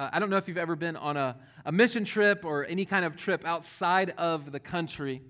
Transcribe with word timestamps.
Uh, 0.00 0.08
I 0.14 0.18
don't 0.18 0.30
know 0.30 0.38
if 0.38 0.48
you've 0.48 0.56
ever 0.56 0.76
been 0.76 0.96
on 0.96 1.18
a, 1.18 1.36
a 1.66 1.70
mission 1.70 2.06
trip 2.06 2.42
or 2.46 2.64
any 2.64 2.86
kind 2.86 3.04
of 3.04 3.16
trip 3.16 3.44
outside 3.44 4.14
of 4.16 4.50
the 4.50 4.58
country, 4.58 5.20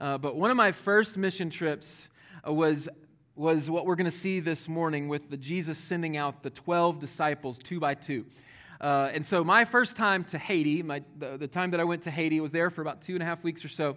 uh, 0.00 0.16
but 0.16 0.34
one 0.34 0.50
of 0.50 0.56
my 0.56 0.72
first 0.72 1.18
mission 1.18 1.50
trips 1.50 2.08
uh, 2.48 2.50
was, 2.50 2.88
was 3.36 3.68
what 3.68 3.84
we're 3.84 3.96
going 3.96 4.06
to 4.06 4.10
see 4.10 4.40
this 4.40 4.66
morning 4.66 5.08
with 5.08 5.28
the 5.28 5.36
Jesus 5.36 5.76
sending 5.76 6.16
out 6.16 6.42
the 6.42 6.48
12 6.48 7.00
disciples 7.00 7.58
two 7.58 7.78
by 7.78 7.92
two. 7.92 8.24
Uh, 8.80 9.10
and 9.12 9.26
so, 9.26 9.44
my 9.44 9.66
first 9.66 9.94
time 9.94 10.24
to 10.24 10.38
Haiti, 10.38 10.82
my, 10.82 11.02
the, 11.18 11.36
the, 11.36 11.46
time 11.46 11.70
that 11.72 11.80
I 11.80 11.84
went 11.84 12.04
to 12.04 12.10
Haiti, 12.10 12.40
was 12.40 12.50
there 12.50 12.70
for 12.70 12.80
about 12.80 13.02
two 13.02 13.12
and 13.12 13.22
a 13.22 13.26
half 13.26 13.44
weeks 13.44 13.62
or 13.62 13.68
so. 13.68 13.94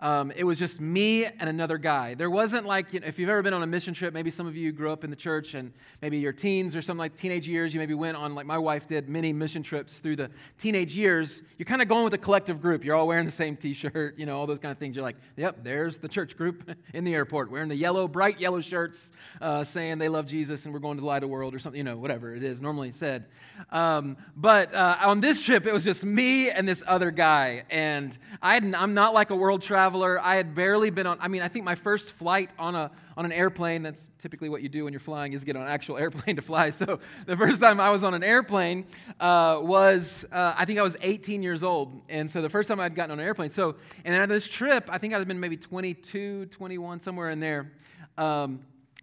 Um, 0.00 0.30
it 0.32 0.44
was 0.44 0.58
just 0.58 0.80
me 0.80 1.24
and 1.24 1.48
another 1.48 1.78
guy. 1.78 2.14
There 2.14 2.30
wasn't 2.30 2.66
like, 2.66 2.92
you 2.92 3.00
know, 3.00 3.06
if 3.06 3.18
you've 3.18 3.28
ever 3.28 3.42
been 3.42 3.54
on 3.54 3.62
a 3.62 3.66
mission 3.66 3.94
trip, 3.94 4.12
maybe 4.12 4.30
some 4.30 4.46
of 4.46 4.56
you 4.56 4.72
grew 4.72 4.92
up 4.92 5.04
in 5.04 5.10
the 5.10 5.16
church 5.16 5.54
and 5.54 5.72
maybe 6.02 6.18
your 6.18 6.32
teens 6.32 6.76
or 6.76 6.82
something 6.82 6.98
like 6.98 7.16
teenage 7.16 7.48
years, 7.48 7.72
you 7.72 7.80
maybe 7.80 7.94
went 7.94 8.16
on, 8.16 8.34
like 8.34 8.46
my 8.46 8.58
wife 8.58 8.86
did, 8.86 9.08
many 9.08 9.32
mission 9.32 9.62
trips 9.62 9.98
through 9.98 10.16
the 10.16 10.30
teenage 10.58 10.94
years. 10.94 11.42
You're 11.56 11.66
kind 11.66 11.80
of 11.80 11.88
going 11.88 12.04
with 12.04 12.14
a 12.14 12.18
collective 12.18 12.60
group. 12.60 12.84
You're 12.84 12.94
all 12.94 13.06
wearing 13.06 13.26
the 13.26 13.32
same 13.32 13.56
t 13.56 13.72
shirt, 13.72 14.18
you 14.18 14.26
know, 14.26 14.38
all 14.38 14.46
those 14.46 14.58
kind 14.58 14.72
of 14.72 14.78
things. 14.78 14.96
You're 14.96 15.04
like, 15.04 15.16
yep, 15.36 15.62
there's 15.62 15.98
the 15.98 16.08
church 16.08 16.36
group 16.36 16.70
in 16.94 17.04
the 17.04 17.14
airport 17.14 17.50
wearing 17.50 17.68
the 17.68 17.76
yellow, 17.76 18.06
bright 18.08 18.38
yellow 18.40 18.60
shirts 18.60 19.12
uh, 19.40 19.64
saying 19.64 19.98
they 19.98 20.08
love 20.08 20.26
Jesus 20.26 20.64
and 20.64 20.74
we're 20.74 20.80
going 20.80 20.96
to 20.96 21.00
the 21.00 21.06
light 21.06 21.16
of 21.16 21.22
the 21.22 21.28
world 21.28 21.54
or 21.54 21.58
something, 21.58 21.78
you 21.78 21.84
know, 21.84 21.96
whatever 21.96 22.34
it 22.34 22.42
is 22.42 22.60
normally 22.60 22.90
said. 22.90 23.26
Um, 23.70 24.16
but 24.36 24.74
uh, 24.74 24.98
on 25.00 25.20
this 25.20 25.42
trip, 25.42 25.66
it 25.66 25.72
was 25.72 25.84
just 25.84 26.04
me 26.04 26.50
and 26.50 26.68
this 26.68 26.82
other 26.86 27.10
guy. 27.10 27.64
And 27.70 28.16
I 28.42 28.56
I'm 28.56 28.94
not 28.94 29.14
like 29.14 29.30
a 29.30 29.36
world 29.36 29.62
traveler. 29.62 29.75
I 29.76 30.36
had 30.36 30.54
barely 30.54 30.90
been 30.90 31.06
on, 31.06 31.18
I 31.20 31.28
mean, 31.28 31.42
I 31.42 31.48
think 31.48 31.64
my 31.64 31.74
first 31.74 32.10
flight 32.10 32.50
on, 32.58 32.74
a, 32.74 32.90
on 33.16 33.24
an 33.24 33.32
airplane, 33.32 33.82
that's 33.82 34.08
typically 34.18 34.48
what 34.48 34.62
you 34.62 34.68
do 34.68 34.84
when 34.84 34.92
you're 34.92 35.00
flying, 35.00 35.32
is 35.32 35.44
get 35.44 35.56
on 35.56 35.62
an 35.62 35.68
actual 35.68 35.96
airplane 35.98 36.36
to 36.36 36.42
fly. 36.42 36.70
So 36.70 37.00
the 37.26 37.36
first 37.36 37.60
time 37.60 37.80
I 37.80 37.90
was 37.90 38.04
on 38.04 38.14
an 38.14 38.24
airplane 38.24 38.86
uh, 39.20 39.58
was, 39.62 40.24
uh, 40.32 40.54
I 40.56 40.64
think 40.64 40.78
I 40.78 40.82
was 40.82 40.96
18 41.00 41.42
years 41.42 41.62
old. 41.62 42.00
And 42.08 42.30
so 42.30 42.42
the 42.42 42.50
first 42.50 42.68
time 42.68 42.80
I'd 42.80 42.94
gotten 42.94 43.12
on 43.12 43.20
an 43.20 43.24
airplane. 43.24 43.50
So, 43.50 43.76
and 44.04 44.14
on 44.14 44.28
this 44.28 44.48
trip, 44.48 44.88
I 44.90 44.98
think 44.98 45.14
I'd 45.14 45.26
been 45.28 45.40
maybe 45.40 45.56
22, 45.56 46.46
21, 46.46 47.00
somewhere 47.00 47.30
in 47.30 47.40
there. 47.40 47.72
Um, 48.18 48.60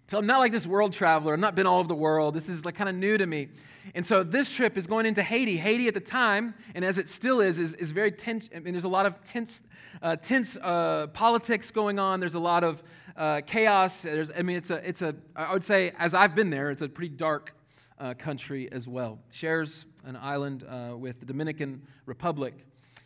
so 0.08 0.18
I'm 0.18 0.26
not 0.26 0.40
like 0.40 0.52
this 0.52 0.68
world 0.68 0.94
traveler. 0.94 1.34
I've 1.34 1.40
not 1.40 1.56
been 1.56 1.66
all 1.66 1.80
over 1.80 1.88
the 1.88 1.96
world. 1.96 2.36
This 2.36 2.50
is 2.50 2.66
like 2.66 2.76
kind 2.76 2.90
of 2.90 2.96
new 2.96 3.18
to 3.18 3.26
me. 3.26 3.50
And 3.96 4.06
so 4.06 4.23
this 4.23 4.50
trip 4.50 4.78
is 4.78 4.88
going 4.88 5.06
into 5.06 5.23
Haiti. 5.23 5.58
Haiti 5.58 5.88
at 5.88 5.94
the 5.94 6.00
time, 6.00 6.54
and 6.76 6.86
as 6.86 6.98
it 6.98 7.09
still 7.09 7.42
is, 7.42 7.59
is, 7.59 7.73
is 7.76 7.92
very 7.92 8.12
tense. 8.12 8.50
I 8.56 8.59
mean, 8.59 8.74
there's 8.74 8.84
a 8.84 8.90
lot 8.90 9.06
of 9.06 9.24
tense, 9.24 9.62
uh, 10.02 10.16
tense 10.16 10.58
uh, 10.58 11.08
politics 11.14 11.72
going 11.72 12.00
on. 12.00 12.20
There's 12.20 12.36
a 12.36 12.40
lot 12.40 12.64
of 12.64 12.84
uh, 13.16 13.42
chaos. 13.46 14.02
There's, 14.02 14.31
I 14.31 14.42
mean, 14.42 14.58
it's 14.58 14.70
a, 14.70 14.88
it's 14.88 15.02
a, 15.02 15.16
I 15.36 15.54
would 15.54 15.64
say, 15.64 15.92
as 15.98 16.14
I've 16.14 16.36
been 16.36 16.50
there, 16.50 16.70
it's 16.72 16.81
a 16.81 16.90
pretty 16.90 17.16
dark 17.16 17.54
uh, 18.00 18.14
country 18.14 18.70
as 18.72 18.88
well. 18.88 19.20
Shares 19.31 19.86
an 20.06 20.18
island 20.18 20.66
uh, 20.68 20.96
with 20.98 21.20
the 21.20 21.26
Dominican 21.26 21.81
Republic. 22.06 22.66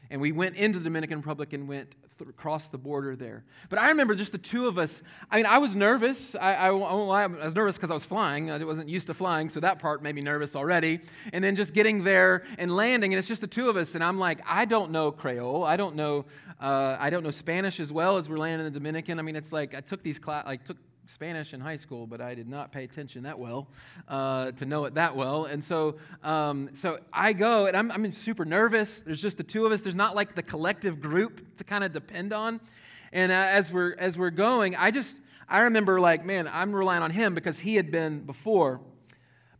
And 0.10 0.22
we 0.22 0.32
went 0.32 0.56
into 0.56 0.80
the 0.80 0.86
Dominican 0.86 1.18
Republic 1.18 1.54
and 1.54 1.68
went 1.68 1.96
th- 2.18 2.30
across 2.30 2.70
the 2.70 2.78
border 2.78 3.16
there. 3.16 3.44
But 3.70 3.80
I 3.80 3.90
remember 3.90 4.16
just 4.16 4.32
the 4.32 4.38
two 4.38 4.68
of 4.68 4.78
us. 4.78 5.02
I 5.30 5.38
mean, 5.38 5.46
I 5.46 5.58
was 5.58 5.76
nervous. 5.76 6.36
I, 6.36 6.54
I, 6.54 6.68
I 6.68 7.28
was 7.28 7.56
nervous 7.56 7.76
because 7.76 7.92
I 7.92 7.94
was 7.94 8.06
flying. 8.06 8.50
I 8.50 8.64
wasn't 8.64 8.90
used 8.90 9.08
to 9.08 9.14
flying, 9.14 9.50
so 9.50 9.60
that 9.60 9.80
part 9.80 10.02
made 10.02 10.16
me 10.16 10.22
nervous 10.22 10.56
already. 10.56 11.02
And 11.34 11.44
then 11.44 11.56
just 11.56 11.74
getting 11.74 12.04
there 12.04 12.46
and 12.58 12.76
landing, 12.76 13.14
and 13.14 13.20
it's 13.20 13.28
just 13.28 13.42
the 13.42 13.48
two 13.48 13.70
of 13.70 13.76
us. 13.76 13.96
And 13.96 14.04
I'm 14.04 14.18
like, 14.18 14.40
I 14.46 14.66
don't 14.66 14.92
know 14.92 15.12
Creole. 15.12 15.64
I 15.64 15.76
don't 15.76 15.96
know. 15.96 16.26
Uh, 16.60 16.98
I 17.00 17.10
don't 17.10 17.24
know 17.24 17.32
Spanish 17.32 17.80
as 17.80 17.92
well 17.92 18.18
as 18.18 18.30
we're 18.30 18.38
landing 18.38 18.66
in 18.66 18.74
the 18.74 18.80
Dominican. 18.80 19.20
I 19.20 19.22
mean, 19.22 19.36
it's 19.36 19.52
like 19.52 19.76
I 19.76 19.82
took 19.82 20.04
these 20.04 20.20
class. 20.20 20.44
I 20.48 20.56
took 20.56 20.78
Spanish 21.08 21.54
in 21.54 21.62
high 21.62 21.78
school, 21.78 22.06
but 22.06 22.20
I 22.20 22.36
did 22.36 22.50
not 22.50 22.74
pay 22.74 22.84
attention 22.84 23.24
that 23.24 23.40
well 23.40 23.68
uh, 24.10 24.52
to 24.52 24.66
know 24.66 24.84
it 24.86 24.96
that 24.96 25.16
well. 25.16 25.46
And 25.46 25.64
so, 25.64 25.96
um, 26.22 26.70
so 26.74 27.00
I 27.14 27.32
go, 27.32 27.66
and 27.66 27.78
I'm, 27.78 27.92
I'm 27.92 28.12
super 28.12 28.44
nervous. 28.44 29.00
There's 29.02 29.22
just 29.22 29.38
the 29.38 29.44
two 29.44 29.66
of 29.66 29.72
us. 29.72 29.82
There's 29.82 29.96
not 29.96 30.16
like 30.16 30.36
the 30.36 30.44
collective 30.44 31.00
group 31.00 31.58
to 31.58 31.64
kind 31.64 31.86
of 31.86 31.94
depend 31.94 32.34
on. 32.34 32.60
And 33.14 33.32
uh, 33.32 33.36
as 33.36 33.72
we're 33.72 33.96
as 33.98 34.18
we're 34.18 34.32
going, 34.32 34.76
I 34.76 34.92
just 34.92 35.16
I 35.48 35.60
remember 35.60 36.02
like, 36.02 36.26
man, 36.26 36.50
I'm 36.52 36.76
relying 36.76 37.04
on 37.04 37.12
him 37.12 37.34
because 37.34 37.60
he 37.60 37.78
had 37.78 37.90
been 37.90 38.20
before. 38.20 38.82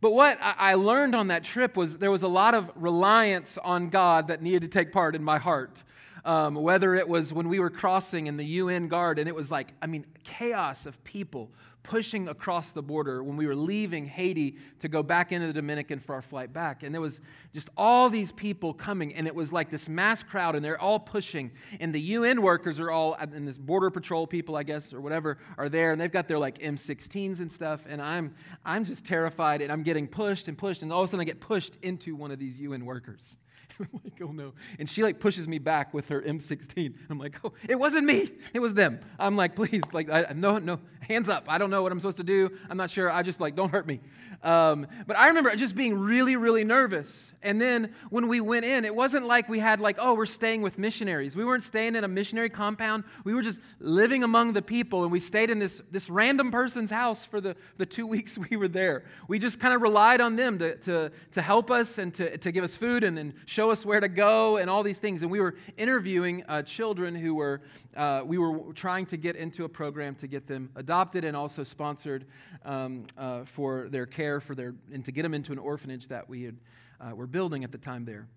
But 0.00 0.12
what 0.12 0.38
I 0.40 0.74
learned 0.74 1.16
on 1.16 1.28
that 1.28 1.42
trip 1.42 1.76
was 1.76 1.96
there 1.96 2.12
was 2.12 2.22
a 2.22 2.28
lot 2.28 2.54
of 2.54 2.70
reliance 2.76 3.58
on 3.58 3.88
God 3.88 4.28
that 4.28 4.42
needed 4.42 4.62
to 4.62 4.68
take 4.68 4.92
part 4.92 5.16
in 5.16 5.24
my 5.24 5.38
heart 5.38 5.82
um, 6.28 6.54
whether 6.54 6.94
it 6.94 7.08
was 7.08 7.32
when 7.32 7.48
we 7.48 7.58
were 7.58 7.70
crossing 7.70 8.26
in 8.26 8.36
the 8.36 8.44
UN 8.44 8.88
guard, 8.88 9.18
and 9.18 9.28
it 9.28 9.34
was 9.34 9.50
like, 9.50 9.72
I 9.80 9.86
mean, 9.86 10.04
chaos 10.28 10.84
of 10.84 11.02
people 11.04 11.50
pushing 11.82 12.28
across 12.28 12.72
the 12.72 12.82
border 12.82 13.22
when 13.22 13.36
we 13.36 13.46
were 13.46 13.56
leaving 13.56 14.04
Haiti 14.04 14.56
to 14.80 14.88
go 14.88 15.02
back 15.02 15.32
into 15.32 15.46
the 15.46 15.54
Dominican 15.54 16.00
for 16.00 16.14
our 16.14 16.20
flight 16.20 16.52
back. 16.52 16.82
And 16.82 16.92
there 16.92 17.00
was 17.00 17.22
just 17.54 17.70
all 17.78 18.10
these 18.10 18.30
people 18.30 18.74
coming, 18.74 19.14
and 19.14 19.26
it 19.26 19.34
was 19.34 19.54
like 19.54 19.70
this 19.70 19.88
mass 19.88 20.22
crowd, 20.22 20.54
and 20.54 20.62
they're 20.62 20.80
all 20.80 20.98
pushing. 21.00 21.50
And 21.80 21.94
the 21.94 22.00
UN 22.00 22.42
workers 22.42 22.78
are 22.78 22.90
all, 22.90 23.14
and 23.14 23.48
this 23.48 23.56
border 23.56 23.90
patrol 23.90 24.26
people, 24.26 24.54
I 24.54 24.64
guess, 24.64 24.92
or 24.92 25.00
whatever, 25.00 25.38
are 25.56 25.70
there, 25.70 25.92
and 25.92 26.00
they've 26.00 26.12
got 26.12 26.28
their 26.28 26.38
like 26.38 26.58
M16s 26.58 27.40
and 27.40 27.50
stuff. 27.50 27.80
And 27.88 28.02
I'm, 28.02 28.34
I'm 28.66 28.84
just 28.84 29.06
terrified, 29.06 29.62
and 29.62 29.72
I'm 29.72 29.82
getting 29.82 30.06
pushed 30.06 30.48
and 30.48 30.58
pushed, 30.58 30.82
and 30.82 30.92
all 30.92 31.02
of 31.02 31.08
a 31.08 31.10
sudden 31.10 31.22
I 31.22 31.24
get 31.24 31.40
pushed 31.40 31.78
into 31.80 32.14
one 32.14 32.30
of 32.30 32.38
these 32.38 32.58
UN 32.60 32.84
workers. 32.84 33.38
I'm 33.92 34.00
like, 34.04 34.20
oh 34.22 34.32
no. 34.32 34.54
And 34.78 34.88
she 34.88 35.02
like 35.02 35.20
pushes 35.20 35.46
me 35.46 35.58
back 35.58 35.94
with 35.94 36.08
her 36.08 36.20
M16. 36.20 36.94
I'm 37.10 37.18
like, 37.18 37.36
oh, 37.44 37.52
it 37.68 37.76
wasn't 37.76 38.06
me. 38.06 38.28
It 38.52 38.60
was 38.60 38.74
them. 38.74 39.00
I'm 39.18 39.36
like, 39.36 39.54
please, 39.54 39.82
like, 39.92 40.10
I, 40.10 40.32
no, 40.34 40.58
no, 40.58 40.80
hands 41.00 41.28
up. 41.28 41.44
I 41.48 41.58
don't 41.58 41.70
know 41.70 41.82
what 41.82 41.92
I'm 41.92 42.00
supposed 42.00 42.16
to 42.18 42.24
do. 42.24 42.50
I'm 42.68 42.76
not 42.76 42.90
sure. 42.90 43.10
I 43.10 43.22
just 43.22 43.40
like, 43.40 43.54
don't 43.54 43.70
hurt 43.70 43.86
me. 43.86 44.00
Um, 44.42 44.86
but 45.06 45.16
I 45.16 45.28
remember 45.28 45.54
just 45.56 45.74
being 45.74 45.94
really, 45.98 46.36
really 46.36 46.64
nervous. 46.64 47.34
And 47.42 47.60
then 47.60 47.94
when 48.10 48.28
we 48.28 48.40
went 48.40 48.64
in, 48.64 48.84
it 48.84 48.94
wasn't 48.94 49.26
like 49.26 49.48
we 49.48 49.58
had 49.58 49.80
like, 49.80 49.96
oh, 50.00 50.14
we're 50.14 50.26
staying 50.26 50.62
with 50.62 50.78
missionaries. 50.78 51.34
We 51.34 51.44
weren't 51.44 51.64
staying 51.64 51.96
in 51.96 52.04
a 52.04 52.08
missionary 52.08 52.50
compound. 52.50 53.04
We 53.24 53.34
were 53.34 53.42
just 53.42 53.60
living 53.80 54.22
among 54.22 54.52
the 54.52 54.62
people, 54.62 55.02
and 55.02 55.12
we 55.12 55.20
stayed 55.20 55.50
in 55.50 55.58
this 55.58 55.82
this 55.90 56.08
random 56.08 56.50
person's 56.50 56.90
house 56.90 57.24
for 57.24 57.40
the 57.40 57.56
the 57.76 57.86
two 57.86 58.06
weeks 58.14 58.38
we 58.38 58.56
were 58.56 58.68
there. 58.68 59.04
We 59.28 59.38
just 59.38 59.60
kind 59.60 59.74
of 59.74 59.82
relied 59.82 60.20
on 60.20 60.36
them 60.36 60.58
to 60.58 60.76
to 60.76 61.10
to 61.32 61.42
help 61.42 61.70
us 61.70 61.98
and 61.98 62.14
to 62.14 62.36
to 62.38 62.52
give 62.52 62.64
us 62.64 62.76
food 62.76 63.04
and 63.04 63.16
then 63.16 63.34
show 63.46 63.67
us 63.70 63.84
where 63.84 64.00
to 64.00 64.08
go 64.08 64.56
and 64.56 64.68
all 64.68 64.82
these 64.82 64.98
things. 64.98 65.22
And 65.22 65.30
we 65.30 65.40
were 65.40 65.54
interviewing 65.76 66.44
uh, 66.48 66.62
children 66.62 67.14
who 67.14 67.34
were 67.34 67.60
uh, 67.96 68.22
we 68.24 68.38
were 68.38 68.72
trying 68.74 69.06
to 69.06 69.16
get 69.16 69.36
into 69.36 69.64
a 69.64 69.68
program 69.68 70.14
to 70.16 70.26
get 70.26 70.46
them 70.46 70.70
adopted 70.76 71.24
and 71.24 71.36
also 71.36 71.64
sponsored 71.64 72.26
um, 72.64 73.04
uh, 73.16 73.44
for 73.44 73.88
their 73.88 74.06
care 74.06 74.40
for 74.40 74.54
their 74.54 74.74
and 74.92 75.04
to 75.04 75.12
get 75.12 75.22
them 75.22 75.34
into 75.34 75.52
an 75.52 75.58
orphanage 75.58 76.08
that 76.08 76.28
we 76.28 76.44
had, 76.44 76.56
uh, 77.00 77.14
were 77.14 77.26
building 77.26 77.64
at 77.64 77.72
the 77.72 77.78
time 77.78 78.04
there. 78.04 78.28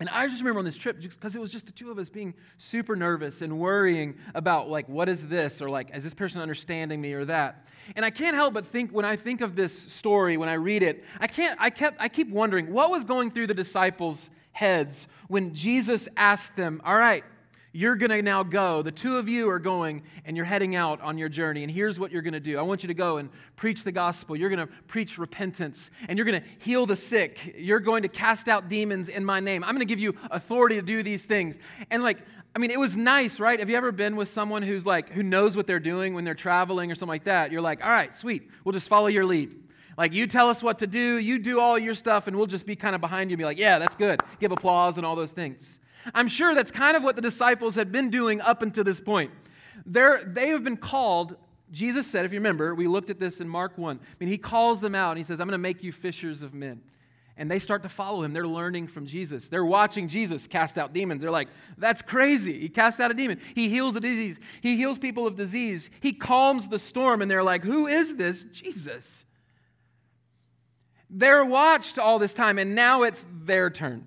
And 0.00 0.08
I 0.08 0.26
just 0.26 0.40
remember 0.40 0.58
on 0.58 0.64
this 0.64 0.76
trip, 0.76 1.00
because 1.00 1.36
it 1.36 1.40
was 1.40 1.52
just 1.52 1.66
the 1.66 1.72
two 1.72 1.92
of 1.92 1.98
us 1.98 2.08
being 2.08 2.34
super 2.58 2.96
nervous 2.96 3.40
and 3.40 3.60
worrying 3.60 4.16
about, 4.34 4.68
like, 4.68 4.88
what 4.88 5.08
is 5.08 5.28
this? 5.28 5.62
Or, 5.62 5.70
like, 5.70 5.94
is 5.94 6.02
this 6.02 6.14
person 6.14 6.40
understanding 6.42 7.00
me 7.00 7.12
or 7.12 7.24
that? 7.26 7.68
And 7.94 8.04
I 8.04 8.10
can't 8.10 8.34
help 8.34 8.52
but 8.52 8.66
think, 8.66 8.90
when 8.90 9.04
I 9.04 9.14
think 9.14 9.42
of 9.42 9.54
this 9.54 9.72
story, 9.72 10.36
when 10.36 10.48
I 10.48 10.54
read 10.54 10.82
it, 10.82 11.04
I 11.20 11.28
can't, 11.28 11.56
I 11.60 11.70
kept, 11.70 12.00
I 12.00 12.08
keep 12.08 12.30
wondering, 12.30 12.72
what 12.72 12.90
was 12.90 13.04
going 13.04 13.30
through 13.30 13.46
the 13.46 13.54
disciples' 13.54 14.28
heads 14.52 15.08
when 15.28 15.54
Jesus 15.54 16.08
asked 16.16 16.56
them, 16.56 16.80
All 16.84 16.96
right, 16.96 17.24
you're 17.72 17.96
going 17.96 18.10
to 18.10 18.20
now 18.20 18.42
go. 18.42 18.82
The 18.82 18.92
two 18.92 19.16
of 19.16 19.28
you 19.28 19.48
are 19.48 19.58
going 19.58 20.02
and 20.26 20.36
you're 20.36 20.44
heading 20.44 20.76
out 20.76 21.00
on 21.00 21.16
your 21.16 21.30
journey. 21.30 21.62
And 21.62 21.72
here's 21.72 21.98
what 21.98 22.12
you're 22.12 22.22
going 22.22 22.34
to 22.34 22.40
do 22.40 22.58
I 22.58 22.62
want 22.62 22.82
you 22.82 22.88
to 22.88 22.94
go 22.94 23.16
and 23.16 23.30
preach 23.56 23.82
the 23.82 23.92
gospel. 23.92 24.36
You're 24.36 24.50
going 24.50 24.66
to 24.66 24.72
preach 24.88 25.16
repentance 25.16 25.90
and 26.06 26.18
you're 26.18 26.26
going 26.26 26.42
to 26.42 26.48
heal 26.58 26.84
the 26.84 26.96
sick. 26.96 27.54
You're 27.56 27.80
going 27.80 28.02
to 28.02 28.08
cast 28.08 28.48
out 28.48 28.68
demons 28.68 29.08
in 29.08 29.24
my 29.24 29.40
name. 29.40 29.64
I'm 29.64 29.70
going 29.70 29.86
to 29.86 29.86
give 29.86 30.00
you 30.00 30.14
authority 30.30 30.76
to 30.76 30.82
do 30.82 31.02
these 31.02 31.24
things. 31.24 31.58
And 31.90 32.02
like, 32.02 32.18
I 32.54 32.58
mean, 32.58 32.70
it 32.70 32.78
was 32.78 32.94
nice, 32.94 33.40
right? 33.40 33.58
Have 33.58 33.70
you 33.70 33.76
ever 33.76 33.92
been 33.92 34.16
with 34.16 34.28
someone 34.28 34.62
who's 34.62 34.84
like, 34.84 35.08
who 35.08 35.22
knows 35.22 35.56
what 35.56 35.66
they're 35.66 35.80
doing 35.80 36.12
when 36.12 36.24
they're 36.24 36.34
traveling 36.34 36.92
or 36.92 36.94
something 36.94 37.08
like 37.08 37.24
that? 37.24 37.50
You're 37.50 37.62
like, 37.62 37.82
all 37.82 37.90
right, 37.90 38.14
sweet. 38.14 38.50
We'll 38.64 38.74
just 38.74 38.88
follow 38.88 39.06
your 39.06 39.24
lead. 39.24 39.54
Like, 39.96 40.12
you 40.12 40.26
tell 40.26 40.48
us 40.48 40.62
what 40.62 40.78
to 40.78 40.86
do, 40.86 41.18
you 41.18 41.38
do 41.38 41.60
all 41.60 41.78
your 41.78 41.94
stuff, 41.94 42.26
and 42.26 42.36
we'll 42.36 42.46
just 42.46 42.66
be 42.66 42.76
kind 42.76 42.94
of 42.94 43.00
behind 43.00 43.30
you 43.30 43.34
and 43.34 43.38
be 43.38 43.44
like, 43.44 43.58
yeah, 43.58 43.78
that's 43.78 43.96
good. 43.96 44.20
Give 44.40 44.52
applause 44.52 44.96
and 44.96 45.04
all 45.04 45.16
those 45.16 45.32
things. 45.32 45.78
I'm 46.14 46.28
sure 46.28 46.54
that's 46.54 46.70
kind 46.70 46.96
of 46.96 47.04
what 47.04 47.16
the 47.16 47.22
disciples 47.22 47.74
had 47.74 47.92
been 47.92 48.10
doing 48.10 48.40
up 48.40 48.62
until 48.62 48.84
this 48.84 49.00
point. 49.00 49.30
They're, 49.86 50.22
they 50.24 50.48
have 50.48 50.64
been 50.64 50.76
called, 50.76 51.36
Jesus 51.70 52.06
said, 52.06 52.24
if 52.24 52.32
you 52.32 52.38
remember, 52.38 52.74
we 52.74 52.86
looked 52.86 53.10
at 53.10 53.18
this 53.18 53.40
in 53.40 53.48
Mark 53.48 53.78
1. 53.78 54.00
I 54.02 54.06
mean, 54.18 54.28
he 54.28 54.38
calls 54.38 54.80
them 54.80 54.94
out 54.94 55.10
and 55.10 55.18
he 55.18 55.24
says, 55.24 55.40
I'm 55.40 55.46
going 55.46 55.52
to 55.52 55.58
make 55.58 55.82
you 55.82 55.92
fishers 55.92 56.42
of 56.42 56.54
men. 56.54 56.80
And 57.36 57.50
they 57.50 57.58
start 57.58 57.82
to 57.84 57.88
follow 57.88 58.22
him. 58.22 58.34
They're 58.34 58.46
learning 58.46 58.88
from 58.88 59.06
Jesus. 59.06 59.48
They're 59.48 59.64
watching 59.64 60.06
Jesus 60.06 60.46
cast 60.46 60.78
out 60.78 60.92
demons. 60.92 61.22
They're 61.22 61.30
like, 61.30 61.48
that's 61.78 62.02
crazy. 62.02 62.60
He 62.60 62.68
casts 62.68 63.00
out 63.00 63.10
a 63.10 63.14
demon. 63.14 63.40
He 63.54 63.70
heals 63.70 63.96
a 63.96 64.00
disease. 64.00 64.38
He 64.60 64.76
heals 64.76 64.98
people 64.98 65.26
of 65.26 65.34
disease. 65.34 65.88
He 66.00 66.12
calms 66.12 66.68
the 66.68 66.78
storm. 66.78 67.22
And 67.22 67.30
they're 67.30 67.42
like, 67.42 67.64
who 67.64 67.86
is 67.86 68.16
this? 68.16 68.44
Jesus. 68.44 69.24
They're 71.14 71.44
watched 71.44 71.98
all 71.98 72.18
this 72.18 72.32
time, 72.32 72.58
and 72.58 72.74
now 72.74 73.02
it's 73.02 73.24
their 73.44 73.68
turn. 73.68 74.06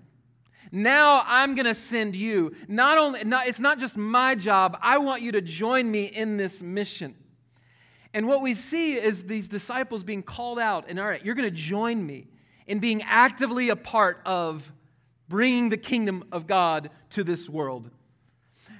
Now 0.71 1.23
I'm 1.25 1.53
going 1.53 1.67
to 1.67 1.75
send 1.75 2.15
you. 2.15 2.53
Not 2.67 2.97
only, 2.97 3.23
not, 3.23 3.47
it's 3.47 3.59
not 3.59 3.79
just 3.79 3.95
my 3.95 4.33
job, 4.33 4.77
I 4.81 4.97
want 4.97 5.21
you 5.21 5.31
to 5.33 5.41
join 5.41 5.89
me 5.89 6.05
in 6.05 6.37
this 6.37 6.63
mission. 6.63 7.15
And 8.13 8.27
what 8.27 8.41
we 8.41 8.53
see 8.53 8.95
is 8.95 9.25
these 9.25 9.47
disciples 9.47 10.03
being 10.03 10.23
called 10.23 10.57
out, 10.57 10.85
and 10.89 10.99
all 10.99 11.05
right, 11.05 11.23
you're 11.23 11.35
going 11.35 11.49
to 11.49 11.55
join 11.55 12.03
me 12.05 12.27
in 12.65 12.79
being 12.79 13.03
actively 13.03 13.69
a 13.69 13.75
part 13.75 14.21
of 14.25 14.71
bringing 15.29 15.69
the 15.69 15.77
kingdom 15.77 16.23
of 16.31 16.47
God 16.47 16.89
to 17.11 17.23
this 17.23 17.47
world. 17.47 17.91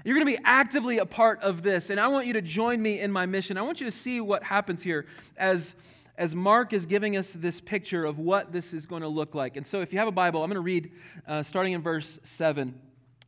You're 0.04 0.16
going 0.16 0.25
to 0.25 0.38
be 0.38 0.44
actively 0.45 1.00
a 1.00 1.06
part 1.06 1.42
of 1.42 1.63
this, 1.63 1.89
and 1.89 2.00
I 2.00 2.07
want 2.07 2.27
you 2.27 2.33
to 2.33 2.42
join 2.42 2.81
me 2.81 3.00
in 3.00 3.12
my 3.12 3.25
mission. 3.25 3.57
I 3.57 3.62
want 3.62 3.81
you 3.81 3.86
to 3.86 3.92
see 3.92 4.22
what 4.22 4.44
happens 4.44 4.83
here 4.83 5.06
as, 5.38 5.75
as 6.17 6.35
Mark 6.35 6.73
is 6.73 6.85
giving 6.85 7.17
us 7.17 7.33
this 7.33 7.59
picture 7.59 8.06
of 8.06 8.19
what 8.19 8.51
this 8.51 8.73
is 8.73 8.85
going 8.85 9.01
to 9.01 9.07
look 9.07 9.35
like. 9.35 9.57
And 9.57 9.67
so, 9.67 9.81
if 9.81 9.91
you 9.91 10.00
have 10.00 10.07
a 10.07 10.13
Bible, 10.13 10.44
I'm 10.44 10.50
going 10.50 10.56
to 10.56 10.62
read 10.62 10.91
uh, 11.27 11.44
starting 11.44 11.73
in 11.73 11.81
verse 11.81 12.19
7, 12.23 12.73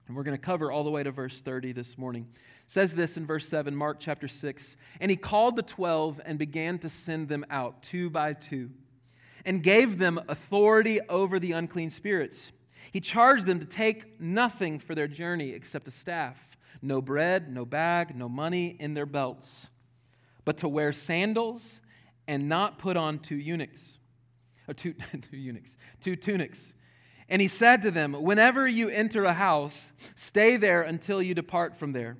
and 0.08 0.16
we're 0.16 0.24
going 0.24 0.38
to 0.38 0.42
cover 0.44 0.72
all 0.72 0.84
the 0.84 0.90
way 0.90 1.04
to 1.04 1.12
verse 1.12 1.42
30 1.42 1.74
this 1.74 1.98
morning. 1.98 2.28
It 2.34 2.72
says 2.72 2.96
this 2.96 3.18
in 3.18 3.26
verse 3.26 3.48
7, 3.48 3.76
Mark 3.76 3.98
chapter 4.00 4.28
6 4.28 4.78
And 5.02 5.12
he 5.12 5.18
called 5.18 5.56
the 5.56 5.64
twelve 5.64 6.22
and 6.26 6.40
began 6.40 6.80
to 6.80 6.90
send 6.90 7.28
them 7.30 7.46
out 7.50 7.84
two 7.84 8.10
by 8.10 8.34
two, 8.34 8.72
and 9.46 9.62
gave 9.62 9.98
them 9.98 10.20
authority 10.30 11.02
over 11.10 11.40
the 11.40 11.52
unclean 11.52 11.90
spirits. 11.90 12.52
He 12.92 13.02
charged 13.02 13.46
them 13.46 13.60
to 13.60 13.66
take 13.66 14.20
nothing 14.22 14.80
for 14.80 14.96
their 14.96 15.08
journey 15.08 15.52
except 15.52 15.88
a 15.88 15.92
staff 15.92 16.44
no 16.80 17.02
bread, 17.02 17.52
no 17.52 17.66
bag, 17.66 18.16
no 18.16 18.30
money 18.30 18.78
in 18.80 18.94
their 18.94 19.08
belts, 19.08 19.72
but 20.46 20.58
to 20.58 20.70
wear 20.70 20.92
sandals 20.92 21.82
and 22.28 22.50
not 22.50 22.78
put 22.78 22.98
on 22.98 23.20
two 23.20 23.36
eunuchs, 23.36 24.00
or 24.68 24.74
two, 24.74 24.94
two 25.32 25.38
eunuchs, 25.38 25.78
two 26.02 26.16
tunics. 26.16 26.74
And 27.30 27.42
he 27.42 27.48
said 27.48 27.82
to 27.82 27.92
them, 27.92 28.14
Whenever 28.14 28.68
you 28.68 28.90
enter 28.90 29.26
a 29.26 29.34
house, 29.34 29.92
stay 30.16 30.58
there 30.58 30.82
until 30.82 31.22
you 31.22 31.34
depart 31.34 31.78
from 31.78 31.92
there. 31.92 32.18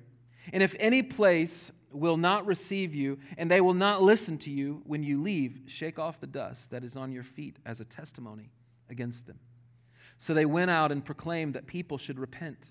And 0.52 0.62
if 0.62 0.74
any 0.78 1.02
place 1.02 1.70
will 1.90 2.16
not 2.16 2.46
receive 2.46 2.94
you, 2.94 3.18
and 3.36 3.50
they 3.50 3.60
will 3.60 3.74
not 3.74 4.02
listen 4.02 4.38
to 4.38 4.50
you 4.50 4.82
when 4.84 5.02
you 5.02 5.20
leave, 5.20 5.60
shake 5.66 5.98
off 5.98 6.20
the 6.20 6.26
dust 6.26 6.70
that 6.70 6.84
is 6.84 6.96
on 6.96 7.12
your 7.12 7.22
feet 7.22 7.56
as 7.64 7.80
a 7.80 7.84
testimony 7.84 8.50
against 8.90 9.26
them. 9.26 9.38
So 10.18 10.34
they 10.34 10.44
went 10.44 10.70
out 10.70 10.92
and 10.92 11.04
proclaimed 11.04 11.54
that 11.54 11.66
people 11.66 11.96
should 11.96 12.18
repent. 12.18 12.70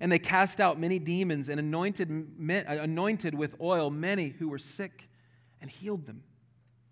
And 0.00 0.10
they 0.10 0.18
cast 0.18 0.60
out 0.60 0.78
many 0.78 0.98
demons 0.98 1.48
and 1.48 1.58
anointed, 1.58 2.08
anointed 2.08 3.34
with 3.34 3.54
oil 3.60 3.90
many 3.90 4.28
who 4.28 4.48
were 4.48 4.58
sick 4.58 5.08
and 5.60 5.70
healed 5.70 6.06
them. 6.06 6.22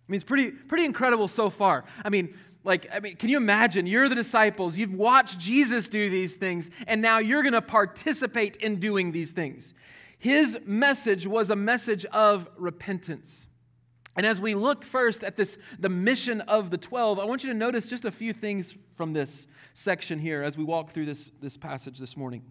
I 0.09 0.13
mean, 0.13 0.17
it's 0.17 0.25
pretty, 0.25 0.51
pretty 0.51 0.87
incredible 0.87 1.29
so 1.29 1.51
far. 1.51 1.85
I 2.03 2.09
mean, 2.09 2.35
like, 2.65 2.89
I 2.93 3.01
mean, 3.01 3.17
can 3.17 3.29
you 3.29 3.37
imagine? 3.37 3.87
You're 3.87 4.09
the 4.09 4.15
disciples, 4.15 4.79
you've 4.79 4.95
watched 4.95 5.39
Jesus 5.39 5.89
do 5.89 6.09
these 6.09 6.35
things, 6.35 6.71
and 6.87 7.03
now 7.03 7.19
you're 7.19 7.43
going 7.43 7.53
to 7.53 7.63
participate 7.63 8.57
in 8.57 8.81
doing 8.81 9.13
these 9.13 9.33
things. 9.33 9.75
His 10.19 10.59
message 10.65 11.27
was 11.27 11.51
a 11.51 11.57
message 11.57 12.05
of 12.07 12.49
repentance. 12.57 13.47
And 14.17 14.27
as 14.27 14.41
we 14.41 14.55
look 14.55 14.85
first 14.85 15.23
at 15.23 15.37
this, 15.37 15.59
the 15.79 15.89
mission 15.89 16.41
of 16.43 16.71
the 16.71 16.79
12, 16.79 17.21
I 17.21 17.25
want 17.25 17.45
you 17.45 17.53
to 17.53 17.57
notice 17.57 17.89
just 17.89 18.05
a 18.05 18.11
few 18.11 18.33
things 18.33 18.75
from 18.97 19.13
this 19.13 19.47
section 19.75 20.19
here 20.19 20.43
as 20.43 20.59
we 20.59 20.65
walk 20.65 20.91
through 20.91 21.07
this, 21.07 21.31
this 21.41 21.57
passage 21.57 21.99
this 21.99 22.17
morning. 22.17 22.43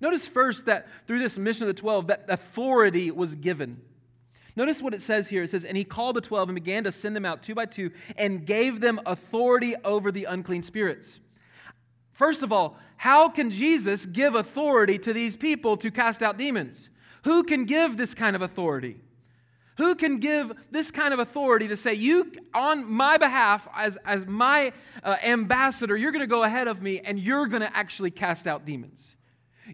Notice 0.00 0.26
first 0.26 0.64
that 0.66 0.88
through 1.06 1.18
this 1.18 1.36
mission 1.36 1.64
of 1.64 1.66
the 1.74 1.80
12, 1.80 2.06
that 2.06 2.24
authority 2.28 3.10
was 3.10 3.34
given. 3.34 3.82
Notice 4.54 4.82
what 4.82 4.94
it 4.94 5.00
says 5.00 5.28
here. 5.28 5.42
It 5.42 5.50
says, 5.50 5.64
And 5.64 5.76
he 5.76 5.84
called 5.84 6.16
the 6.16 6.20
12 6.20 6.50
and 6.50 6.54
began 6.54 6.84
to 6.84 6.92
send 6.92 7.16
them 7.16 7.24
out 7.24 7.42
two 7.42 7.54
by 7.54 7.66
two 7.66 7.90
and 8.16 8.44
gave 8.44 8.80
them 8.80 9.00
authority 9.06 9.74
over 9.84 10.12
the 10.12 10.24
unclean 10.24 10.62
spirits. 10.62 11.20
First 12.12 12.42
of 12.42 12.52
all, 12.52 12.76
how 12.98 13.28
can 13.28 13.50
Jesus 13.50 14.06
give 14.06 14.34
authority 14.34 14.98
to 14.98 15.12
these 15.12 15.36
people 15.36 15.76
to 15.78 15.90
cast 15.90 16.22
out 16.22 16.36
demons? 16.36 16.90
Who 17.24 17.44
can 17.44 17.64
give 17.64 17.96
this 17.96 18.14
kind 18.14 18.36
of 18.36 18.42
authority? 18.42 18.96
Who 19.78 19.94
can 19.94 20.18
give 20.18 20.52
this 20.70 20.90
kind 20.90 21.14
of 21.14 21.18
authority 21.18 21.68
to 21.68 21.76
say, 21.76 21.94
You, 21.94 22.30
on 22.52 22.90
my 22.90 23.16
behalf, 23.16 23.66
as, 23.74 23.96
as 24.04 24.26
my 24.26 24.72
uh, 25.02 25.16
ambassador, 25.22 25.96
you're 25.96 26.12
going 26.12 26.20
to 26.20 26.26
go 26.26 26.42
ahead 26.44 26.68
of 26.68 26.82
me 26.82 27.00
and 27.00 27.18
you're 27.18 27.46
going 27.46 27.62
to 27.62 27.74
actually 27.76 28.10
cast 28.10 28.46
out 28.46 28.66
demons? 28.66 29.16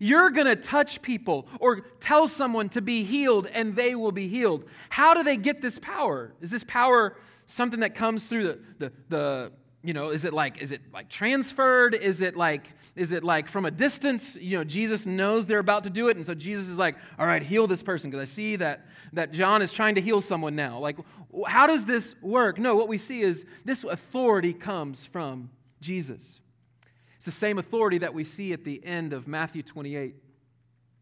You're 0.00 0.30
going 0.30 0.46
to 0.46 0.56
touch 0.56 1.02
people 1.02 1.46
or 1.60 1.80
tell 2.00 2.28
someone 2.28 2.68
to 2.70 2.82
be 2.82 3.04
healed 3.04 3.46
and 3.46 3.74
they 3.74 3.94
will 3.94 4.12
be 4.12 4.28
healed. 4.28 4.64
How 4.90 5.14
do 5.14 5.22
they 5.22 5.36
get 5.36 5.60
this 5.60 5.78
power? 5.78 6.32
Is 6.40 6.50
this 6.50 6.64
power 6.64 7.16
something 7.46 7.80
that 7.80 7.94
comes 7.94 8.24
through 8.24 8.44
the, 8.44 8.58
the, 8.78 8.92
the 9.08 9.52
you 9.82 9.94
know, 9.94 10.10
is 10.10 10.24
it 10.24 10.32
like, 10.32 10.58
is 10.58 10.72
it 10.72 10.82
like 10.92 11.08
transferred? 11.08 11.94
Is 11.94 12.20
it 12.20 12.36
like, 12.36 12.72
is 12.96 13.12
it 13.12 13.24
like 13.24 13.48
from 13.48 13.64
a 13.64 13.70
distance? 13.70 14.36
You 14.36 14.58
know, 14.58 14.64
Jesus 14.64 15.06
knows 15.06 15.46
they're 15.46 15.58
about 15.58 15.84
to 15.84 15.90
do 15.90 16.08
it. 16.08 16.16
And 16.16 16.26
so 16.26 16.34
Jesus 16.34 16.68
is 16.68 16.78
like, 16.78 16.96
all 17.18 17.26
right, 17.26 17.42
heal 17.42 17.66
this 17.66 17.82
person 17.82 18.10
because 18.10 18.28
I 18.28 18.30
see 18.30 18.56
that, 18.56 18.86
that 19.12 19.32
John 19.32 19.62
is 19.62 19.72
trying 19.72 19.94
to 19.94 20.00
heal 20.00 20.20
someone 20.20 20.56
now. 20.56 20.78
Like, 20.78 20.98
how 21.46 21.66
does 21.66 21.84
this 21.84 22.16
work? 22.20 22.58
No, 22.58 22.74
what 22.74 22.88
we 22.88 22.98
see 22.98 23.22
is 23.22 23.46
this 23.64 23.84
authority 23.84 24.52
comes 24.52 25.06
from 25.06 25.50
Jesus. 25.80 26.40
The 27.28 27.32
same 27.32 27.58
authority 27.58 27.98
that 27.98 28.14
we 28.14 28.24
see 28.24 28.54
at 28.54 28.64
the 28.64 28.82
end 28.82 29.12
of 29.12 29.28
Matthew 29.28 29.62
28. 29.62 30.14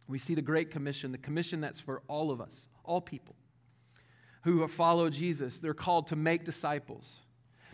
We 0.08 0.18
see 0.18 0.34
the 0.34 0.42
Great 0.42 0.72
Commission, 0.72 1.12
the 1.12 1.18
commission 1.18 1.60
that's 1.60 1.78
for 1.78 2.02
all 2.08 2.32
of 2.32 2.40
us, 2.40 2.66
all 2.82 3.00
people 3.00 3.36
who 4.42 4.66
follow 4.66 5.08
Jesus. 5.08 5.60
They're 5.60 5.72
called 5.72 6.08
to 6.08 6.16
make 6.16 6.44
disciples. 6.44 7.20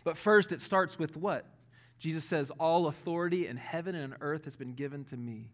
But 0.05 0.19
first, 0.19 0.53
it 0.53 0.61
starts 0.61 0.99
with 0.99 1.17
what? 1.17 1.47
Jesus 1.99 2.27
says, 2.27 2.51
All 2.61 2.89
authority 2.89 3.47
in 3.47 3.57
heaven 3.57 3.95
and 3.95 4.13
on 4.13 4.19
earth 4.21 4.45
has 4.45 4.59
been 4.59 4.75
given 4.75 5.05
to 5.05 5.17
me. 5.17 5.47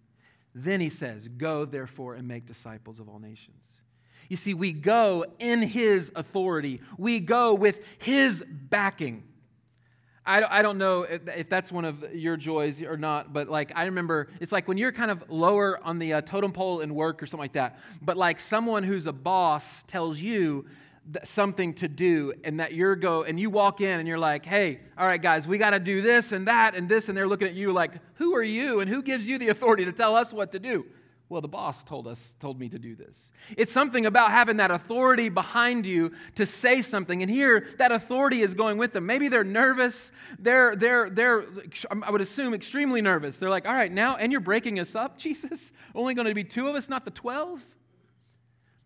Then 0.53 0.81
he 0.81 0.89
says, 0.89 1.29
Go 1.29 1.67
therefore 1.67 2.15
and 2.15 2.27
make 2.27 2.47
disciples 2.47 2.99
of 2.99 3.09
all 3.09 3.21
nations. 3.21 3.81
You 4.29 4.37
see, 4.37 4.55
we 4.55 4.73
go 4.73 5.25
in 5.39 5.63
his 5.63 6.11
authority, 6.17 6.81
we 6.99 7.21
go 7.21 7.55
with 7.55 7.79
his 7.99 8.45
backing. 8.49 9.23
I, 10.29 10.59
I 10.59 10.63
don't 10.63 10.77
know 10.77 11.03
if, 11.05 11.27
if, 11.27 11.49
that's 11.49 11.73
one 11.73 11.87
of 11.87 12.05
your 12.15 12.37
joys 12.37 12.83
or 12.83 12.99
not, 12.99 13.33
but 13.33 13.49
like 13.49 13.73
I 13.75 13.85
remember, 13.85 14.29
it's 14.41 14.53
like 14.53 14.69
when 14.69 14.77
you're 14.77 14.93
kind 14.93 15.11
of 15.11 15.25
lower 15.31 15.81
on 15.83 15.99
the 15.99 16.13
uh, 16.13 16.21
totem 16.21 16.53
pole 16.53 16.81
in 16.81 16.95
work 16.95 17.23
or 17.23 17.27
something 17.27 17.45
like 17.45 17.55
that, 17.55 17.79
but 18.03 18.19
like 18.19 18.39
someone 18.39 18.83
who's 18.85 19.07
a 19.07 19.13
boss 19.13 19.83
tells 19.85 20.21
you 20.21 20.67
something 21.25 21.73
to 21.73 21.89
do 21.89 22.35
and 22.45 22.61
that 22.61 22.75
you're 22.75 22.95
go 22.95 23.23
and 23.23 23.41
you 23.41 23.49
walk 23.49 23.81
in 23.81 23.99
and 23.99 24.07
you're 24.07 24.19
like 24.19 24.45
hey 24.45 24.79
all 24.99 25.07
right 25.07 25.23
guys 25.23 25.49
we 25.49 25.57
got 25.57 25.71
to 25.71 25.81
do 25.81 26.03
this 26.03 26.33
and 26.33 26.47
that 26.47 26.75
and 26.75 26.87
this 26.87 27.09
and 27.09 27.17
they're 27.17 27.27
looking 27.27 27.49
at 27.49 27.55
you 27.55 27.73
like 27.73 27.93
who 28.17 28.37
are 28.37 28.43
you 28.43 28.81
and 28.81 28.91
who 28.91 29.03
gives 29.03 29.27
you 29.27 29.39
the 29.39 29.49
authority 29.49 29.87
to 29.87 29.93
tell 29.93 30.15
us 30.15 30.35
what 30.35 30.53
to 30.53 30.59
do 30.59 30.85
well, 31.31 31.43
the 31.43 31.49
boss 31.49 31.85
told 31.85 32.07
us, 32.07 32.35
told 32.41 32.59
me 32.59 32.71
to 32.71 32.79
do 32.79 32.97
this. 32.97 33.33
It's 33.57 33.71
something 33.71 34.07
about 34.07 34.31
having 34.31 34.57
that 34.57 34.71
authority 34.71 35.29
behind 35.29 35.85
you 35.85 36.13
to 36.37 36.47
say 36.47 36.81
something. 36.81 37.21
And 37.21 37.31
here, 37.31 37.69
that 37.77 37.93
authority 37.93 38.41
is 38.41 38.55
going 38.55 38.79
with 38.79 38.95
them. 38.95 39.05
Maybe 39.05 39.29
they're 39.29 39.45
nervous. 39.45 40.11
They're, 40.39 40.75
they're, 40.75 41.11
they're, 41.11 41.45
I 42.03 42.11
would 42.11 42.23
assume, 42.23 42.55
extremely 42.55 43.03
nervous. 43.03 43.37
They're 43.37 43.51
like, 43.51 43.67
all 43.67 43.75
right, 43.75 43.93
now, 43.93 44.17
and 44.17 44.33
you're 44.33 44.41
breaking 44.41 44.81
us 44.81 44.95
up, 44.95 45.19
Jesus? 45.29 45.71
Only 45.95 46.15
going 46.15 46.29
to 46.29 46.35
be 46.35 46.45
two 46.45 46.67
of 46.67 46.75
us, 46.75 46.89
not 46.89 47.05
the 47.05 47.11
12? 47.11 47.65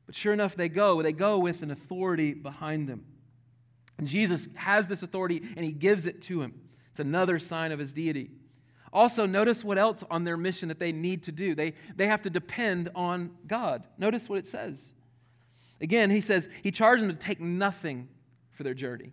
But 0.06 0.14
sure 0.16 0.32
enough, 0.32 0.56
they 0.56 0.68
go. 0.68 1.00
They 1.00 1.12
go 1.12 1.38
with 1.38 1.62
an 1.62 1.70
authority 1.70 2.34
behind 2.34 2.88
them. 2.88 3.06
And 3.98 4.08
Jesus 4.08 4.48
has 4.56 4.88
this 4.88 5.04
authority 5.04 5.42
and 5.56 5.64
he 5.64 5.70
gives 5.70 6.06
it 6.06 6.22
to 6.22 6.42
him. 6.42 6.54
It's 6.90 6.98
another 6.98 7.38
sign 7.38 7.70
of 7.70 7.78
his 7.78 7.92
deity. 7.92 8.30
Also, 8.92 9.24
notice 9.24 9.64
what 9.64 9.78
else 9.78 10.04
on 10.10 10.24
their 10.24 10.36
mission 10.36 10.68
that 10.68 10.78
they 10.78 10.92
need 10.92 11.22
to 11.22 11.32
do. 11.32 11.54
They, 11.54 11.74
they 11.96 12.06
have 12.06 12.22
to 12.22 12.30
depend 12.30 12.90
on 12.94 13.30
God. 13.46 13.86
Notice 13.96 14.28
what 14.28 14.38
it 14.38 14.46
says. 14.46 14.92
Again, 15.80 16.10
he 16.10 16.20
says, 16.20 16.48
he 16.62 16.70
charged 16.70 17.02
them 17.02 17.08
to 17.08 17.16
take 17.16 17.40
nothing 17.40 18.08
for 18.52 18.62
their 18.62 18.74
journey. 18.74 19.12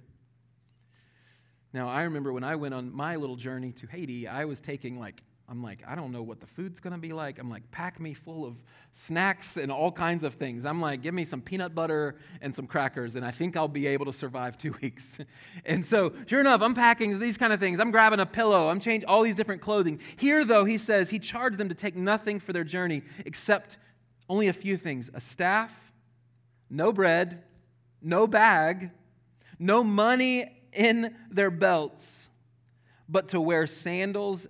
Now, 1.72 1.88
I 1.88 2.04
remember 2.04 2.34
when 2.34 2.44
I 2.44 2.56
went 2.56 2.74
on 2.74 2.94
my 2.94 3.16
little 3.16 3.36
journey 3.36 3.72
to 3.74 3.88
Haiti, 3.88 4.28
I 4.28 4.46
was 4.46 4.60
taking 4.60 5.00
like 5.00 5.22
I'm 5.50 5.64
like, 5.64 5.80
I 5.88 5.96
don't 5.96 6.12
know 6.12 6.22
what 6.22 6.40
the 6.40 6.46
food's 6.46 6.80
gonna 6.80 7.00
be 7.00 7.12
like. 7.12 7.40
I'm 7.40 7.50
like, 7.50 7.72
pack 7.72 8.00
me 8.00 8.14
full 8.14 8.46
of 8.46 8.56
snacks 8.94 9.58
and 9.58 9.72
all 9.72 9.92
kinds 9.92 10.24
of 10.24 10.36
things. 10.36 10.64
I'm 10.64 10.80
like, 10.80 11.02
give 11.02 11.16
me 11.16 11.26
some 11.26 11.42
peanut 11.42 11.74
butter 11.74 12.18
and 12.40 12.54
some 12.54 12.68
crackers, 12.68 13.16
and 13.16 13.26
I 13.26 13.32
think 13.32 13.58
I'll 13.58 13.68
be 13.68 13.88
able 13.88 14.06
to 14.06 14.14
survive 14.14 14.60
two 14.60 14.76
weeks. 14.82 15.18
and 15.66 15.84
so, 15.84 16.14
sure 16.28 16.40
enough, 16.40 16.62
I'm 16.62 16.76
packing 16.76 17.18
these 17.18 17.36
kind 17.36 17.52
of 17.52 17.60
things. 17.60 17.80
I'm 17.80 17.90
grabbing 17.90 18.20
a 18.20 18.28
pillow. 18.28 18.70
I'm 18.70 18.80
changing 18.80 19.10
all 19.10 19.24
these 19.24 19.36
different 19.36 19.62
clothing. 19.62 20.00
Here, 20.18 20.46
though, 20.46 20.66
he 20.66 20.78
says 20.78 21.10
he 21.10 21.18
charged 21.18 21.58
them 21.58 21.70
to 21.70 21.76
take 21.76 21.96
nothing 21.96 22.40
for 22.40 22.54
their 22.54 22.64
journey 22.64 23.02
except 23.26 23.78
only 24.30 24.50
a 24.50 24.54
few 24.54 24.78
things 24.78 25.10
a 25.16 25.20
staff, 25.20 25.74
no 26.70 26.94
bread, 26.94 27.42
no 28.04 28.28
bag, 28.28 28.92
no 29.58 29.84
money 29.84 30.62
in 30.72 31.16
their 31.32 31.50
belts, 31.50 32.30
but 33.10 33.30
to 33.30 33.42
wear 33.42 33.66
sandals 33.66 34.48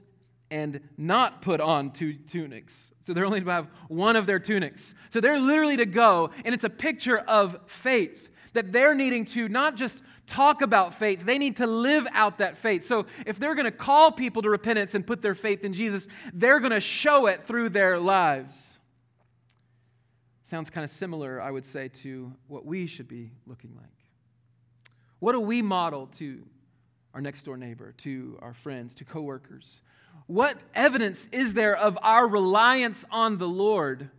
and 0.51 0.81
not 0.97 1.41
put 1.41 1.61
on 1.61 1.91
two 1.91 2.13
tunics. 2.13 2.91
So 3.01 3.13
they're 3.13 3.25
only 3.25 3.41
to 3.41 3.49
have 3.49 3.67
one 3.87 4.15
of 4.15 4.25
their 4.25 4.39
tunics. 4.39 4.95
So 5.11 5.21
they're 5.21 5.39
literally 5.39 5.77
to 5.77 5.85
go, 5.85 6.31
and 6.43 6.53
it's 6.55 6.63
a 6.63 6.69
picture 6.69 7.17
of 7.17 7.57
faith 7.67 8.29
that 8.53 8.71
they're 8.71 8.95
needing 8.95 9.25
to 9.25 9.47
not 9.47 9.75
just 9.75 10.01
talk 10.25 10.61
about 10.61 10.93
faith, 10.93 11.25
they 11.25 11.37
need 11.37 11.57
to 11.57 11.67
live 11.67 12.07
out 12.13 12.37
that 12.37 12.57
faith. 12.57 12.83
So 12.83 13.05
if 13.25 13.39
they're 13.39 13.55
going 13.55 13.65
to 13.65 13.71
call 13.71 14.11
people 14.11 14.41
to 14.43 14.49
repentance 14.49 14.95
and 14.95 15.05
put 15.05 15.21
their 15.21 15.35
faith 15.35 15.63
in 15.63 15.73
Jesus, 15.73 16.07
they're 16.33 16.59
going 16.59 16.71
to 16.71 16.79
show 16.79 17.27
it 17.27 17.45
through 17.45 17.69
their 17.69 17.99
lives. 17.99 18.79
Sounds 20.43 20.69
kind 20.69 20.83
of 20.83 20.89
similar, 20.89 21.41
I 21.41 21.51
would 21.51 21.65
say, 21.65 21.89
to 21.89 22.31
what 22.47 22.65
we 22.65 22.87
should 22.87 23.07
be 23.07 23.31
looking 23.45 23.75
like. 23.75 23.85
What 25.19 25.33
do 25.33 25.39
we 25.39 25.61
model 25.61 26.07
to 26.17 26.43
our 27.13 27.21
next 27.21 27.43
door 27.43 27.57
neighbor, 27.57 27.93
to 27.97 28.37
our 28.41 28.53
friends, 28.53 28.95
to 28.95 29.05
coworkers? 29.05 29.81
What 30.29 30.59
evidence 30.75 31.27
is 31.31 31.55
there 31.55 31.75
of 31.75 31.97
our 32.03 32.27
reliance 32.27 33.03
on 33.09 33.39
the 33.39 33.47
Lord? 33.47 34.11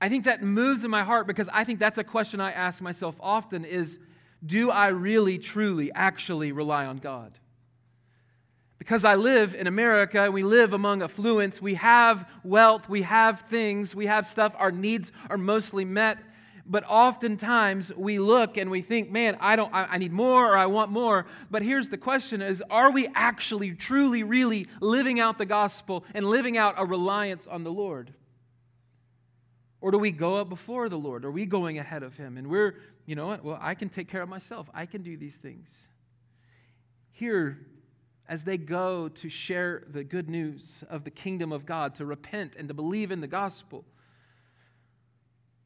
I 0.00 0.08
think 0.08 0.24
that 0.24 0.42
moves 0.42 0.86
in 0.86 0.90
my 0.90 1.02
heart 1.02 1.26
because 1.26 1.50
I 1.52 1.64
think 1.64 1.78
that's 1.78 1.98
a 1.98 2.02
question 2.02 2.40
I 2.40 2.50
ask 2.50 2.80
myself 2.80 3.14
often 3.20 3.66
is 3.66 3.98
do 4.44 4.70
I 4.70 4.86
really 4.88 5.36
truly 5.36 5.92
actually 5.92 6.50
rely 6.50 6.86
on 6.86 6.96
God? 6.96 7.38
Because 8.78 9.04
I 9.04 9.16
live 9.16 9.54
in 9.54 9.66
America, 9.66 10.30
we 10.30 10.44
live 10.44 10.72
among 10.72 11.02
affluence, 11.02 11.60
we 11.60 11.74
have 11.74 12.26
wealth, 12.42 12.88
we 12.88 13.02
have 13.02 13.40
things, 13.42 13.94
we 13.94 14.06
have 14.06 14.24
stuff, 14.24 14.54
our 14.56 14.72
needs 14.72 15.12
are 15.28 15.36
mostly 15.36 15.84
met. 15.84 16.16
But 16.64 16.84
oftentimes 16.88 17.92
we 17.94 18.18
look 18.18 18.56
and 18.56 18.70
we 18.70 18.82
think, 18.82 19.10
man, 19.10 19.36
I 19.40 19.56
don't 19.56 19.72
I, 19.74 19.84
I 19.84 19.98
need 19.98 20.12
more 20.12 20.52
or 20.52 20.56
I 20.56 20.66
want 20.66 20.90
more. 20.90 21.26
But 21.50 21.62
here's 21.62 21.88
the 21.88 21.98
question 21.98 22.40
is 22.40 22.62
are 22.70 22.90
we 22.90 23.08
actually 23.14 23.72
truly, 23.72 24.22
really 24.22 24.68
living 24.80 25.18
out 25.18 25.38
the 25.38 25.46
gospel 25.46 26.04
and 26.14 26.24
living 26.24 26.56
out 26.56 26.74
a 26.78 26.84
reliance 26.84 27.46
on 27.46 27.64
the 27.64 27.72
Lord? 27.72 28.14
Or 29.80 29.90
do 29.90 29.98
we 29.98 30.12
go 30.12 30.36
up 30.36 30.48
before 30.48 30.88
the 30.88 30.96
Lord? 30.96 31.24
Are 31.24 31.30
we 31.30 31.44
going 31.44 31.78
ahead 31.78 32.04
of 32.04 32.16
Him? 32.16 32.38
And 32.38 32.46
we're, 32.46 32.76
you 33.04 33.16
know 33.16 33.26
what? 33.26 33.44
Well, 33.44 33.58
I 33.60 33.74
can 33.74 33.88
take 33.88 34.08
care 34.08 34.22
of 34.22 34.28
myself. 34.28 34.70
I 34.72 34.86
can 34.86 35.02
do 35.02 35.16
these 35.16 35.34
things. 35.34 35.88
Here, 37.10 37.58
as 38.28 38.44
they 38.44 38.56
go 38.56 39.08
to 39.08 39.28
share 39.28 39.82
the 39.90 40.04
good 40.04 40.30
news 40.30 40.84
of 40.88 41.02
the 41.02 41.10
kingdom 41.10 41.50
of 41.50 41.66
God, 41.66 41.96
to 41.96 42.06
repent 42.06 42.54
and 42.54 42.68
to 42.68 42.74
believe 42.74 43.10
in 43.10 43.20
the 43.20 43.26
gospel, 43.26 43.84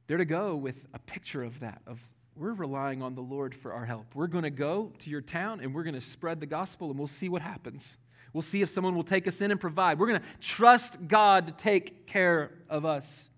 they're 0.07 0.17
to 0.17 0.25
go 0.25 0.57
with 0.57 0.77
a 0.95 0.99
picture 0.99 1.43
of 1.43 1.61
that, 1.61 1.83
of 1.87 2.01
we're 2.37 2.53
relying 2.53 3.03
on 3.03 3.15
the 3.15 3.23
Lord 3.23 3.55
for 3.55 3.73
our 3.73 3.87
help. 3.87 4.15
We're 4.15 4.27
going 4.27 4.45
to 4.45 4.51
go 4.51 4.93
to 4.99 5.11
your 5.11 5.23
town 5.23 5.61
and 5.61 5.75
we're 5.75 5.85
going 5.85 5.95
to 5.95 6.01
spread 6.01 6.39
the 6.39 6.47
gospel 6.47 6.91
and 6.91 6.99
we'll 6.99 7.09
see 7.09 7.29
what 7.29 7.41
happens. 7.41 7.97
We'll 8.33 8.43
see 8.43 8.61
if 8.61 8.69
someone 8.69 8.95
will 8.95 9.03
take 9.03 9.27
us 9.27 9.41
in 9.41 9.51
and 9.51 9.59
provide. 9.59 9.99
We're 9.99 10.09
going 10.09 10.21
to 10.21 10.27
trust 10.41 11.09
God 11.09 11.47
to 11.47 11.53
take 11.55 12.07
care 12.07 12.51
of 12.69 12.85
us. 12.85 13.31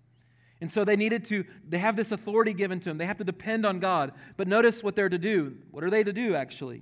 And 0.59 0.69
so 0.69 0.83
they 0.83 0.97
needed 0.97 1.23
to, 1.25 1.45
they 1.67 1.77
have 1.77 1.95
this 1.95 2.11
authority 2.11 2.53
given 2.53 2.81
to 2.81 2.89
them. 2.89 2.97
They 2.97 3.05
have 3.05 3.17
to 3.19 3.23
depend 3.23 3.65
on 3.65 3.79
God. 3.79 4.11
But 4.35 4.49
notice 4.49 4.83
what 4.83 4.97
they're 4.97 5.07
to 5.07 5.17
do. 5.17 5.55
What 5.71 5.85
are 5.85 5.89
they 5.89 6.03
to 6.03 6.11
do, 6.11 6.35
actually? 6.35 6.81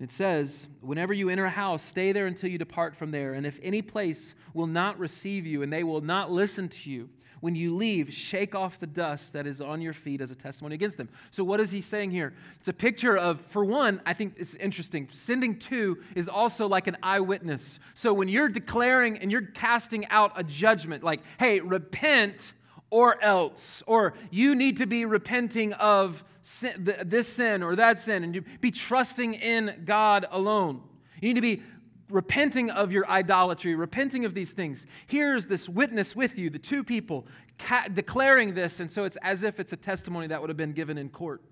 It 0.00 0.10
says, 0.10 0.66
Whenever 0.80 1.12
you 1.12 1.28
enter 1.28 1.44
a 1.44 1.50
house, 1.50 1.84
stay 1.84 2.10
there 2.10 2.26
until 2.26 2.50
you 2.50 2.58
depart 2.58 2.96
from 2.96 3.12
there. 3.12 3.34
And 3.34 3.46
if 3.46 3.60
any 3.62 3.80
place 3.80 4.34
will 4.52 4.66
not 4.66 4.98
receive 4.98 5.46
you 5.46 5.62
and 5.62 5.72
they 5.72 5.84
will 5.84 6.00
not 6.00 6.32
listen 6.32 6.68
to 6.68 6.90
you, 6.90 7.10
when 7.44 7.54
you 7.54 7.76
leave, 7.76 8.10
shake 8.10 8.54
off 8.54 8.78
the 8.78 8.86
dust 8.86 9.34
that 9.34 9.46
is 9.46 9.60
on 9.60 9.82
your 9.82 9.92
feet 9.92 10.22
as 10.22 10.30
a 10.30 10.34
testimony 10.34 10.76
against 10.76 10.96
them. 10.96 11.10
So, 11.30 11.44
what 11.44 11.60
is 11.60 11.70
he 11.70 11.82
saying 11.82 12.10
here? 12.10 12.32
It's 12.58 12.68
a 12.68 12.72
picture 12.72 13.18
of, 13.18 13.38
for 13.48 13.66
one, 13.66 14.00
I 14.06 14.14
think 14.14 14.36
it's 14.38 14.54
interesting. 14.54 15.08
Sending 15.10 15.58
two 15.58 15.98
is 16.14 16.26
also 16.26 16.66
like 16.66 16.86
an 16.86 16.96
eyewitness. 17.02 17.80
So, 17.92 18.14
when 18.14 18.28
you're 18.28 18.48
declaring 18.48 19.18
and 19.18 19.30
you're 19.30 19.42
casting 19.42 20.08
out 20.08 20.32
a 20.36 20.42
judgment, 20.42 21.04
like, 21.04 21.20
hey, 21.38 21.60
repent 21.60 22.54
or 22.88 23.22
else, 23.22 23.82
or 23.86 24.14
you 24.30 24.54
need 24.54 24.78
to 24.78 24.86
be 24.86 25.04
repenting 25.04 25.74
of 25.74 26.24
sin, 26.40 26.94
this 27.04 27.28
sin 27.28 27.62
or 27.62 27.76
that 27.76 27.98
sin, 27.98 28.24
and 28.24 28.34
you 28.34 28.42
be 28.62 28.70
trusting 28.70 29.34
in 29.34 29.82
God 29.84 30.24
alone. 30.30 30.80
You 31.20 31.28
need 31.28 31.34
to 31.34 31.42
be 31.42 31.62
repenting 32.10 32.70
of 32.70 32.92
your 32.92 33.08
idolatry, 33.08 33.74
repenting 33.74 34.24
of 34.24 34.34
these 34.34 34.52
things. 34.52 34.86
Here's 35.06 35.46
this 35.46 35.68
witness 35.68 36.14
with 36.14 36.38
you, 36.38 36.50
the 36.50 36.58
two 36.58 36.84
people 36.84 37.26
ca- 37.58 37.88
declaring 37.92 38.54
this, 38.54 38.80
and 38.80 38.90
so 38.90 39.04
it's 39.04 39.16
as 39.22 39.42
if 39.42 39.58
it's 39.58 39.72
a 39.72 39.76
testimony 39.76 40.26
that 40.28 40.40
would 40.40 40.50
have 40.50 40.56
been 40.56 40.72
given 40.72 40.98
in 40.98 41.08
court. 41.08 41.42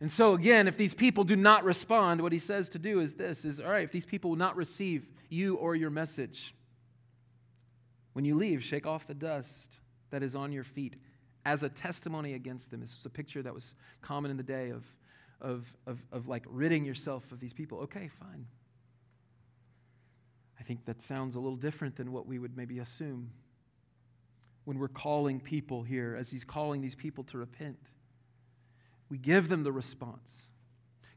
And 0.00 0.10
so 0.10 0.34
again, 0.34 0.68
if 0.68 0.76
these 0.76 0.94
people 0.94 1.24
do 1.24 1.36
not 1.36 1.64
respond, 1.64 2.20
what 2.20 2.32
he 2.32 2.38
says 2.38 2.68
to 2.70 2.78
do 2.78 3.00
is 3.00 3.14
this 3.14 3.44
is 3.44 3.58
all 3.60 3.70
right, 3.70 3.84
if 3.84 3.92
these 3.92 4.06
people 4.06 4.30
will 4.30 4.36
not 4.36 4.56
receive 4.56 5.08
you 5.28 5.56
or 5.56 5.74
your 5.74 5.90
message, 5.90 6.54
when 8.12 8.24
you 8.24 8.36
leave, 8.36 8.62
shake 8.62 8.86
off 8.86 9.06
the 9.06 9.14
dust 9.14 9.78
that 10.10 10.22
is 10.22 10.34
on 10.34 10.52
your 10.52 10.64
feet 10.64 10.96
as 11.44 11.62
a 11.62 11.68
testimony 11.68 12.34
against 12.34 12.70
them. 12.70 12.80
This 12.80 12.94
was 12.94 13.06
a 13.06 13.10
picture 13.10 13.42
that 13.42 13.54
was 13.54 13.74
common 14.02 14.30
in 14.30 14.36
the 14.36 14.42
day 14.42 14.70
of, 14.70 14.84
of, 15.40 15.72
of, 15.86 15.98
of 16.12 16.28
like 16.28 16.44
ridding 16.48 16.84
yourself 16.84 17.30
of 17.32 17.40
these 17.40 17.52
people. 17.52 17.78
Okay, 17.80 18.08
fine. 18.18 18.46
I 20.58 20.62
think 20.62 20.84
that 20.86 21.02
sounds 21.02 21.36
a 21.36 21.40
little 21.40 21.56
different 21.56 21.96
than 21.96 22.12
what 22.12 22.26
we 22.26 22.38
would 22.38 22.56
maybe 22.56 22.78
assume 22.78 23.30
when 24.64 24.78
we're 24.78 24.88
calling 24.88 25.40
people 25.40 25.82
here, 25.82 26.16
as 26.18 26.30
he's 26.30 26.44
calling 26.44 26.82
these 26.82 26.94
people 26.94 27.24
to 27.24 27.38
repent. 27.38 27.78
We 29.08 29.16
give 29.16 29.48
them 29.48 29.62
the 29.62 29.72
response. 29.72 30.50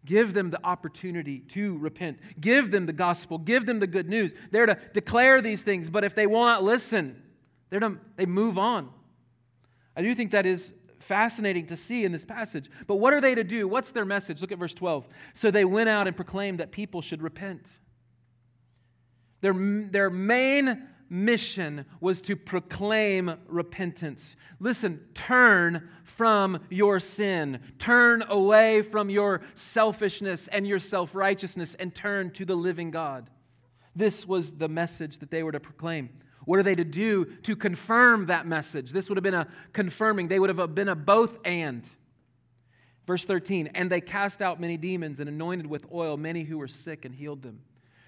Give 0.05 0.33
them 0.33 0.51
the 0.51 0.65
opportunity 0.65 1.39
to 1.39 1.77
repent. 1.77 2.19
Give 2.39 2.71
them 2.71 2.85
the 2.85 2.93
gospel. 2.93 3.37
Give 3.37 3.65
them 3.65 3.79
the 3.79 3.87
good 3.87 4.07
news. 4.07 4.33
They're 4.51 4.67
to 4.67 4.79
declare 4.93 5.41
these 5.41 5.63
things, 5.63 5.89
but 5.89 6.03
if 6.03 6.15
they 6.15 6.27
will 6.27 6.45
not 6.45 6.63
listen, 6.63 7.21
they're 7.69 7.81
to, 7.81 7.97
they 8.15 8.25
move 8.25 8.57
on. 8.57 8.89
I 9.95 10.01
do 10.01 10.15
think 10.15 10.31
that 10.31 10.45
is 10.45 10.73
fascinating 10.99 11.65
to 11.67 11.75
see 11.75 12.05
in 12.05 12.11
this 12.11 12.23
passage. 12.23 12.69
But 12.87 12.95
what 12.95 13.13
are 13.13 13.21
they 13.21 13.35
to 13.35 13.43
do? 13.43 13.67
What's 13.67 13.91
their 13.91 14.05
message? 14.05 14.41
Look 14.41 14.51
at 14.51 14.59
verse 14.59 14.73
12. 14.73 15.07
So 15.33 15.51
they 15.51 15.65
went 15.65 15.89
out 15.89 16.07
and 16.07 16.15
proclaimed 16.15 16.59
that 16.59 16.71
people 16.71 17.01
should 17.01 17.21
repent. 17.21 17.67
Their, 19.41 19.53
their 19.53 20.09
main 20.09 20.87
mission 21.09 21.85
was 21.99 22.21
to 22.21 22.35
proclaim 22.35 23.35
repentance. 23.47 24.37
Listen, 24.59 25.01
turn 25.13 25.89
from 26.03 26.59
your 26.69 26.99
sin. 26.99 27.59
Turn 27.77 28.23
away 28.29 28.81
from 28.81 29.09
your 29.09 29.41
selfishness 29.53 30.47
and 30.47 30.65
your 30.65 30.79
self 30.79 31.13
righteousness 31.13 31.75
and 31.75 31.93
turn 31.93 32.31
to 32.31 32.45
the 32.45 32.55
living 32.55 32.91
God. 32.91 33.29
This 33.95 34.25
was 34.25 34.53
the 34.53 34.69
message 34.69 35.17
that 35.19 35.31
they 35.31 35.43
were 35.43 35.51
to 35.51 35.59
proclaim. 35.59 36.09
What 36.45 36.59
are 36.59 36.63
they 36.63 36.75
to 36.75 36.85
do 36.85 37.25
to 37.43 37.55
confirm 37.55 38.27
that 38.27 38.47
message? 38.47 38.91
This 38.91 39.09
would 39.09 39.17
have 39.17 39.23
been 39.23 39.33
a 39.33 39.47
confirming, 39.73 40.27
they 40.27 40.39
would 40.39 40.49
have 40.49 40.73
been 40.73 40.89
a 40.89 40.95
both 40.95 41.37
and. 41.45 41.87
Verse 43.05 43.25
13, 43.25 43.71
and 43.75 43.91
they 43.91 43.99
cast 43.99 44.41
out 44.41 44.61
many 44.61 44.77
demons 44.77 45.19
and 45.19 45.27
anointed 45.27 45.67
with 45.67 45.85
oil 45.91 46.17
many 46.17 46.43
who 46.43 46.57
were 46.57 46.67
sick 46.67 47.03
and 47.03 47.13
healed 47.13 47.41
them. 47.41 47.61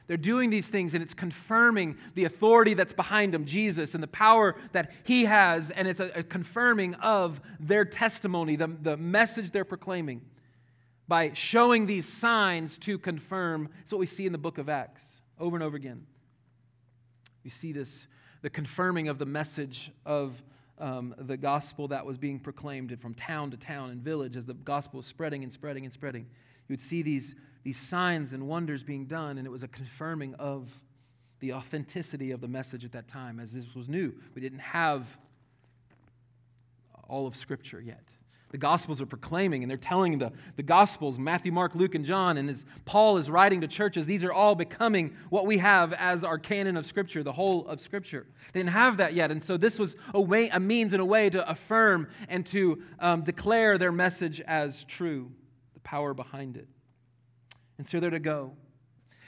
They're 0.07 0.17
doing 0.17 0.49
these 0.49 0.67
things 0.67 0.93
and 0.93 1.03
it's 1.03 1.13
confirming 1.13 1.97
the 2.15 2.25
authority 2.25 2.73
that's 2.73 2.93
behind 2.93 3.33
them, 3.33 3.45
Jesus, 3.45 3.93
and 3.93 4.03
the 4.03 4.07
power 4.07 4.55
that 4.73 4.91
he 5.03 5.25
has, 5.25 5.71
and 5.71 5.87
it's 5.87 5.99
a, 5.99 6.11
a 6.15 6.23
confirming 6.23 6.95
of 6.95 7.39
their 7.59 7.85
testimony, 7.85 8.55
the, 8.55 8.67
the 8.67 8.97
message 8.97 9.51
they're 9.51 9.63
proclaiming, 9.63 10.21
by 11.07 11.31
showing 11.33 11.85
these 11.85 12.07
signs 12.07 12.77
to 12.79 12.97
confirm. 12.97 13.69
It's 13.81 13.91
what 13.91 13.99
we 13.99 14.05
see 14.05 14.25
in 14.25 14.31
the 14.31 14.37
book 14.37 14.57
of 14.57 14.69
Acts 14.69 15.21
over 15.39 15.55
and 15.55 15.63
over 15.63 15.75
again. 15.75 16.05
We 17.43 17.49
see 17.49 17.71
this, 17.71 18.07
the 18.41 18.49
confirming 18.49 19.07
of 19.07 19.19
the 19.19 19.25
message 19.25 19.91
of 20.05 20.41
um, 20.79 21.13
the 21.17 21.37
gospel 21.37 21.87
that 21.89 22.05
was 22.05 22.17
being 22.17 22.39
proclaimed 22.39 22.97
from 22.99 23.13
town 23.13 23.51
to 23.51 23.57
town 23.57 23.89
and 23.89 24.01
village 24.01 24.35
as 24.35 24.45
the 24.45 24.53
gospel 24.53 24.97
was 24.97 25.05
spreading 25.05 25.43
and 25.43 25.51
spreading 25.51 25.85
and 25.85 25.93
spreading. 25.93 26.25
You 26.67 26.73
would 26.73 26.81
see 26.81 27.01
these 27.01 27.35
these 27.63 27.77
signs 27.77 28.33
and 28.33 28.47
wonders 28.47 28.83
being 28.83 29.05
done, 29.05 29.37
and 29.37 29.47
it 29.47 29.49
was 29.49 29.63
a 29.63 29.67
confirming 29.67 30.35
of 30.35 30.69
the 31.39 31.53
authenticity 31.53 32.31
of 32.31 32.41
the 32.41 32.47
message 32.47 32.85
at 32.85 32.91
that 32.91 33.07
time, 33.07 33.39
as 33.39 33.53
this 33.53 33.73
was 33.73 33.89
new. 33.89 34.13
We 34.35 34.41
didn't 34.41 34.59
have 34.59 35.05
all 37.07 37.25
of 37.25 37.35
Scripture 37.35 37.81
yet. 37.81 38.03
The 38.51 38.57
Gospels 38.59 39.01
are 39.01 39.07
proclaiming 39.07 39.63
and 39.63 39.69
they're 39.69 39.77
telling 39.77 40.19
the, 40.19 40.31
the 40.57 40.63
Gospels, 40.63 41.17
Matthew, 41.17 41.51
Mark, 41.51 41.73
Luke, 41.73 41.95
and 41.95 42.05
John, 42.05 42.37
and 42.37 42.49
as 42.49 42.65
Paul 42.85 43.17
is 43.17 43.29
writing 43.29 43.61
to 43.61 43.67
churches, 43.67 44.05
these 44.05 44.23
are 44.23 44.31
all 44.31 44.53
becoming 44.53 45.15
what 45.31 45.47
we 45.47 45.57
have 45.57 45.91
as 45.93 46.23
our 46.23 46.37
canon 46.37 46.77
of 46.77 46.85
Scripture, 46.85 47.23
the 47.23 47.33
whole 47.33 47.67
of 47.67 47.81
Scripture. 47.81 48.27
They 48.51 48.59
didn't 48.59 48.69
have 48.69 48.97
that 48.97 49.15
yet, 49.15 49.31
and 49.31 49.43
so 49.43 49.57
this 49.57 49.79
was 49.79 49.95
a, 50.13 50.21
way, 50.21 50.49
a 50.49 50.59
means 50.59 50.93
and 50.93 51.01
a 51.01 51.05
way 51.05 51.31
to 51.31 51.49
affirm 51.49 52.07
and 52.29 52.45
to 52.47 52.83
um, 52.99 53.23
declare 53.23 53.79
their 53.79 53.91
message 53.91 54.39
as 54.41 54.83
true, 54.83 55.31
power 55.83 56.13
behind 56.13 56.57
it. 56.57 56.67
And 57.77 57.87
so 57.87 57.99
they're 57.99 58.09
to 58.09 58.19
go. 58.19 58.53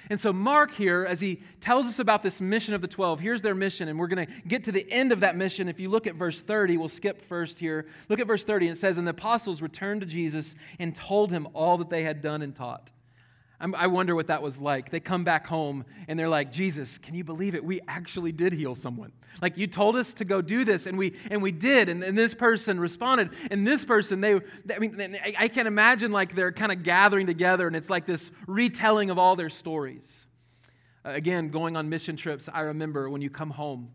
And 0.10 0.20
so, 0.20 0.32
Mark 0.32 0.72
here, 0.72 1.06
as 1.10 1.20
he 1.20 1.42
tells 1.60 1.88
us 1.88 1.98
about 2.00 2.22
this 2.22 2.40
mission 2.40 2.76
of 2.76 2.82
the 2.82 2.88
12, 2.88 3.20
here's 3.20 3.42
their 3.42 3.56
mission, 3.56 3.88
and 3.88 3.98
we're 3.98 4.08
going 4.08 4.28
to 4.28 4.34
get 4.48 4.66
to 4.66 4.72
the 4.72 4.90
end 4.92 5.12
of 5.12 5.22
that 5.22 5.36
mission. 5.36 5.68
If 5.68 5.80
you 5.80 5.90
look 5.90 6.06
at 6.06 6.14
verse 6.16 6.42
30, 6.42 6.78
we'll 6.78 6.90
skip 6.90 7.28
first 7.28 7.58
here. 7.60 7.88
Look 8.08 8.20
at 8.20 8.28
verse 8.28 8.44
30, 8.44 8.68
and 8.68 8.78
it 8.78 8.80
says, 8.80 9.00
And 9.00 9.08
the 9.08 9.12
apostles 9.12 9.64
returned 9.64 10.02
to 10.02 10.08
Jesus 10.08 10.56
and 10.78 10.96
told 10.96 11.32
him 11.32 11.48
all 11.54 11.78
that 11.80 11.90
they 11.90 12.04
had 12.04 12.22
done 12.22 12.44
and 12.44 12.56
taught. 12.56 12.92
I 13.60 13.88
wonder 13.88 14.16
what 14.16 14.28
that 14.28 14.42
was 14.42 14.60
like. 14.60 14.90
They 14.92 15.00
come 15.00 15.24
back 15.24 15.48
home 15.48 15.86
and 16.08 16.20
they're 16.20 16.30
like, 16.30 16.52
Jesus, 16.52 16.98
can 16.98 17.16
you 17.16 17.24
believe 17.24 17.56
it? 17.56 17.64
We 17.64 17.80
actually 17.88 18.34
did 18.34 18.52
heal 18.52 18.76
someone. 18.76 19.14
Like 19.42 19.58
you 19.58 19.68
told 19.68 19.96
us 19.96 20.14
to 20.16 20.26
go 20.26 20.42
do 20.42 20.66
this, 20.66 20.88
and 20.88 20.98
we 20.98 21.16
and 21.30 21.42
we 21.42 21.52
did. 21.52 21.90
And, 21.90 22.04
and 22.04 22.18
this 22.18 22.34
person 22.34 22.80
responded, 22.80 23.32
and 23.52 23.66
this 23.68 23.86
person, 23.86 24.22
they, 24.22 24.36
I 24.36 24.80
mean, 24.80 25.18
I 25.38 25.48
can 25.48 25.68
imagine 25.68 26.12
like 26.12 26.36
they're 26.36 26.52
kind 26.52 26.72
of 26.72 26.84
gathering 26.84 27.28
together, 27.28 27.68
and 27.68 27.76
it's 27.76 27.90
like 27.90 28.06
this 28.06 28.32
retelling 28.48 29.10
of 29.10 29.18
all 29.18 29.36
their 29.36 29.50
stories. 29.50 30.28
Uh, 31.06 31.12
again, 31.12 31.50
going 31.50 31.76
on 31.76 31.90
mission 31.90 32.16
trips, 32.16 32.50
I 32.52 32.62
remember 32.62 33.10
when 33.10 33.22
you 33.22 33.30
come 33.30 33.52
home, 33.52 33.92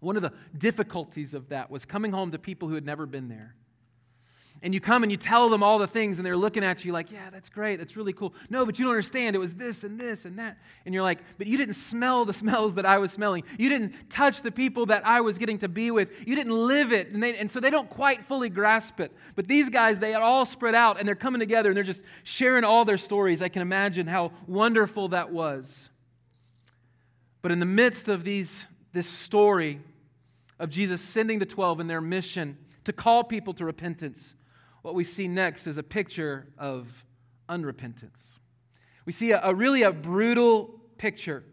one 0.00 0.16
of 0.16 0.22
the 0.22 0.32
difficulties 0.56 1.34
of 1.34 1.48
that 1.48 1.70
was 1.70 1.84
coming 1.84 2.12
home 2.12 2.30
to 2.30 2.38
people 2.38 2.68
who 2.68 2.74
had 2.74 2.86
never 2.86 3.06
been 3.06 3.28
there 3.28 3.56
and 4.62 4.74
you 4.74 4.80
come 4.80 5.02
and 5.02 5.10
you 5.10 5.16
tell 5.16 5.48
them 5.48 5.62
all 5.62 5.78
the 5.78 5.86
things, 5.86 6.18
and 6.18 6.26
they're 6.26 6.36
looking 6.36 6.62
at 6.62 6.84
you 6.84 6.92
like, 6.92 7.10
yeah, 7.10 7.30
that's 7.30 7.48
great, 7.48 7.76
that's 7.76 7.96
really 7.96 8.12
cool. 8.12 8.34
No, 8.50 8.66
but 8.66 8.78
you 8.78 8.84
don't 8.84 8.92
understand. 8.92 9.34
It 9.34 9.38
was 9.38 9.54
this 9.54 9.84
and 9.84 9.98
this 9.98 10.26
and 10.26 10.38
that. 10.38 10.58
And 10.84 10.94
you're 10.94 11.02
like, 11.02 11.20
but 11.38 11.46
you 11.46 11.56
didn't 11.56 11.74
smell 11.74 12.24
the 12.24 12.32
smells 12.40 12.74
that 12.74 12.84
I 12.84 12.98
was 12.98 13.10
smelling. 13.10 13.44
You 13.58 13.70
didn't 13.70 14.10
touch 14.10 14.42
the 14.42 14.50
people 14.50 14.86
that 14.86 15.06
I 15.06 15.22
was 15.22 15.38
getting 15.38 15.58
to 15.58 15.68
be 15.68 15.90
with. 15.90 16.10
You 16.26 16.36
didn't 16.36 16.52
live 16.52 16.92
it. 16.92 17.10
And, 17.10 17.22
they, 17.22 17.38
and 17.38 17.50
so 17.50 17.58
they 17.60 17.70
don't 17.70 17.88
quite 17.88 18.26
fully 18.26 18.50
grasp 18.50 19.00
it. 19.00 19.12
But 19.34 19.48
these 19.48 19.70
guys, 19.70 19.98
they 19.98 20.14
are 20.14 20.22
all 20.22 20.44
spread 20.44 20.74
out 20.74 20.98
and 20.98 21.08
they're 21.08 21.14
coming 21.14 21.40
together 21.40 21.70
and 21.70 21.76
they're 21.76 21.82
just 21.82 22.04
sharing 22.22 22.64
all 22.64 22.84
their 22.84 22.98
stories. 22.98 23.40
I 23.40 23.48
can 23.48 23.62
imagine 23.62 24.06
how 24.06 24.32
wonderful 24.46 25.08
that 25.08 25.32
was. 25.32 25.88
But 27.42 27.50
in 27.50 27.60
the 27.60 27.66
midst 27.66 28.08
of 28.08 28.24
these, 28.24 28.66
this 28.92 29.08
story 29.08 29.80
of 30.58 30.68
Jesus 30.68 31.00
sending 31.00 31.38
the 31.38 31.46
12 31.46 31.80
in 31.80 31.86
their 31.86 32.02
mission 32.02 32.58
to 32.84 32.92
call 32.92 33.24
people 33.24 33.54
to 33.54 33.64
repentance, 33.64 34.34
what 34.82 34.94
we 34.94 35.04
see 35.04 35.28
next 35.28 35.66
is 35.66 35.78
a 35.78 35.82
picture 35.82 36.48
of 36.58 37.04
unrepentance. 37.48 38.34
We 39.04 39.12
see 39.12 39.32
a, 39.32 39.40
a 39.42 39.54
really 39.54 39.82
a 39.82 39.92
brutal 39.92 40.80
picture. 40.98 41.44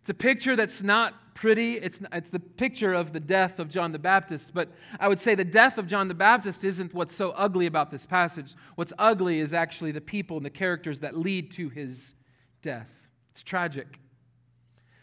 It's 0.00 0.10
a 0.10 0.14
picture 0.14 0.56
that's 0.56 0.82
not 0.82 1.34
pretty. 1.34 1.74
It's, 1.74 2.00
it's 2.12 2.30
the 2.30 2.40
picture 2.40 2.92
of 2.92 3.12
the 3.12 3.20
death 3.20 3.58
of 3.58 3.68
John 3.68 3.92
the 3.92 3.98
Baptist. 3.98 4.52
But 4.52 4.70
I 4.98 5.08
would 5.08 5.18
say 5.18 5.34
the 5.34 5.44
death 5.44 5.78
of 5.78 5.86
John 5.86 6.08
the 6.08 6.14
Baptist 6.14 6.64
isn't 6.64 6.94
what's 6.94 7.14
so 7.14 7.30
ugly 7.30 7.66
about 7.66 7.90
this 7.90 8.06
passage. 8.06 8.54
What's 8.74 8.92
ugly 8.98 9.40
is 9.40 9.54
actually 9.54 9.92
the 9.92 10.00
people 10.00 10.36
and 10.36 10.46
the 10.46 10.50
characters 10.50 11.00
that 11.00 11.16
lead 11.16 11.50
to 11.52 11.68
his 11.68 12.14
death. 12.62 12.90
It's 13.30 13.42
tragic. 13.42 13.98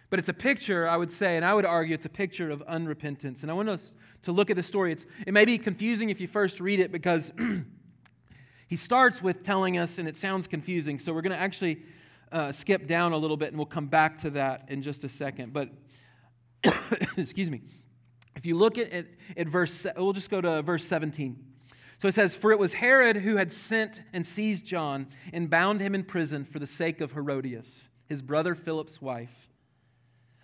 But 0.09 0.19
it's 0.19 0.29
a 0.29 0.33
picture, 0.33 0.87
I 0.87 0.95
would 0.95 1.11
say, 1.11 1.35
and 1.35 1.43
I 1.43 1.53
would 1.53 1.65
argue 1.65 1.93
it's 1.93 2.05
a 2.05 2.09
picture 2.09 2.49
of 2.49 2.65
unrepentance. 2.65 3.41
And 3.41 3.51
I 3.51 3.53
want 3.53 3.69
us 3.69 3.93
to 4.21 4.31
look 4.31 4.49
at 4.49 4.55
the 4.55 4.63
story. 4.63 4.93
It's, 4.93 5.05
it 5.25 5.33
may 5.33 5.43
be 5.43 5.57
confusing 5.57 6.09
if 6.09 6.21
you 6.21 6.27
first 6.27 6.61
read 6.61 6.79
it 6.79 6.91
because 6.93 7.33
he 8.67 8.77
starts 8.77 9.21
with 9.21 9.43
telling 9.43 9.77
us, 9.77 9.99
and 9.99 10.07
it 10.07 10.15
sounds 10.15 10.47
confusing. 10.47 10.97
So 10.99 11.13
we're 11.13 11.21
going 11.21 11.35
to 11.35 11.41
actually 11.41 11.83
uh, 12.31 12.53
skip 12.53 12.87
down 12.87 13.11
a 13.11 13.17
little 13.17 13.35
bit, 13.35 13.49
and 13.49 13.57
we'll 13.57 13.65
come 13.65 13.87
back 13.87 14.17
to 14.19 14.29
that 14.31 14.65
in 14.69 14.81
just 14.81 15.03
a 15.03 15.09
second. 15.09 15.51
But, 15.51 15.69
excuse 17.17 17.51
me. 17.51 17.61
If 18.37 18.45
you 18.45 18.55
look 18.55 18.77
at, 18.77 18.93
at, 18.93 19.07
at 19.35 19.49
verse, 19.49 19.85
we'll 19.97 20.13
just 20.13 20.29
go 20.29 20.39
to 20.39 20.61
verse 20.61 20.85
17. 20.85 21.43
So 21.97 22.07
it 22.07 22.13
says, 22.13 22.33
For 22.33 22.51
it 22.51 22.59
was 22.59 22.75
Herod 22.75 23.17
who 23.17 23.35
had 23.35 23.51
sent 23.51 24.03
and 24.13 24.25
seized 24.25 24.63
John 24.63 25.07
and 25.33 25.49
bound 25.49 25.81
him 25.81 25.93
in 25.93 26.03
prison 26.03 26.45
for 26.45 26.59
the 26.59 26.67
sake 26.67 27.01
of 27.01 27.11
Herodias, 27.11 27.89
his 28.05 28.21
brother 28.21 28.55
Philip's 28.55 29.01
wife 29.01 29.46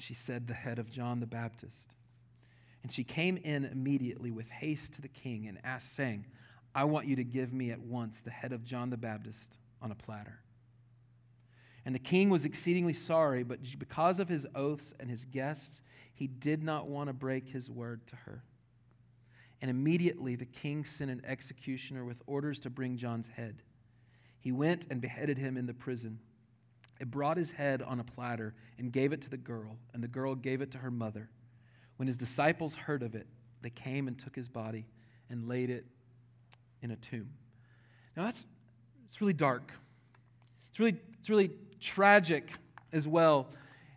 She 0.00 0.14
said, 0.14 0.46
The 0.46 0.54
head 0.54 0.78
of 0.78 0.90
John 0.90 1.20
the 1.20 1.26
Baptist. 1.26 1.94
And 2.82 2.90
she 2.90 3.04
came 3.04 3.36
in 3.36 3.64
immediately 3.66 4.30
with 4.30 4.48
haste 4.48 4.94
to 4.94 5.02
the 5.02 5.08
king 5.08 5.46
and 5.48 5.58
asked, 5.64 5.94
saying, 5.94 6.26
I 6.74 6.84
want 6.84 7.06
you 7.06 7.16
to 7.16 7.24
give 7.24 7.52
me 7.52 7.70
at 7.70 7.80
once 7.80 8.20
the 8.20 8.30
head 8.30 8.52
of 8.52 8.64
John 8.64 8.90
the 8.90 8.96
Baptist 8.96 9.58
on 9.82 9.90
a 9.90 9.94
platter. 9.94 10.40
And 11.84 11.94
the 11.94 11.98
king 11.98 12.30
was 12.30 12.44
exceedingly 12.44 12.92
sorry, 12.92 13.42
but 13.42 13.60
because 13.78 14.20
of 14.20 14.28
his 14.28 14.46
oaths 14.54 14.94
and 15.00 15.10
his 15.10 15.24
guests, 15.24 15.82
he 16.14 16.26
did 16.26 16.62
not 16.62 16.88
want 16.88 17.08
to 17.08 17.14
break 17.14 17.48
his 17.48 17.70
word 17.70 18.06
to 18.08 18.16
her. 18.16 18.44
And 19.62 19.70
immediately 19.70 20.36
the 20.36 20.46
king 20.46 20.84
sent 20.84 21.10
an 21.10 21.22
executioner 21.26 22.04
with 22.04 22.22
orders 22.26 22.58
to 22.60 22.70
bring 22.70 22.96
John's 22.96 23.28
head. 23.28 23.62
He 24.38 24.52
went 24.52 24.86
and 24.90 25.00
beheaded 25.00 25.38
him 25.38 25.56
in 25.56 25.66
the 25.66 25.74
prison. 25.74 26.18
It 27.00 27.10
brought 27.10 27.38
his 27.38 27.50
head 27.50 27.80
on 27.80 27.98
a 27.98 28.04
platter 28.04 28.54
and 28.78 28.92
gave 28.92 29.12
it 29.12 29.22
to 29.22 29.30
the 29.30 29.38
girl, 29.38 29.78
and 29.94 30.02
the 30.02 30.08
girl 30.08 30.34
gave 30.34 30.60
it 30.60 30.70
to 30.72 30.78
her 30.78 30.90
mother. 30.90 31.30
When 31.96 32.06
his 32.06 32.16
disciples 32.16 32.74
heard 32.74 33.02
of 33.02 33.14
it, 33.14 33.26
they 33.62 33.70
came 33.70 34.06
and 34.06 34.18
took 34.18 34.36
his 34.36 34.48
body 34.48 34.86
and 35.30 35.48
laid 35.48 35.70
it 35.70 35.86
in 36.82 36.90
a 36.90 36.96
tomb. 36.96 37.30
Now 38.16 38.24
that's 38.24 38.44
it's 39.06 39.20
really 39.20 39.32
dark. 39.32 39.72
It's 40.70 40.78
really 40.78 40.96
it's 41.18 41.30
really 41.30 41.50
tragic 41.80 42.52
as 42.92 43.08
well. 43.08 43.48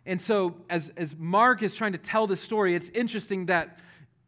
And 0.06 0.20
so 0.20 0.56
as 0.68 0.90
as 0.96 1.14
Mark 1.16 1.62
is 1.62 1.74
trying 1.74 1.92
to 1.92 1.98
tell 1.98 2.26
this 2.26 2.40
story, 2.40 2.74
it's 2.74 2.90
interesting 2.90 3.46
that 3.46 3.78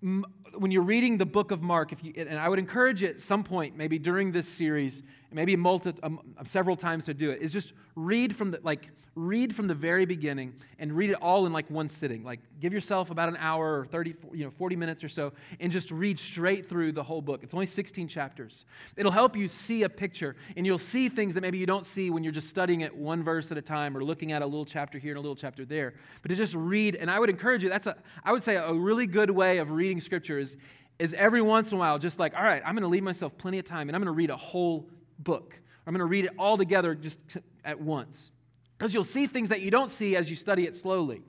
when 0.01 0.71
you're 0.71 0.83
reading 0.83 1.19
the 1.19 1.27
book 1.27 1.51
of 1.51 1.63
Mark, 1.63 1.93
if 1.93 2.03
you, 2.03 2.13
and 2.17 2.39
I 2.39 2.49
would 2.49 2.59
encourage 2.59 3.03
you 3.03 3.09
at 3.09 3.21
some 3.21 3.45
point, 3.45 3.77
maybe 3.77 3.99
during 3.99 4.33
this 4.33 4.49
series, 4.49 5.03
maybe 5.33 5.57
multi, 5.57 5.93
um, 6.03 6.21
several 6.45 6.77
times 6.77 7.05
to 7.07 7.15
do 7.15 7.31
it, 7.31 7.41
is 7.43 7.53
just 7.53 7.73
read 7.95 8.37
from 8.37 8.51
the 8.51 8.61
like 8.63 8.91
read 9.15 9.55
from 9.55 9.67
the 9.67 9.75
very 9.75 10.05
beginning 10.05 10.53
and 10.79 10.93
read 10.93 11.09
it 11.09 11.15
all 11.15 11.47
in 11.47 11.53
like 11.53 11.69
one 11.71 11.89
sitting. 11.89 12.23
Like 12.23 12.41
give 12.61 12.73
yourself 12.73 13.11
about 13.11 13.29
an 13.29 13.37
hour 13.39 13.81
or 13.81 13.87
30, 13.87 14.15
you 14.33 14.45
know, 14.45 14.51
40 14.51 14.77
minutes 14.77 15.03
or 15.03 15.09
so, 15.09 15.33
and 15.61 15.73
just 15.73 15.91
read 15.91 16.19
straight 16.19 16.69
through 16.69 16.93
the 16.93 17.03
whole 17.03 17.23
book. 17.23 17.43
It's 17.43 17.55
only 17.55 17.67
16 17.67 18.09
chapters. 18.09 18.67
It'll 18.97 19.13
help 19.13 19.37
you 19.37 19.49
see 19.49 19.83
a 19.83 19.89
picture, 19.89 20.37
and 20.57 20.67
you'll 20.67 20.79
see 20.79 21.09
things 21.09 21.35
that 21.35 21.41
maybe 21.41 21.59
you 21.59 21.67
don't 21.67 21.87
see 21.87 22.11
when 22.11 22.23
you're 22.23 22.33
just 22.33 22.49
studying 22.49 22.83
it 22.83 22.95
one 22.95 23.23
verse 23.23 23.51
at 23.51 23.59
a 23.59 23.63
time 23.63 23.97
or 23.97 24.05
looking 24.05 24.33
at 24.33 24.43
a 24.43 24.47
little 24.47 24.67
chapter 24.67 24.99
here 24.99 25.13
and 25.13 25.19
a 25.19 25.23
little 25.23 25.37
chapter 25.37 25.65
there. 25.65 25.95
But 26.23 26.29
to 26.29 26.37
just 26.37 26.55
read, 26.55 26.97
and 26.97 27.11
I 27.11 27.19
would 27.19 27.31
encourage 27.31 27.63
you. 27.63 27.69
That's 27.69 27.87
a 27.87 27.97
I 28.25 28.33
would 28.33 28.43
say 28.43 28.57
a 28.57 28.73
really 28.73 29.07
good 29.07 29.31
way 29.31 29.59
of 29.59 29.71
reading 29.71 30.01
scripture 30.01 30.39
is 30.39 30.57
is 30.99 31.15
every 31.15 31.43
once 31.43 31.73
in 31.73 31.77
a 31.77 31.79
while 31.79 31.99
just 31.99 32.19
like, 32.19 32.35
all 32.35 32.43
right, 32.43 32.63
I'm 32.65 32.75
going 32.75 32.83
to 32.83 32.89
leave 32.89 33.03
myself 33.03 33.37
plenty 33.37 33.59
of 33.59 33.65
time 33.65 33.89
and 33.89 33.97
I'm 33.97 34.01
going 34.01 34.13
to 34.13 34.17
read 34.17 34.31
a 34.31 34.37
whole 34.37 34.89
book. 35.19 35.59
I'm 35.87 35.93
going 35.93 36.01
to 36.01 36.07
read 36.07 36.25
it 36.25 36.33
all 36.39 36.57
together 36.57 36.95
just 36.95 37.21
at 37.65 37.81
once. 37.81 38.33
Because 38.77 38.93
you'll 38.93 39.05
see 39.05 39.27
things 39.27 39.49
that 39.49 39.61
you 39.61 39.71
don't 39.71 39.91
see 39.91 40.17
as 40.17 40.29
you 40.29 40.37
study 40.37 40.65
it 40.65 40.77
slowly. 40.77 41.23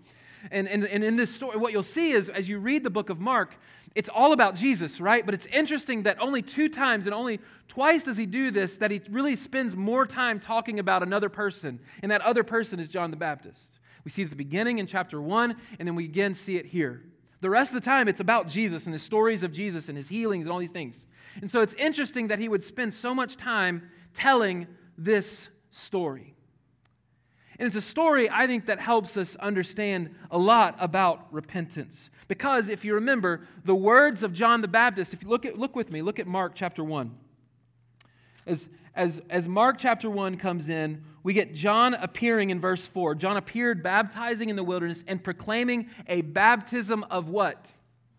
And, 0.52 0.68
and, 0.68 0.86
and 0.86 1.04
in 1.04 1.16
this 1.16 1.34
story, 1.34 1.58
what 1.58 1.72
you'll 1.72 1.84
see 1.84 2.12
is 2.12 2.30
as 2.30 2.48
you 2.50 2.60
read 2.60 2.84
the 2.84 2.90
book 2.90 3.10
of 3.10 3.20
Mark, 3.20 3.56
it's 3.96 4.10
all 4.10 4.34
about 4.34 4.56
Jesus, 4.56 5.02
right? 5.02 5.26
But 5.26 5.34
it's 5.34 5.48
interesting 5.48 6.04
that 6.04 6.22
only 6.22 6.42
two 6.42 6.70
times 6.70 7.08
and 7.08 7.16
only 7.16 7.40
twice 7.68 8.04
does 8.04 8.18
he 8.18 8.26
do 8.26 8.52
this, 8.52 8.78
that 8.78 8.92
he 8.92 9.02
really 9.10 9.36
spends 9.36 9.76
more 9.76 10.06
time 10.06 10.40
talking 10.40 10.78
about 10.80 11.04
another 11.04 11.30
person. 11.30 11.80
And 12.04 12.12
that 12.12 12.22
other 12.22 12.44
person 12.44 12.80
is 12.80 12.88
John 12.88 13.12
the 13.12 13.18
Baptist. 13.18 13.80
We 14.04 14.12
see 14.12 14.22
it 14.22 14.26
at 14.26 14.30
the 14.32 14.38
beginning 14.38 14.80
in 14.80 14.88
chapter 14.88 15.22
one, 15.22 15.56
and 15.80 15.88
then 15.88 15.96
we 15.96 16.06
again 16.06 16.34
see 16.34 16.58
it 16.58 16.68
here. 16.68 17.04
The 17.40 17.50
rest 17.50 17.72
of 17.72 17.76
the 17.76 17.86
time, 17.86 18.08
it's 18.08 18.20
about 18.20 18.48
Jesus 18.48 18.86
and 18.86 18.94
his 18.94 19.04
stories 19.04 19.44
of 19.44 19.52
Jesus 19.52 19.90
and 19.90 19.98
his 19.98 20.10
healings 20.10 20.46
and 20.46 20.54
all 20.54 20.60
these 20.60 20.72
things. 20.72 21.08
And 21.40 21.50
so 21.52 21.62
it's 21.62 21.76
interesting 21.76 22.30
that 22.30 22.40
he 22.40 22.50
would 22.50 22.64
spend 22.64 22.94
so 22.94 23.14
much 23.14 23.38
time 23.38 23.90
telling 24.14 24.68
this 24.98 25.50
story. 25.70 26.34
And 27.60 27.68
it's 27.68 27.76
a 27.76 27.82
story, 27.82 28.30
I 28.30 28.46
think, 28.46 28.68
that 28.68 28.80
helps 28.80 29.18
us 29.18 29.36
understand 29.38 30.14
a 30.30 30.38
lot 30.38 30.76
about 30.80 31.32
repentance. 31.32 32.10
Because 32.28 32.70
if 32.70 32.86
you 32.86 32.94
remember 32.94 33.48
the 33.66 33.76
words 33.76 34.22
of 34.24 34.32
John 34.34 34.62
the 34.62 34.68
Baptist, 34.68 35.14
if 35.14 35.24
you 35.24 35.30
look, 35.30 35.46
at, 35.46 35.58
look 35.58 35.76
with 35.76 35.92
me, 35.92 36.02
look 36.02 36.20
at 36.20 36.28
Mark 36.28 36.54
chapter 36.54 36.84
1. 36.84 37.16
As, 38.46 38.70
as, 38.96 39.22
as 39.30 39.48
Mark 39.48 39.78
chapter 39.80 40.10
1 40.10 40.38
comes 40.38 40.70
in, 40.70 41.04
we 41.28 41.34
get 41.34 41.54
John 41.54 41.94
appearing 41.94 42.52
in 42.52 42.62
verse 42.62 42.88
4. 42.88 43.14
John 43.16 43.36
appeared 43.36 43.84
baptizing 43.84 44.50
in 44.50 44.56
the 44.56 44.64
wilderness 44.64 45.04
and 45.10 45.22
proclaiming 45.22 45.90
a 46.08 46.22
baptism 46.22 47.04
of 47.12 47.28
what? 47.28 47.74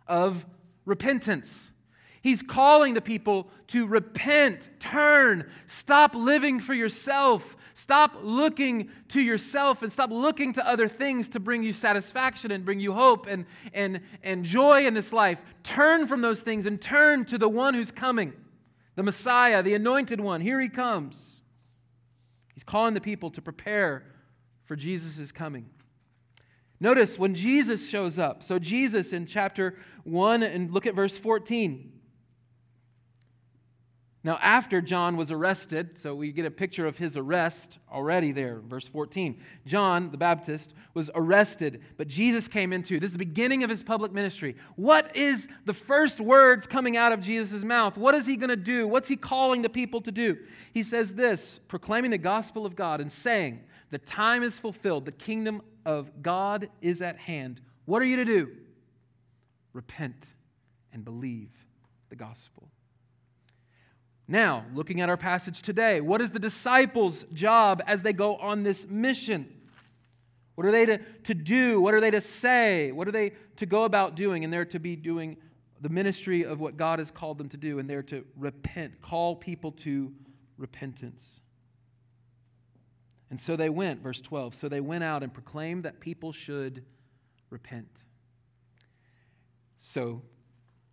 Of 0.07 0.45
repentance. 0.85 1.73
He's 2.21 2.43
calling 2.43 2.93
the 2.93 3.01
people 3.01 3.49
to 3.69 3.87
repent, 3.87 4.69
turn, 4.79 5.51
stop 5.65 6.15
living 6.15 6.61
for 6.61 6.75
yourself, 6.75 7.57
stop 7.73 8.19
looking 8.21 8.91
to 9.09 9.23
yourself, 9.23 9.83
and 9.83 9.91
stop 9.91 10.11
looking 10.11 10.53
to 10.53 10.69
other 10.69 10.87
things 10.87 11.31
to 11.31 11.41
bring 11.41 11.63
you 11.63 11.73
satisfaction 11.73 12.51
and 12.51 12.63
bring 12.63 12.79
you 12.79 12.93
hope 12.93 13.27
and, 13.27 13.47
and, 13.73 14.03
and 14.23 14.45
joy 14.45 14.87
in 14.87 14.93
this 14.93 15.15
life. 15.15 15.39
Turn 15.63 16.07
from 16.07 16.21
those 16.21 16.43
things 16.43 16.67
and 16.67 16.79
turn 16.79 17.25
to 17.25 17.39
the 17.39 17.49
one 17.49 17.73
who's 17.73 17.91
coming, 17.91 18.35
the 18.97 19.03
Messiah, 19.03 19.63
the 19.63 19.73
anointed 19.73 20.21
one. 20.21 20.43
Here 20.43 20.61
he 20.61 20.69
comes. 20.69 21.39
He's 22.59 22.65
calling 22.65 22.95
the 22.95 23.01
people 23.01 23.31
to 23.31 23.41
prepare 23.41 24.03
for 24.65 24.75
Jesus' 24.75 25.31
coming. 25.31 25.71
Notice 26.81 27.17
when 27.17 27.37
Jesus 27.37 27.89
shows 27.89 28.19
up. 28.19 28.43
So, 28.43 28.59
Jesus 28.59 29.13
in 29.13 29.27
chapter 29.27 29.77
1, 30.03 30.43
and 30.43 30.73
look 30.73 30.85
at 30.85 30.97
verse 30.97 31.17
14. 31.17 31.98
Now, 34.29 34.39
after 34.43 34.83
John 34.83 35.17
was 35.17 35.31
arrested, 35.31 35.97
so 35.97 36.15
we 36.15 36.33
get 36.33 36.45
a 36.45 36.51
picture 36.51 36.87
of 36.87 36.99
his 36.99 37.17
arrest 37.17 37.79
already 37.91 38.31
there, 38.31 38.61
verse 38.61 38.87
14. 38.87 39.41
John 39.65 40.11
the 40.11 40.19
Baptist 40.19 40.75
was 40.93 41.11
arrested, 41.15 41.81
but 41.97 42.09
Jesus 42.09 42.47
came 42.47 42.75
into. 42.75 43.01
This 43.01 43.09
is 43.09 43.13
the 43.13 43.19
beginning 43.19 43.65
of 43.65 43.71
his 43.71 43.83
public 43.83 44.13
ministry. 44.13 44.55
What 44.77 45.17
is 45.17 45.49
the 45.65 45.73
first 45.73 46.21
words 46.21 46.67
coming 46.67 46.95
out 46.95 47.13
of 47.13 47.23
Jesus' 47.23 47.65
mouth? 47.65 47.97
What 47.97 48.15
is 48.15 48.27
he 48.27 48.37
going 48.37 48.51
to 48.51 48.57
do? 48.57 48.87
What's 48.87 49.09
he 49.09 49.17
calling 49.17 49.63
the 49.63 49.71
people 49.71 50.03
to 50.03 50.13
do? 50.13 50.37
He 50.75 50.83
says 50.83 51.15
this 51.15 51.59
proclaiming 51.67 52.11
the 52.11 52.19
gospel 52.19 52.67
of 52.67 52.77
God 52.77 53.01
and 53.01 53.11
saying, 53.11 53.61
The 53.89 53.99
time 53.99 54.43
is 54.43 54.59
fulfilled, 54.59 55.07
the 55.07 55.13
kingdom 55.13 55.63
of 55.87 56.23
God 56.23 56.69
is 56.83 57.01
at 57.01 57.17
hand. 57.17 57.63
What 57.87 58.03
are 58.03 58.05
you 58.05 58.17
to 58.17 58.27
do? 58.27 58.51
Repent 59.73 60.27
and 60.93 61.03
believe 61.03 61.49
the 62.11 62.17
gospel. 62.17 62.69
Now, 64.31 64.67
looking 64.75 65.01
at 65.01 65.09
our 65.09 65.17
passage 65.17 65.63
today, 65.63 66.03
what 66.03 66.21
is 66.21 66.31
the 66.33 66.39
disciples' 66.39 67.25
job 67.33 67.83
as 67.87 68.03
they 68.03 68.13
go 68.13 68.37
on 68.37 68.63
this 68.63 68.87
mission? 68.87 69.49
What 70.55 70.67
are 70.67 70.71
they 70.71 70.85
to, 70.85 70.99
to 70.99 71.35
do? 71.35 71.81
What 71.81 71.95
are 71.95 72.01
they 72.01 72.11
to 72.11 72.21
say? 72.21 72.93
What 72.93 73.09
are 73.09 73.13
they 73.13 73.33
to 73.57 73.65
go 73.65 73.85
about 73.85 74.17
doing? 74.17 74.45
And 74.45 74.53
they're 74.53 74.67
to 74.67 74.79
be 74.79 74.97
doing 74.97 75.39
the 75.81 75.89
ministry 75.89 76.45
of 76.45 76.61
what 76.61 76.77
God 76.77 76.99
has 76.99 77.11
called 77.11 77.39
them 77.39 77.49
to 77.51 77.57
do, 77.57 77.79
and 77.79 77.89
they're 77.89 78.03
to 78.03 78.25
repent, 78.37 79.01
call 79.01 79.35
people 79.35 79.73
to 79.73 80.13
repentance. 80.59 81.41
And 83.31 83.41
so 83.41 83.57
they 83.57 83.71
went, 83.71 84.03
verse 84.03 84.21
12. 84.21 84.55
So 84.55 84.69
they 84.69 84.81
went 84.81 85.05
out 85.05 85.23
and 85.23 85.33
proclaimed 85.33 85.85
that 85.85 86.01
people 86.01 86.33
should 86.33 86.85
repent. 87.49 87.89
So 89.81 90.21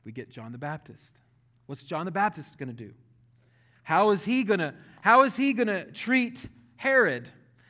we 0.06 0.12
get 0.12 0.30
John 0.30 0.52
the 0.52 0.58
Baptist. 0.58 1.20
What's 1.66 1.84
John 1.84 2.06
the 2.06 2.12
Baptist 2.12 2.58
going 2.58 2.70
to 2.70 2.74
do? 2.74 2.94
How 3.86 4.10
is 4.10 4.26
he 4.26 4.44
going 4.44 4.60
to 4.60 4.74
how 5.02 5.24
is 5.24 5.38
he 5.38 5.54
going 5.54 5.68
to 5.68 5.90
treat 5.92 6.50
Herod? 6.76 7.30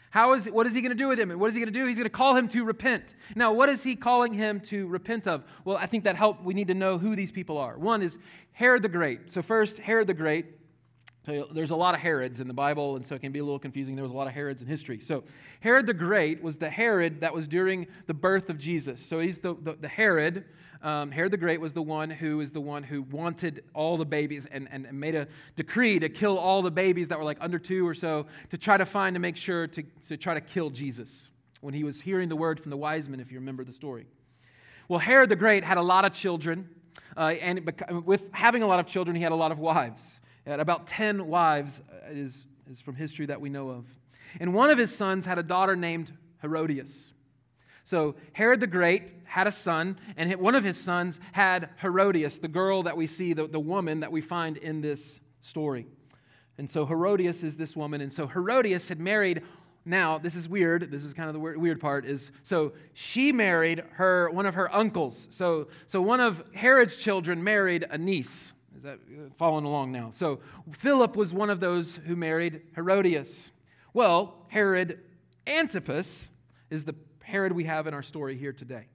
How 0.10 0.34
is 0.34 0.46
what 0.46 0.66
is 0.66 0.74
he 0.74 0.82
going 0.82 0.92
to 0.92 0.96
do 0.96 1.10
with 1.10 1.20
him? 1.20 1.30
And 1.30 1.40
what 1.42 1.50
is 1.50 1.56
he 1.56 1.62
going 1.62 1.72
to 1.72 1.78
do? 1.78 1.86
He's 1.86 1.98
going 1.98 2.06
to 2.06 2.10
call 2.10 2.38
him 2.38 2.48
to 2.50 2.64
repent. 2.64 3.14
Now, 3.36 3.52
what 3.52 3.68
is 3.68 3.84
he 3.84 3.98
calling 3.98 4.34
him 4.34 4.62
to 4.62 4.88
repent 4.88 5.28
of? 5.28 5.44
Well, 5.66 5.76
I 5.76 5.88
think 5.88 6.06
that 6.06 6.16
help 6.16 6.42
we 6.42 6.54
need 6.54 6.70
to 6.70 6.74
know 6.74 6.98
who 6.98 7.18
these 7.18 7.34
people 7.34 7.58
are. 7.58 7.78
One 7.78 8.02
is 8.02 8.18
Herod 8.54 8.82
the 8.82 8.90
Great. 8.90 9.30
So 9.30 9.42
first, 9.42 9.80
Herod 9.80 10.08
the 10.08 10.14
Great 10.14 10.46
so 11.26 11.48
there's 11.52 11.72
a 11.72 11.76
lot 11.76 11.96
of 11.96 12.02
Herods 12.02 12.40
in 12.40 12.48
the 12.48 12.54
Bible, 12.54 12.96
and 12.96 13.06
so 13.06 13.16
it 13.16 13.22
can 13.22 13.32
be 13.32 13.40
a 13.40 13.44
little 13.44 13.60
confusing. 13.60 13.96
There 13.96 14.04
was 14.04 14.12
a 14.12 14.16
lot 14.16 14.28
of 14.28 14.34
Herods 14.34 14.62
in 14.62 14.68
history. 14.68 15.00
So 15.00 15.24
Herod 15.60 15.88
the 15.88 15.94
Great 15.94 16.44
was 16.44 16.58
the 16.58 16.70
Herod 16.70 17.22
that 17.22 17.34
was 17.34 17.48
during 17.48 17.88
the 18.06 18.14
birth 18.14 18.50
of 18.50 18.60
Jesus. 18.60 19.04
So 19.04 19.20
he's 19.20 19.40
the, 19.40 19.56
the, 19.60 19.74
the 19.74 19.88
Herod. 19.88 20.46
Um, 20.84 21.10
Herod 21.10 21.32
the 21.32 21.38
Great 21.38 21.60
was 21.60 21.74
the 21.74 21.82
one 21.82 22.12
who 22.12 22.42
is 22.42 22.52
the 22.52 22.62
one 22.62 22.84
who 22.84 23.02
wanted 23.02 23.64
all 23.74 23.98
the 23.98 24.06
babies 24.06 24.46
and, 24.52 24.68
and 24.72 24.88
made 24.94 25.16
a 25.16 25.28
decree 25.56 25.98
to 25.98 26.10
kill 26.10 26.38
all 26.38 26.62
the 26.62 26.70
babies 26.70 27.08
that 27.08 27.18
were 27.18 27.26
like 27.26 27.40
under 27.42 27.58
two 27.58 27.88
or 27.88 27.96
so 27.96 28.28
to 28.52 28.58
try 28.58 28.78
to 28.78 28.86
find 28.86 29.16
to 29.16 29.20
make 29.20 29.36
sure 29.36 29.66
to, 29.66 29.84
to 30.08 30.18
try 30.18 30.36
to 30.36 30.42
kill 30.42 30.70
Jesus 30.70 31.30
when 31.62 31.74
he 31.74 31.84
was 31.84 32.02
hearing 32.02 32.30
the 32.30 32.36
word 32.36 32.60
from 32.60 32.70
the 32.70 32.78
wise 32.78 33.10
men, 33.10 33.20
if 33.20 33.32
you 33.32 33.40
remember 33.40 33.64
the 33.64 33.74
story. 33.74 34.06
Well, 34.88 35.00
Herod 35.00 35.30
the 35.30 35.36
Great 35.36 35.64
had 35.64 35.78
a 35.78 35.82
lot 35.82 36.06
of 36.06 36.14
children, 36.14 36.70
uh, 37.18 37.34
and 37.42 37.68
with 38.06 38.22
having 38.32 38.62
a 38.62 38.68
lot 38.68 38.80
of 38.80 38.86
children, 38.86 39.16
he 39.16 39.24
had 39.24 39.32
a 39.32 39.36
lot 39.36 39.52
of 39.52 39.58
wives. 39.58 40.22
Had 40.46 40.60
about 40.60 40.88
10 40.88 41.28
wives, 41.28 41.82
uh, 41.92 42.12
is, 42.12 42.46
is 42.70 42.82
from 42.82 42.96
history 42.96 43.26
that 43.26 43.42
we 43.42 43.50
know 43.50 43.70
of. 43.70 43.86
And 44.40 44.54
one 44.54 44.70
of 44.70 44.78
his 44.78 44.96
sons 44.96 45.26
had 45.26 45.38
a 45.38 45.44
daughter 45.44 45.76
named 45.76 46.12
Herodias. 46.42 47.14
So 47.84 48.16
Herod 48.34 48.60
the 48.60 48.68
Great 48.68 49.14
had 49.26 49.48
a 49.48 49.52
son, 49.52 50.00
and 50.18 50.34
one 50.36 50.56
of 50.56 50.64
his 50.64 50.78
sons 50.78 51.20
had 51.34 51.70
Herodias, 51.82 52.40
the 52.40 52.48
girl 52.48 52.84
that 52.84 52.98
we 52.98 53.08
see, 53.08 53.34
the, 53.34 53.48
the 53.48 53.60
woman 53.60 54.00
that 54.00 54.12
we 54.12 54.22
find 54.22 54.58
in 54.58 54.82
this 54.82 55.20
story. 55.40 55.88
And 56.58 56.70
so 56.70 56.86
Herodias 56.86 57.44
is 57.44 57.58
this 57.58 57.76
woman. 57.76 58.02
And 58.02 58.12
so 58.12 58.28
Herodias 58.28 58.90
had 58.90 59.00
married, 59.00 59.44
now, 59.84 60.18
this 60.18 60.36
is 60.36 60.50
weird. 60.50 60.90
This 60.90 61.04
is 61.04 61.14
kind 61.14 61.30
of 61.30 61.34
the 61.34 61.40
weird 61.40 61.80
part 61.80 62.06
is 62.06 62.32
so 62.42 62.74
she 62.94 63.32
married 63.32 63.84
her 63.94 64.32
one 64.32 64.48
of 64.48 64.56
her 64.56 64.74
uncles. 64.74 65.28
So 65.30 65.68
so 65.86 66.02
one 66.02 66.20
of 66.20 66.44
Herod's 66.54 66.96
children 66.96 67.44
married 67.44 67.86
a 67.92 67.98
niece 67.98 68.54
that 68.84 68.96
uh, 68.96 69.30
following 69.38 69.66
along 69.66 69.92
now? 69.92 70.10
So 70.12 70.40
Philip 70.72 71.16
was 71.16 71.34
one 71.34 71.50
of 71.50 71.60
those 71.60 71.98
who 72.06 72.16
married 72.16 72.62
Herodias. 72.76 73.52
Well, 73.94 74.36
Herod 74.50 75.00
Antipas 75.48 76.30
is 76.70 76.86
the 76.86 76.96
Herod 77.24 77.54
we 77.54 77.64
have 77.66 77.88
in 77.88 77.94
our 77.94 78.04
story 78.04 78.38
here 78.38 78.54
today. 78.54 78.88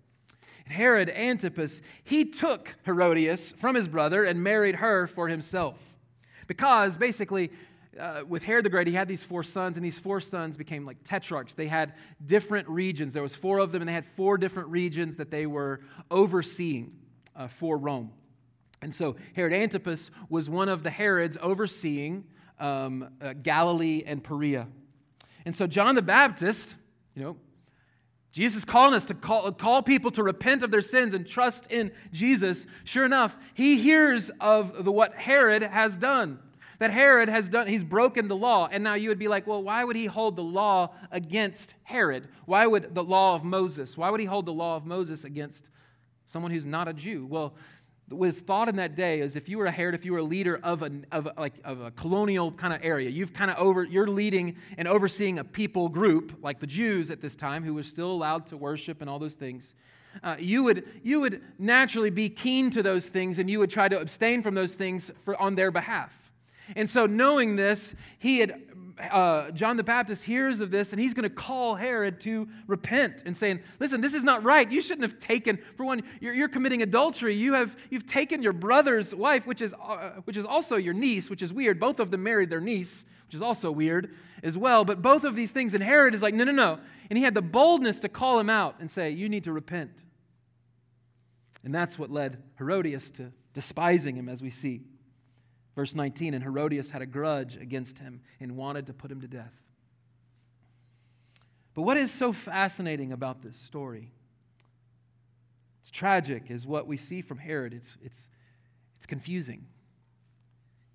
Herod 0.66 1.10
Antipas, 1.10 1.82
he 2.04 2.24
took 2.24 2.76
Herodias 2.84 3.52
from 3.52 3.74
his 3.74 3.88
brother 3.88 4.24
and 4.24 4.42
married 4.42 4.76
her 4.76 5.06
for 5.06 5.28
himself. 5.28 5.78
Because 6.46 6.96
basically, 6.96 7.50
uh, 7.98 8.22
with 8.26 8.44
Herod 8.44 8.64
the 8.64 8.70
Great, 8.70 8.86
he 8.86 8.94
had 8.94 9.08
these 9.08 9.24
four 9.24 9.42
sons, 9.42 9.76
and 9.76 9.84
these 9.84 9.98
four 9.98 10.20
sons 10.20 10.56
became 10.56 10.84
like 10.84 10.98
tetrarchs. 11.04 11.54
They 11.54 11.66
had 11.66 11.94
different 12.24 12.68
regions. 12.68 13.12
There 13.12 13.22
was 13.22 13.34
four 13.34 13.58
of 13.58 13.72
them, 13.72 13.82
and 13.82 13.88
they 13.88 13.92
had 13.92 14.06
four 14.06 14.38
different 14.38 14.68
regions 14.68 15.16
that 15.16 15.30
they 15.30 15.46
were 15.46 15.80
overseeing 16.10 16.92
uh, 17.34 17.48
for 17.48 17.76
Rome. 17.76 18.12
And 18.82 18.94
so 18.94 19.16
Herod 19.34 19.52
Antipas 19.52 20.10
was 20.28 20.48
one 20.48 20.68
of 20.68 20.82
the 20.82 20.90
Herods 20.90 21.36
overseeing 21.40 22.24
um, 22.58 23.08
uh, 23.20 23.34
Galilee 23.42 24.02
and 24.06 24.22
Perea. 24.22 24.68
And 25.44 25.54
so 25.54 25.66
John 25.66 25.94
the 25.94 26.02
Baptist, 26.02 26.76
you 27.14 27.22
know, 27.22 27.36
Jesus 28.32 28.64
calling 28.64 28.94
us 28.94 29.06
to 29.06 29.14
call, 29.14 29.50
call 29.52 29.82
people 29.82 30.10
to 30.12 30.22
repent 30.22 30.62
of 30.62 30.70
their 30.70 30.82
sins 30.82 31.14
and 31.14 31.26
trust 31.26 31.66
in 31.68 31.90
Jesus. 32.12 32.66
Sure 32.84 33.04
enough, 33.04 33.36
he 33.54 33.80
hears 33.80 34.30
of 34.40 34.84
the, 34.84 34.92
what 34.92 35.14
Herod 35.14 35.62
has 35.62 35.96
done. 35.96 36.38
That 36.78 36.92
Herod 36.92 37.28
has 37.28 37.48
done, 37.48 37.66
he's 37.66 37.84
broken 37.84 38.28
the 38.28 38.36
law. 38.36 38.68
And 38.70 38.84
now 38.84 38.94
you 38.94 39.08
would 39.08 39.18
be 39.18 39.28
like, 39.28 39.46
well, 39.46 39.62
why 39.62 39.84
would 39.84 39.96
he 39.96 40.06
hold 40.06 40.36
the 40.36 40.42
law 40.42 40.94
against 41.10 41.74
Herod? 41.82 42.28
Why 42.46 42.66
would 42.66 42.94
the 42.94 43.04
law 43.04 43.34
of 43.34 43.44
Moses, 43.44 43.98
why 43.98 44.10
would 44.10 44.20
he 44.20 44.26
hold 44.26 44.46
the 44.46 44.52
law 44.52 44.76
of 44.76 44.86
Moses 44.86 45.24
against 45.24 45.68
someone 46.24 46.52
who's 46.52 46.64
not 46.64 46.88
a 46.88 46.94
Jew? 46.94 47.26
Well, 47.26 47.54
was 48.10 48.40
thought 48.40 48.68
in 48.68 48.76
that 48.76 48.94
day 48.94 49.20
is 49.20 49.36
if 49.36 49.48
you 49.48 49.58
were 49.58 49.66
a 49.66 49.70
Herod, 49.70 49.94
if 49.94 50.04
you 50.04 50.12
were 50.12 50.18
a 50.18 50.24
leader 50.24 50.58
of 50.62 50.82
a, 50.82 50.90
of 51.12 51.26
a, 51.26 51.34
like, 51.38 51.54
of 51.64 51.80
a 51.80 51.90
colonial 51.92 52.50
kind 52.52 52.74
of 52.74 52.80
area, 52.82 53.08
you've 53.08 53.32
kind 53.32 53.50
of 53.50 53.56
over, 53.56 53.84
you're 53.84 54.08
leading 54.08 54.56
and 54.76 54.88
overseeing 54.88 55.38
a 55.38 55.44
people 55.44 55.88
group 55.88 56.38
like 56.42 56.60
the 56.60 56.66
Jews 56.66 57.10
at 57.10 57.20
this 57.20 57.34
time 57.34 57.62
who 57.62 57.74
was 57.74 57.86
still 57.86 58.10
allowed 58.10 58.46
to 58.46 58.56
worship 58.56 59.00
and 59.00 59.08
all 59.08 59.18
those 59.18 59.34
things. 59.34 59.74
Uh, 60.22 60.36
you, 60.38 60.64
would, 60.64 60.88
you 61.02 61.20
would 61.20 61.40
naturally 61.58 62.10
be 62.10 62.28
keen 62.28 62.70
to 62.70 62.82
those 62.82 63.06
things 63.06 63.38
and 63.38 63.48
you 63.48 63.60
would 63.60 63.70
try 63.70 63.88
to 63.88 63.98
abstain 63.98 64.42
from 64.42 64.54
those 64.54 64.74
things 64.74 65.12
for, 65.24 65.40
on 65.40 65.54
their 65.54 65.70
behalf. 65.70 66.32
And 66.76 66.88
so, 66.88 67.06
knowing 67.06 67.56
this, 67.56 67.94
he 68.18 68.38
had 68.38 68.69
uh, 69.08 69.50
John 69.50 69.76
the 69.76 69.82
Baptist 69.82 70.24
hears 70.24 70.60
of 70.60 70.70
this 70.70 70.92
and 70.92 71.00
he's 71.00 71.14
going 71.14 71.28
to 71.28 71.34
call 71.34 71.74
Herod 71.74 72.20
to 72.20 72.48
repent 72.66 73.22
and 73.26 73.36
saying, 73.36 73.60
Listen, 73.78 74.00
this 74.00 74.14
is 74.14 74.24
not 74.24 74.42
right. 74.44 74.70
You 74.70 74.80
shouldn't 74.80 75.10
have 75.10 75.18
taken, 75.18 75.58
for 75.76 75.84
one, 75.84 76.02
you're, 76.20 76.34
you're 76.34 76.48
committing 76.48 76.82
adultery. 76.82 77.34
You 77.34 77.54
have, 77.54 77.76
you've 77.90 78.06
taken 78.06 78.42
your 78.42 78.52
brother's 78.52 79.14
wife, 79.14 79.46
which 79.46 79.60
is, 79.60 79.74
uh, 79.74 80.20
which 80.24 80.36
is 80.36 80.44
also 80.44 80.76
your 80.76 80.94
niece, 80.94 81.30
which 81.30 81.42
is 81.42 81.52
weird. 81.52 81.80
Both 81.80 82.00
of 82.00 82.10
them 82.10 82.22
married 82.22 82.50
their 82.50 82.60
niece, 82.60 83.04
which 83.26 83.34
is 83.34 83.42
also 83.42 83.70
weird 83.70 84.14
as 84.42 84.58
well. 84.58 84.84
But 84.84 85.02
both 85.02 85.24
of 85.24 85.36
these 85.36 85.52
things, 85.52 85.74
and 85.74 85.82
Herod 85.82 86.14
is 86.14 86.22
like, 86.22 86.34
No, 86.34 86.44
no, 86.44 86.52
no. 86.52 86.78
And 87.08 87.16
he 87.16 87.24
had 87.24 87.34
the 87.34 87.42
boldness 87.42 88.00
to 88.00 88.08
call 88.08 88.38
him 88.38 88.50
out 88.50 88.76
and 88.80 88.90
say, 88.90 89.10
You 89.10 89.28
need 89.28 89.44
to 89.44 89.52
repent. 89.52 90.02
And 91.64 91.74
that's 91.74 91.98
what 91.98 92.10
led 92.10 92.42
Herodias 92.58 93.10
to 93.10 93.32
despising 93.52 94.16
him, 94.16 94.28
as 94.28 94.42
we 94.42 94.50
see. 94.50 94.82
Verse 95.80 95.94
19, 95.94 96.34
and 96.34 96.44
Herodias 96.44 96.90
had 96.90 97.00
a 97.00 97.06
grudge 97.06 97.56
against 97.56 98.00
him 98.00 98.20
and 98.38 98.54
wanted 98.54 98.88
to 98.88 98.92
put 98.92 99.10
him 99.10 99.22
to 99.22 99.26
death. 99.26 99.54
But 101.72 101.84
what 101.84 101.96
is 101.96 102.10
so 102.10 102.34
fascinating 102.34 103.12
about 103.12 103.40
this 103.40 103.56
story? 103.56 104.10
It's 105.80 105.90
tragic, 105.90 106.50
is 106.50 106.66
what 106.66 106.86
we 106.86 106.98
see 106.98 107.22
from 107.22 107.38
Herod. 107.38 107.72
It's, 107.72 107.96
it's, 108.04 108.28
it's 108.98 109.06
confusing. 109.06 109.64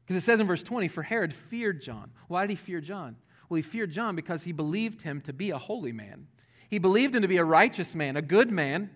Because 0.06 0.22
it 0.22 0.24
says 0.24 0.40
in 0.40 0.46
verse 0.46 0.62
20, 0.62 0.88
for 0.88 1.02
Herod 1.02 1.34
feared 1.34 1.82
John. 1.82 2.12
Why 2.28 2.42
did 2.42 2.52
he 2.52 2.56
fear 2.56 2.80
John? 2.80 3.16
Well, 3.50 3.56
he 3.56 3.64
feared 3.64 3.90
John 3.90 4.16
because 4.16 4.44
he 4.44 4.52
believed 4.52 5.02
him 5.02 5.20
to 5.22 5.34
be 5.34 5.50
a 5.50 5.58
holy 5.58 5.94
man. 5.94 6.28
He 6.70 6.78
believed 6.78 7.16
him 7.16 7.24
to 7.24 7.28
be 7.28 7.38
a 7.38 7.44
righteous 7.44 7.96
man, 7.96 8.18
a 8.18 8.22
good 8.22 8.52
man, 8.52 8.92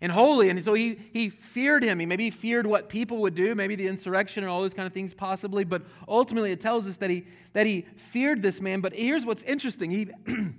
and 0.00 0.12
holy. 0.12 0.50
And 0.50 0.62
so 0.64 0.74
he, 0.74 0.98
he 1.12 1.30
feared 1.30 1.82
him. 1.82 1.98
He 1.98 2.06
maybe 2.06 2.30
feared 2.30 2.66
what 2.66 2.88
people 2.88 3.18
would 3.18 3.34
do, 3.34 3.54
maybe 3.54 3.76
the 3.76 3.86
insurrection 3.86 4.42
and 4.42 4.50
all 4.50 4.60
those 4.60 4.74
kind 4.74 4.86
of 4.86 4.92
things 4.92 5.14
possibly. 5.14 5.64
But 5.64 5.82
ultimately, 6.08 6.52
it 6.52 6.60
tells 6.60 6.86
us 6.86 6.96
that 6.98 7.10
he, 7.10 7.26
that 7.52 7.66
he 7.66 7.86
feared 7.96 8.42
this 8.42 8.60
man. 8.60 8.80
But 8.80 8.94
here's 8.94 9.24
what's 9.24 9.42
interesting 9.44 9.90
he, 9.90 10.08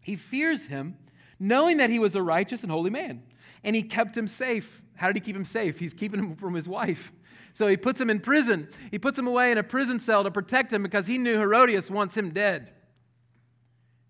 he 0.00 0.16
fears 0.16 0.66
him 0.66 0.96
knowing 1.38 1.76
that 1.78 1.90
he 1.90 1.98
was 1.98 2.14
a 2.14 2.22
righteous 2.22 2.62
and 2.62 2.72
holy 2.72 2.90
man. 2.90 3.22
And 3.64 3.76
he 3.76 3.82
kept 3.82 4.16
him 4.16 4.28
safe. 4.28 4.82
How 4.94 5.08
did 5.08 5.16
he 5.16 5.20
keep 5.20 5.36
him 5.36 5.44
safe? 5.44 5.78
He's 5.78 5.94
keeping 5.94 6.20
him 6.20 6.36
from 6.36 6.54
his 6.54 6.68
wife. 6.68 7.12
So 7.52 7.66
he 7.68 7.76
puts 7.76 8.00
him 8.00 8.10
in 8.10 8.20
prison. 8.20 8.68
He 8.90 8.98
puts 8.98 9.18
him 9.18 9.26
away 9.26 9.50
in 9.50 9.58
a 9.58 9.62
prison 9.62 9.98
cell 9.98 10.24
to 10.24 10.30
protect 10.30 10.72
him 10.72 10.82
because 10.82 11.06
he 11.06 11.18
knew 11.18 11.38
Herodias 11.38 11.90
wants 11.90 12.16
him 12.16 12.30
dead. 12.30 12.70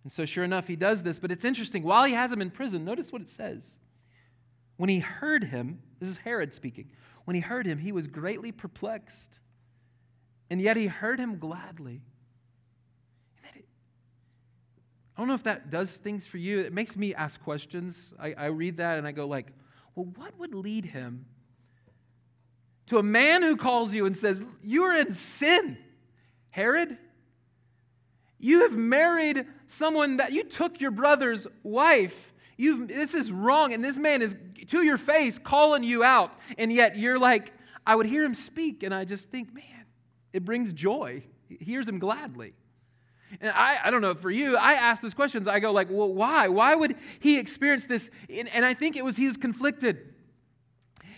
And 0.02 0.12
so, 0.12 0.24
sure 0.24 0.44
enough, 0.44 0.68
he 0.68 0.76
does 0.76 1.02
this. 1.02 1.18
But 1.18 1.32
it's 1.32 1.44
interesting. 1.44 1.82
While 1.82 2.04
he 2.04 2.12
has 2.12 2.32
him 2.32 2.40
in 2.40 2.50
prison, 2.50 2.84
notice 2.84 3.12
what 3.12 3.22
it 3.22 3.30
says. 3.30 3.76
When 4.76 4.88
he 4.88 4.98
heard 4.98 5.44
him, 5.44 5.80
this 6.00 6.08
is 6.08 6.18
Herod 6.18 6.52
speaking, 6.52 6.90
when 7.24 7.34
he 7.34 7.40
heard 7.40 7.66
him, 7.66 7.78
he 7.78 7.92
was 7.92 8.06
greatly 8.06 8.52
perplexed. 8.52 9.40
And 10.48 10.60
yet 10.60 10.76
he 10.76 10.86
heard 10.86 11.18
him 11.18 11.38
gladly. 11.38 12.02
I 15.16 15.22
don't 15.22 15.28
know 15.28 15.34
if 15.34 15.44
that 15.44 15.70
does 15.70 15.96
things 15.96 16.26
for 16.26 16.36
you. 16.36 16.60
It 16.60 16.74
makes 16.74 16.94
me 16.94 17.14
ask 17.14 17.42
questions. 17.42 18.12
I, 18.20 18.34
I 18.34 18.46
read 18.46 18.76
that 18.76 18.98
and 18.98 19.06
I 19.06 19.12
go 19.12 19.26
like, 19.26 19.46
well, 19.94 20.06
what 20.16 20.38
would 20.38 20.54
lead 20.54 20.84
him 20.84 21.24
to 22.86 22.98
a 22.98 23.02
man 23.02 23.42
who 23.42 23.56
calls 23.56 23.94
you 23.94 24.04
and 24.04 24.14
says, 24.14 24.42
You 24.62 24.84
are 24.84 24.96
in 24.96 25.12
sin, 25.12 25.78
Herod? 26.50 26.98
You 28.38 28.60
have 28.62 28.72
married 28.72 29.46
someone 29.66 30.18
that 30.18 30.32
you 30.32 30.44
took 30.44 30.82
your 30.82 30.90
brother's 30.90 31.46
wife. 31.62 32.34
You 32.56 32.86
this 32.86 33.14
is 33.14 33.30
wrong. 33.30 33.72
And 33.72 33.84
this 33.84 33.98
man 33.98 34.22
is 34.22 34.36
to 34.68 34.82
your 34.82 34.98
face 34.98 35.38
calling 35.38 35.82
you 35.82 36.02
out. 36.02 36.32
And 36.58 36.72
yet 36.72 36.96
you're 36.96 37.18
like, 37.18 37.52
I 37.86 37.94
would 37.94 38.06
hear 38.06 38.24
him 38.24 38.34
speak, 38.34 38.82
and 38.82 38.92
I 38.92 39.04
just 39.04 39.30
think, 39.30 39.54
man, 39.54 39.84
it 40.32 40.44
brings 40.44 40.72
joy. 40.72 41.22
He 41.48 41.56
hears 41.64 41.86
him 41.86 42.00
gladly. 42.00 42.54
And 43.40 43.52
I, 43.52 43.78
I 43.84 43.90
don't 43.90 44.00
know, 44.00 44.14
for 44.14 44.30
you, 44.30 44.56
I 44.56 44.72
ask 44.72 45.02
those 45.02 45.14
questions. 45.14 45.46
I 45.46 45.60
go 45.60 45.72
like, 45.72 45.88
well, 45.90 46.12
why? 46.12 46.48
Why 46.48 46.74
would 46.74 46.96
he 47.20 47.38
experience 47.38 47.84
this? 47.84 48.10
And, 48.28 48.48
and 48.52 48.64
I 48.64 48.74
think 48.74 48.96
it 48.96 49.04
was 49.04 49.16
he 49.16 49.26
was 49.26 49.36
conflicted. 49.36 50.14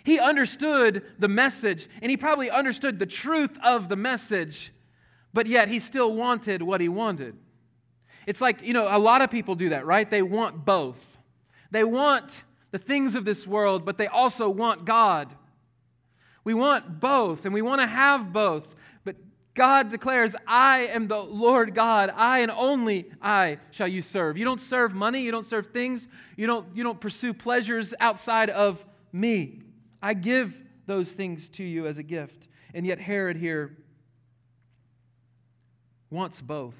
He 0.04 0.18
understood 0.18 1.04
the 1.18 1.28
message, 1.28 1.88
and 2.00 2.10
he 2.10 2.16
probably 2.16 2.50
understood 2.50 2.98
the 2.98 3.06
truth 3.06 3.58
of 3.62 3.88
the 3.88 3.96
message, 3.96 4.72
but 5.32 5.46
yet 5.46 5.68
he 5.68 5.78
still 5.78 6.14
wanted 6.14 6.62
what 6.62 6.80
he 6.80 6.88
wanted. 6.88 7.36
It's 8.26 8.40
like, 8.40 8.62
you 8.62 8.74
know, 8.74 8.88
a 8.90 8.98
lot 8.98 9.22
of 9.22 9.30
people 9.30 9.54
do 9.54 9.70
that, 9.70 9.86
right? 9.86 10.10
They 10.10 10.22
want 10.22 10.64
both. 10.64 11.02
They 11.70 11.84
want 11.84 12.44
the 12.70 12.78
things 12.78 13.14
of 13.14 13.24
this 13.24 13.46
world, 13.46 13.84
but 13.84 13.98
they 13.98 14.06
also 14.06 14.48
want 14.48 14.84
God. 14.84 15.34
We 16.44 16.54
want 16.54 17.00
both, 17.00 17.44
and 17.44 17.52
we 17.52 17.62
want 17.62 17.80
to 17.80 17.86
have 17.86 18.32
both. 18.32 18.66
But 19.04 19.16
God 19.54 19.90
declares, 19.90 20.34
I 20.46 20.86
am 20.86 21.08
the 21.08 21.18
Lord 21.18 21.74
God. 21.74 22.10
I 22.14 22.38
and 22.40 22.50
only 22.50 23.10
I 23.20 23.58
shall 23.70 23.88
you 23.88 24.02
serve. 24.02 24.36
You 24.36 24.44
don't 24.44 24.60
serve 24.60 24.94
money, 24.94 25.22
you 25.22 25.30
don't 25.30 25.46
serve 25.46 25.68
things, 25.68 26.08
you 26.36 26.46
don't, 26.46 26.66
you 26.74 26.82
don't 26.84 27.00
pursue 27.00 27.34
pleasures 27.34 27.94
outside 28.00 28.50
of 28.50 28.84
me. 29.12 29.60
I 30.02 30.14
give 30.14 30.54
those 30.86 31.12
things 31.12 31.48
to 31.50 31.64
you 31.64 31.86
as 31.86 31.98
a 31.98 32.02
gift. 32.02 32.48
And 32.74 32.86
yet, 32.86 32.98
Herod 32.98 33.36
here 33.36 33.76
wants 36.10 36.40
both. 36.40 36.76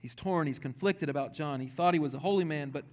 He's 0.00 0.14
torn, 0.14 0.46
he's 0.46 0.58
conflicted 0.58 1.08
about 1.08 1.32
John. 1.32 1.60
He 1.60 1.68
thought 1.68 1.94
he 1.94 2.00
was 2.00 2.14
a 2.14 2.18
holy 2.18 2.44
man, 2.44 2.70
but 2.70 2.84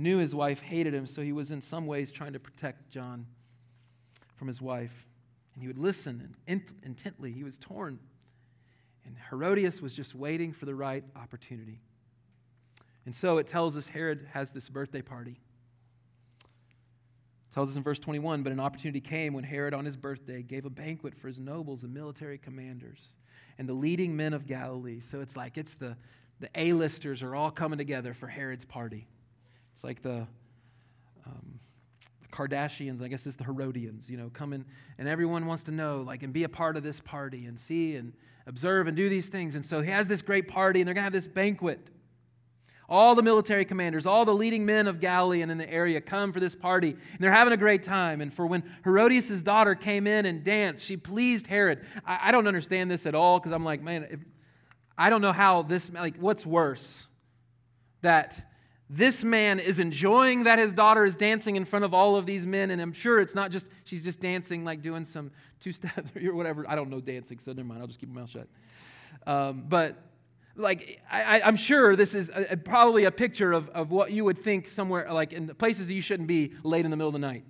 knew 0.00 0.18
his 0.18 0.34
wife 0.34 0.60
hated 0.60 0.94
him, 0.94 1.06
so 1.06 1.22
he 1.22 1.32
was 1.32 1.50
in 1.50 1.62
some 1.62 1.86
ways 1.86 2.10
trying 2.10 2.32
to 2.32 2.40
protect 2.40 2.90
John 2.90 3.26
from 4.36 4.48
his 4.48 4.60
wife. 4.60 5.06
And 5.54 5.62
he 5.62 5.68
would 5.68 5.78
listen 5.78 6.34
and 6.46 6.62
intently. 6.82 7.32
He 7.32 7.44
was 7.44 7.58
torn. 7.58 7.98
And 9.04 9.16
Herodias 9.30 9.80
was 9.80 9.94
just 9.94 10.14
waiting 10.14 10.52
for 10.52 10.66
the 10.66 10.74
right 10.74 11.04
opportunity. 11.16 11.80
And 13.06 13.14
so 13.14 13.38
it 13.38 13.46
tells 13.46 13.76
us 13.76 13.88
Herod 13.88 14.28
has 14.32 14.52
this 14.52 14.68
birthday 14.68 15.02
party. 15.02 15.40
It 17.50 17.54
tells 17.54 17.70
us 17.70 17.76
in 17.76 17.82
verse 17.82 17.98
21 17.98 18.42
But 18.42 18.52
an 18.52 18.60
opportunity 18.60 19.00
came 19.00 19.32
when 19.34 19.44
Herod, 19.44 19.74
on 19.74 19.84
his 19.84 19.96
birthday, 19.96 20.42
gave 20.42 20.64
a 20.64 20.70
banquet 20.70 21.14
for 21.14 21.26
his 21.26 21.40
nobles 21.40 21.82
and 21.82 21.92
military 21.92 22.38
commanders 22.38 23.16
and 23.58 23.68
the 23.68 23.74
leading 23.74 24.16
men 24.16 24.32
of 24.32 24.46
Galilee. 24.46 25.00
So 25.00 25.20
it's 25.20 25.36
like 25.36 25.58
it's 25.58 25.74
the, 25.74 25.96
the 26.38 26.48
A-listers 26.54 27.22
are 27.22 27.34
all 27.34 27.50
coming 27.50 27.78
together 27.78 28.14
for 28.14 28.26
Herod's 28.26 28.64
party. 28.64 29.06
It's 29.72 29.84
like 29.84 30.02
the, 30.02 30.26
um, 31.26 31.60
the 32.22 32.28
Kardashians, 32.30 33.02
I 33.02 33.08
guess 33.08 33.26
it's 33.26 33.36
the 33.36 33.44
Herodians, 33.44 34.10
you 34.10 34.16
know, 34.16 34.30
coming, 34.32 34.64
and 34.98 35.08
everyone 35.08 35.46
wants 35.46 35.62
to 35.64 35.70
know, 35.70 36.02
like, 36.06 36.22
and 36.22 36.32
be 36.32 36.44
a 36.44 36.48
part 36.48 36.76
of 36.76 36.82
this 36.82 37.00
party 37.00 37.46
and 37.46 37.58
see 37.58 37.96
and 37.96 38.12
observe 38.46 38.86
and 38.86 38.96
do 38.96 39.08
these 39.08 39.28
things. 39.28 39.54
And 39.54 39.64
so 39.64 39.80
he 39.80 39.90
has 39.90 40.08
this 40.08 40.22
great 40.22 40.48
party, 40.48 40.80
and 40.80 40.86
they're 40.88 40.94
going 40.94 41.02
to 41.02 41.06
have 41.06 41.12
this 41.12 41.28
banquet. 41.28 41.88
All 42.88 43.14
the 43.14 43.22
military 43.22 43.64
commanders, 43.64 44.04
all 44.04 44.24
the 44.24 44.34
leading 44.34 44.66
men 44.66 44.88
of 44.88 44.98
Galilee 44.98 45.42
and 45.42 45.52
in 45.52 45.58
the 45.58 45.72
area 45.72 46.00
come 46.00 46.32
for 46.32 46.40
this 46.40 46.56
party, 46.56 46.90
and 46.90 47.20
they're 47.20 47.30
having 47.30 47.52
a 47.52 47.56
great 47.56 47.84
time. 47.84 48.20
And 48.20 48.34
for 48.34 48.46
when 48.46 48.64
Herodias' 48.82 49.42
daughter 49.42 49.76
came 49.76 50.08
in 50.08 50.26
and 50.26 50.42
danced, 50.42 50.84
she 50.84 50.96
pleased 50.96 51.46
Herod. 51.46 51.86
I, 52.04 52.18
I 52.24 52.30
don't 52.32 52.48
understand 52.48 52.90
this 52.90 53.06
at 53.06 53.14
all 53.14 53.38
because 53.38 53.52
I'm 53.52 53.64
like, 53.64 53.80
man, 53.80 54.08
if, 54.10 54.20
I 54.98 55.08
don't 55.08 55.22
know 55.22 55.32
how 55.32 55.62
this, 55.62 55.88
like, 55.92 56.16
what's 56.16 56.44
worse? 56.44 57.06
That 58.02 58.49
this 58.92 59.22
man 59.22 59.60
is 59.60 59.78
enjoying 59.78 60.44
that 60.44 60.58
his 60.58 60.72
daughter 60.72 61.04
is 61.04 61.14
dancing 61.14 61.54
in 61.54 61.64
front 61.64 61.84
of 61.84 61.94
all 61.94 62.16
of 62.16 62.26
these 62.26 62.44
men, 62.44 62.72
and 62.72 62.82
I'm 62.82 62.92
sure 62.92 63.20
it's 63.20 63.36
not 63.36 63.52
just 63.52 63.68
she's 63.84 64.02
just 64.02 64.18
dancing 64.20 64.64
like 64.64 64.82
doing 64.82 65.04
some 65.04 65.30
two 65.60 65.72
step 65.72 66.04
or 66.24 66.34
whatever. 66.34 66.68
I 66.68 66.74
don't 66.74 66.90
know 66.90 67.00
dancing, 67.00 67.38
so 67.38 67.52
never 67.52 67.68
mind. 67.68 67.80
I'll 67.80 67.86
just 67.86 68.00
keep 68.00 68.08
my 68.08 68.20
mouth 68.20 68.30
shut. 68.30 68.48
Um, 69.28 69.64
but 69.68 69.96
like 70.56 71.00
I, 71.08 71.40
am 71.40 71.54
sure 71.54 71.94
this 71.94 72.16
is 72.16 72.32
a, 72.34 72.56
probably 72.56 73.04
a 73.04 73.12
picture 73.12 73.52
of, 73.52 73.68
of 73.68 73.92
what 73.92 74.10
you 74.10 74.24
would 74.24 74.42
think 74.42 74.66
somewhere 74.66 75.10
like 75.12 75.32
in 75.32 75.46
places 75.54 75.88
you 75.88 76.02
shouldn't 76.02 76.28
be 76.28 76.54
late 76.64 76.84
in 76.84 76.90
the 76.90 76.96
middle 76.96 77.08
of 77.08 77.12
the 77.12 77.20
night 77.20 77.44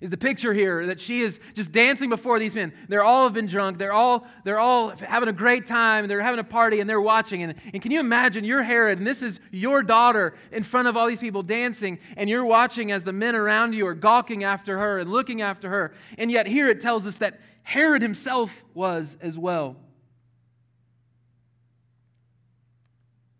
is 0.00 0.10
the 0.10 0.16
picture 0.16 0.52
here 0.52 0.86
that 0.86 1.00
she 1.00 1.20
is 1.20 1.40
just 1.54 1.72
dancing 1.72 2.08
before 2.08 2.38
these 2.38 2.54
men. 2.54 2.72
They're 2.88 3.02
all 3.02 3.24
have 3.24 3.32
been 3.32 3.46
drunk. 3.46 3.78
They're 3.78 3.92
all, 3.92 4.26
they're 4.44 4.58
all 4.58 4.90
having 4.90 5.28
a 5.28 5.32
great 5.32 5.66
time. 5.66 6.06
They're 6.08 6.22
having 6.22 6.40
a 6.40 6.44
party 6.44 6.80
and 6.80 6.88
they're 6.88 7.00
watching. 7.00 7.42
And, 7.42 7.54
and 7.72 7.82
can 7.82 7.90
you 7.90 8.00
imagine 8.00 8.44
you're 8.44 8.62
Herod 8.62 8.98
and 8.98 9.06
this 9.06 9.22
is 9.22 9.40
your 9.50 9.82
daughter 9.82 10.34
in 10.52 10.62
front 10.62 10.88
of 10.88 10.96
all 10.96 11.08
these 11.08 11.20
people 11.20 11.42
dancing 11.42 11.98
and 12.16 12.30
you're 12.30 12.44
watching 12.44 12.92
as 12.92 13.04
the 13.04 13.12
men 13.12 13.34
around 13.34 13.74
you 13.74 13.86
are 13.86 13.94
gawking 13.94 14.44
after 14.44 14.78
her 14.78 14.98
and 14.98 15.10
looking 15.10 15.42
after 15.42 15.68
her. 15.68 15.94
And 16.16 16.30
yet 16.30 16.46
here 16.46 16.68
it 16.68 16.80
tells 16.80 17.06
us 17.06 17.16
that 17.16 17.40
Herod 17.62 18.02
himself 18.02 18.64
was 18.74 19.16
as 19.20 19.38
well. 19.38 19.76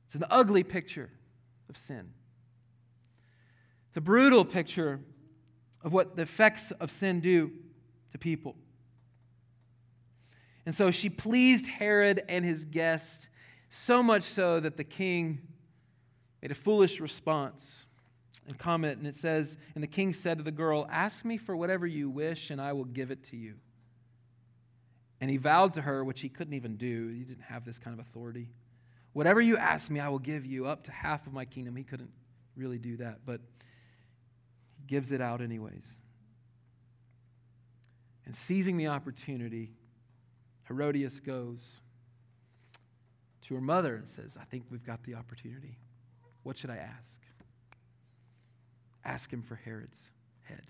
It's 0.07 0.14
an 0.14 0.25
ugly 0.31 0.62
picture 0.62 1.11
of 1.68 1.77
sin. 1.77 2.12
It's 3.88 3.97
a 3.97 4.01
brutal 4.01 4.44
picture 4.44 5.01
of 5.83 5.93
what 5.93 6.17
the 6.17 6.23
effects 6.23 6.71
of 6.73 6.91
sin 6.91 7.21
do 7.21 7.53
to 8.12 8.19
people. 8.19 8.57
And 10.67 10.75
so 10.75 10.91
she 10.91 11.09
pleased 11.09 11.67
Herod 11.67 12.23
and 12.29 12.45
his 12.45 12.64
guest 12.64 13.29
so 13.71 14.03
much 14.03 14.25
so 14.25 14.61
that 14.61 14.77
the 14.77 14.85
king 14.85 15.41
made 16.43 16.51
a 16.51 16.55
foolish 16.55 17.01
response 17.01 17.87
and 18.47 18.59
comment. 18.59 18.99
And 18.99 19.07
it 19.07 19.17
says, 19.17 19.57
And 19.75 19.83
the 19.83 19.88
king 19.88 20.12
said 20.12 20.38
to 20.38 20.45
the 20.45 20.51
girl, 20.51 20.87
Ask 20.91 21.25
me 21.25 21.37
for 21.37 21.57
whatever 21.57 21.87
you 21.87 22.11
wish, 22.11 22.51
and 22.51 22.61
I 22.61 22.73
will 22.73 22.85
give 22.85 23.11
it 23.11 23.25
to 23.25 23.37
you. 23.37 23.55
And 25.21 25.31
he 25.31 25.37
vowed 25.37 25.75
to 25.75 25.83
her, 25.83 26.05
which 26.05 26.21
he 26.21 26.29
couldn't 26.29 26.55
even 26.55 26.77
do. 26.77 27.09
He 27.09 27.25
didn't 27.25 27.45
have 27.45 27.64
this 27.64 27.79
kind 27.79 27.99
of 27.99 28.07
authority. 28.07 28.51
Whatever 29.12 29.41
you 29.41 29.57
ask 29.57 29.91
me, 29.91 30.01
I 30.01 30.09
will 30.09 30.19
give 30.19 30.47
you 30.47 30.67
up 30.67 30.85
to 30.85 30.93
half 30.93 31.27
of 31.27 31.33
my 31.33 31.45
kingdom. 31.45 31.75
He 31.77 31.83
couldn't 31.83 32.11
really 32.57 32.79
do 32.79 32.99
that. 32.99 33.21
But 33.27 33.41
gives 34.88 35.12
it 35.12 35.20
out 35.20 35.40
anyways. 35.40 36.01
And 38.27 38.35
seizing 38.35 38.77
the 38.77 38.88
opportunity, 38.88 39.70
Herodias 40.66 41.20
goes 41.20 41.79
to 43.42 43.55
her 43.55 43.61
mother 43.61 43.94
and 43.96 44.09
says, 44.09 44.37
I 44.40 44.44
think 44.44 44.64
we've 44.70 44.85
got 44.85 45.05
the 45.05 45.14
opportunity. 45.14 45.79
What 46.42 46.57
should 46.57 46.70
I 46.70 46.77
ask? 46.77 47.20
Ask 49.05 49.33
him 49.33 49.42
for 49.42 49.55
Herod's 49.55 50.11
head. 50.42 50.62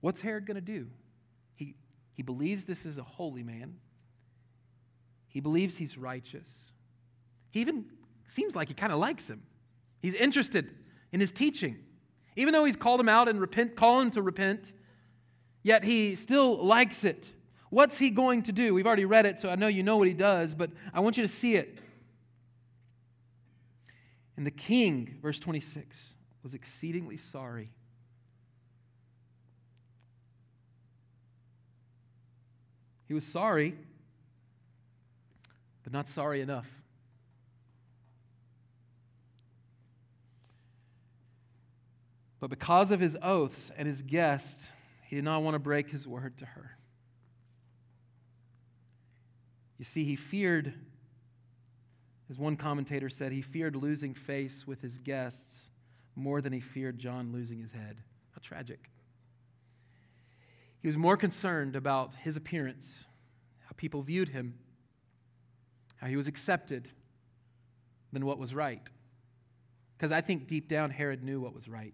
What's 0.00 0.20
Herod 0.20 0.46
going 0.46 0.56
to 0.56 0.60
do? 0.60 0.88
He, 1.54 1.74
he 2.12 2.22
believes 2.22 2.64
this 2.64 2.84
is 2.84 2.98
a 2.98 3.02
holy 3.02 3.42
man, 3.42 3.76
he 5.28 5.40
believes 5.40 5.76
he's 5.76 5.98
righteous. 5.98 6.72
He 7.50 7.60
even 7.60 7.86
seems 8.26 8.54
like 8.54 8.68
he 8.68 8.74
kind 8.74 8.92
of 8.92 8.98
likes 8.98 9.28
him. 9.28 9.42
He's 10.00 10.14
interested 10.14 10.74
in 11.16 11.20
his 11.20 11.32
teaching. 11.32 11.78
Even 12.36 12.52
though 12.52 12.66
he's 12.66 12.76
called 12.76 13.00
him 13.00 13.08
out 13.08 13.26
and 13.26 13.40
repent, 13.40 13.74
call 13.74 14.02
him 14.02 14.10
to 14.10 14.20
repent, 14.20 14.74
yet 15.62 15.82
he 15.82 16.14
still 16.14 16.62
likes 16.62 17.04
it. 17.04 17.30
What's 17.70 17.96
he 17.96 18.10
going 18.10 18.42
to 18.42 18.52
do? 18.52 18.74
We've 18.74 18.86
already 18.86 19.06
read 19.06 19.24
it, 19.24 19.40
so 19.40 19.48
I 19.48 19.54
know 19.54 19.66
you 19.66 19.82
know 19.82 19.96
what 19.96 20.08
he 20.08 20.12
does, 20.12 20.54
but 20.54 20.70
I 20.92 21.00
want 21.00 21.16
you 21.16 21.22
to 21.22 21.28
see 21.28 21.56
it. 21.56 21.78
And 24.36 24.46
the 24.46 24.50
king, 24.50 25.16
verse 25.22 25.40
26, 25.40 26.16
was 26.42 26.52
exceedingly 26.52 27.16
sorry. 27.16 27.70
He 33.08 33.14
was 33.14 33.24
sorry, 33.24 33.74
but 35.82 35.94
not 35.94 36.08
sorry 36.08 36.42
enough. 36.42 36.68
But 42.46 42.60
because 42.60 42.92
of 42.92 43.00
his 43.00 43.18
oaths 43.24 43.72
and 43.76 43.88
his 43.88 44.02
guest, 44.02 44.70
he 45.02 45.16
did 45.16 45.24
not 45.24 45.42
want 45.42 45.56
to 45.56 45.58
break 45.58 45.90
his 45.90 46.06
word 46.06 46.38
to 46.38 46.46
her. 46.46 46.78
You 49.78 49.84
see, 49.84 50.04
he 50.04 50.14
feared 50.14 50.72
As 52.30 52.38
one 52.38 52.56
commentator 52.56 53.08
said, 53.08 53.32
he 53.32 53.42
feared 53.42 53.74
losing 53.74 54.14
face 54.14 54.64
with 54.64 54.80
his 54.80 55.00
guests 55.00 55.70
more 56.14 56.40
than 56.40 56.52
he 56.52 56.60
feared 56.60 56.98
John 56.98 57.32
losing 57.32 57.60
his 57.60 57.72
head. 57.72 57.96
How 58.30 58.38
tragic. 58.40 58.90
He 60.80 60.86
was 60.86 60.96
more 60.96 61.16
concerned 61.16 61.74
about 61.74 62.14
his 62.14 62.36
appearance, 62.36 63.06
how 63.64 63.72
people 63.76 64.02
viewed 64.02 64.28
him, 64.28 64.54
how 65.96 66.06
he 66.06 66.16
was 66.16 66.28
accepted, 66.28 66.90
than 68.12 68.24
what 68.24 68.38
was 68.38 68.54
right. 68.54 68.88
Because 69.98 70.12
I 70.12 70.20
think 70.20 70.46
deep 70.46 70.68
down, 70.68 70.90
Herod 70.90 71.24
knew 71.24 71.40
what 71.40 71.52
was 71.52 71.68
right. 71.68 71.92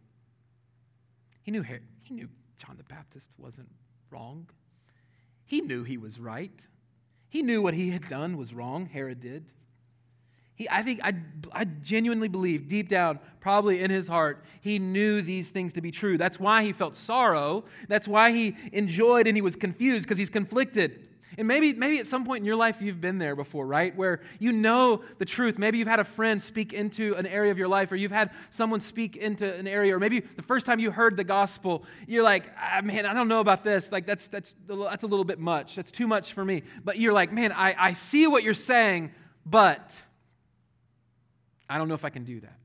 He 1.43 1.51
knew, 1.51 1.63
Herod, 1.63 1.83
he 2.03 2.15
knew 2.15 2.29
John 2.57 2.77
the 2.77 2.85
Baptist 2.85 3.31
wasn't 3.39 3.69
wrong. 4.11 4.49
He 5.45 5.61
knew 5.61 5.85
he 5.85 5.99
was 5.99 6.19
right. 6.19 6.67
He 7.29 7.43
knew 7.43 7.63
what 7.63 7.75
he 7.75 7.91
had 7.91 8.09
done 8.09 8.37
was 8.37 8.55
wrong, 8.55 8.87
Herod 8.87 9.21
did. 9.21 9.47
He, 10.55 10.69
I 10.69 10.83
think, 10.83 11.01
I, 11.03 11.15
I 11.51 11.65
genuinely 11.65 12.29
believe 12.29 12.69
deep 12.69 12.89
down, 12.89 13.19
probably 13.41 13.81
in 13.81 13.91
his 13.91 14.07
heart, 14.07 14.45
he 14.61 14.79
knew 14.79 15.23
these 15.23 15.51
things 15.51 15.73
to 15.73 15.81
be 15.81 15.91
true. 15.91 16.19
That's 16.19 16.39
why 16.39 16.63
he 16.63 16.73
felt 16.73 16.95
sorrow. 16.95 17.65
That's 17.89 18.07
why 18.07 18.33
he 18.33 18.55
enjoyed 18.71 19.27
and 19.27 19.37
he 19.37 19.41
was 19.41 19.57
confused 19.57 20.05
because 20.05 20.19
he's 20.19 20.31
conflicted. 20.31 21.09
And 21.39 21.49
maybe, 21.49 21.73
maybe 21.73 21.99
at 21.99 22.07
some 22.07 22.25
point 22.25 22.41
in 22.41 22.45
your 22.45 22.57
life 22.57 22.81
you've 22.81 23.01
been 23.01 23.19
there 23.19 23.35
before, 23.35 23.67
right? 23.67 23.95
Where 23.97 24.21
you 24.39 24.53
know 24.53 25.03
the 25.19 25.25
truth. 25.25 25.59
Maybe 25.59 25.79
you've 25.79 25.89
had 25.89 26.01
a 26.01 26.05
friend 26.05 26.43
speak 26.43 26.73
into 26.73 27.15
an 27.15 27.27
area 27.27 27.51
of 27.51 27.59
your 27.59 27.69
life, 27.69 27.91
or 27.93 27.97
you've 27.97 28.13
had 28.13 28.31
someone 28.51 28.81
speak 28.81 29.17
into 29.17 29.53
an 29.55 29.67
area, 29.67 29.97
or 29.97 29.99
maybe 29.99 30.21
the 30.21 30.43
first 30.43 30.67
time 30.67 30.79
you 30.79 30.91
heard 30.91 31.17
the 31.17 31.25
gospel, 31.25 31.85
you're 32.07 32.23
like, 32.23 32.51
ah, 32.59 32.81
man, 32.83 33.07
I 33.07 33.15
don't 33.15 33.29
know 33.29 33.41
about 33.41 33.65
this. 33.65 33.91
Like, 33.91 34.07
that's, 34.07 34.29
that's, 34.29 34.55
that's 34.69 35.03
a 35.03 35.07
little 35.07 35.25
bit 35.25 35.39
much. 35.39 35.77
That's 35.77 35.93
too 35.93 36.07
much 36.07 36.33
for 36.33 36.45
me. 36.45 36.63
But 36.85 36.99
you're 36.99 37.13
like, 37.13 37.33
man, 37.33 37.53
I, 37.53 37.75
I 37.79 37.93
see 37.95 38.27
what 38.27 38.43
you're 38.43 38.55
saying, 38.55 39.13
but 39.47 39.95
I 41.69 41.79
don't 41.79 41.89
know 41.89 41.95
if 41.95 42.05
I 42.05 42.11
can 42.11 42.25
do 42.25 42.41
that. 42.41 42.59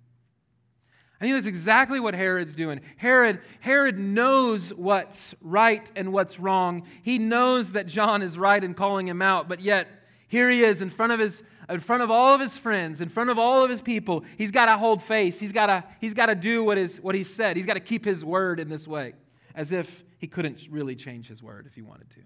I 1.19 1.25
think 1.25 1.35
that's 1.35 1.47
exactly 1.47 1.99
what 1.99 2.13
Herod's 2.13 2.53
doing. 2.53 2.81
Herod, 2.97 3.39
Herod 3.59 3.97
knows 3.97 4.71
what's 4.73 5.33
right 5.41 5.91
and 5.95 6.13
what's 6.13 6.39
wrong. 6.39 6.83
He 7.01 7.17
knows 7.17 7.71
that 7.71 7.87
John 7.87 8.21
is 8.21 8.37
right 8.37 8.63
in 8.63 8.75
calling 8.75 9.07
him 9.07 9.21
out, 9.21 9.47
but 9.47 9.59
yet 9.59 9.87
here 10.27 10.49
he 10.49 10.63
is 10.63 10.81
in 10.81 10.89
front 10.89 11.13
of 11.13 11.19
his 11.19 11.41
in 11.69 11.79
front 11.81 12.01
of 12.01 12.09
all 12.09 12.33
of 12.33 12.39
his 12.39 12.57
friends, 12.57 13.01
in 13.01 13.09
front 13.09 13.29
of 13.29 13.37
all 13.37 13.63
of 13.63 13.69
his 13.69 13.81
people. 13.81 14.23
He's 14.37 14.51
got 14.51 14.67
to 14.67 14.77
hold 14.77 15.01
face. 15.01 15.39
He's 15.39 15.51
got 15.51 15.65
to 15.67 15.83
he's 15.99 16.13
got 16.13 16.27
to 16.27 16.35
do 16.35 16.63
what 16.63 16.77
is 16.77 17.01
what 17.01 17.15
he 17.15 17.23
said. 17.23 17.57
He's 17.57 17.65
got 17.65 17.73
to 17.73 17.79
keep 17.79 18.05
his 18.05 18.23
word 18.23 18.59
in 18.59 18.69
this 18.69 18.87
way, 18.87 19.13
as 19.55 19.71
if 19.71 20.03
he 20.19 20.27
couldn't 20.27 20.67
really 20.69 20.95
change 20.95 21.27
his 21.27 21.41
word 21.41 21.65
if 21.65 21.73
he 21.73 21.81
wanted 21.81 22.09
to. 22.11 22.21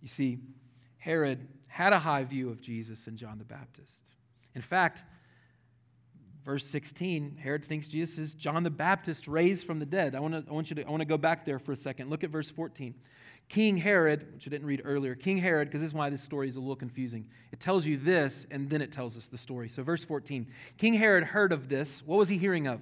You 0.00 0.08
see, 0.08 0.38
Herod 0.98 1.48
had 1.68 1.92
a 1.92 1.98
high 1.98 2.24
view 2.24 2.50
of 2.50 2.60
Jesus 2.60 3.06
and 3.08 3.18
John 3.18 3.38
the 3.38 3.44
Baptist. 3.44 4.04
In 4.54 4.62
fact, 4.62 5.02
verse 6.46 6.64
16, 6.64 7.38
Herod 7.42 7.64
thinks 7.64 7.88
Jesus 7.88 8.18
is 8.18 8.34
John 8.34 8.62
the 8.62 8.70
Baptist 8.70 9.26
raised 9.28 9.66
from 9.66 9.80
the 9.80 9.84
dead. 9.84 10.14
I, 10.14 10.20
wanna, 10.20 10.44
I 10.48 10.52
want 10.52 10.70
you 10.70 10.76
to 10.76 10.86
I 10.86 10.90
want 10.90 11.00
to 11.02 11.06
go 11.06 11.18
back 11.18 11.44
there 11.44 11.58
for 11.58 11.72
a 11.72 11.76
second. 11.76 12.08
Look 12.08 12.24
at 12.24 12.30
verse 12.30 12.50
14. 12.50 12.94
King 13.48 13.76
Herod, 13.76 14.32
which 14.32 14.46
I 14.46 14.50
didn't 14.50 14.66
read 14.66 14.82
earlier, 14.84 15.14
King 15.14 15.38
Herod, 15.38 15.68
because 15.68 15.80
this 15.80 15.88
is 15.88 15.94
why 15.94 16.08
this 16.08 16.22
story 16.22 16.48
is 16.48 16.56
a 16.56 16.60
little 16.60 16.76
confusing. 16.76 17.26
It 17.52 17.60
tells 17.60 17.84
you 17.84 17.96
this, 17.96 18.46
and 18.50 18.70
then 18.70 18.80
it 18.80 18.90
tells 18.90 19.16
us 19.16 19.26
the 19.26 19.38
story. 19.38 19.68
So, 19.68 19.82
verse 19.82 20.04
14 20.04 20.46
King 20.78 20.94
Herod 20.94 21.24
heard 21.24 21.52
of 21.52 21.68
this. 21.68 22.02
What 22.06 22.18
was 22.18 22.28
he 22.28 22.38
hearing 22.38 22.66
of? 22.66 22.80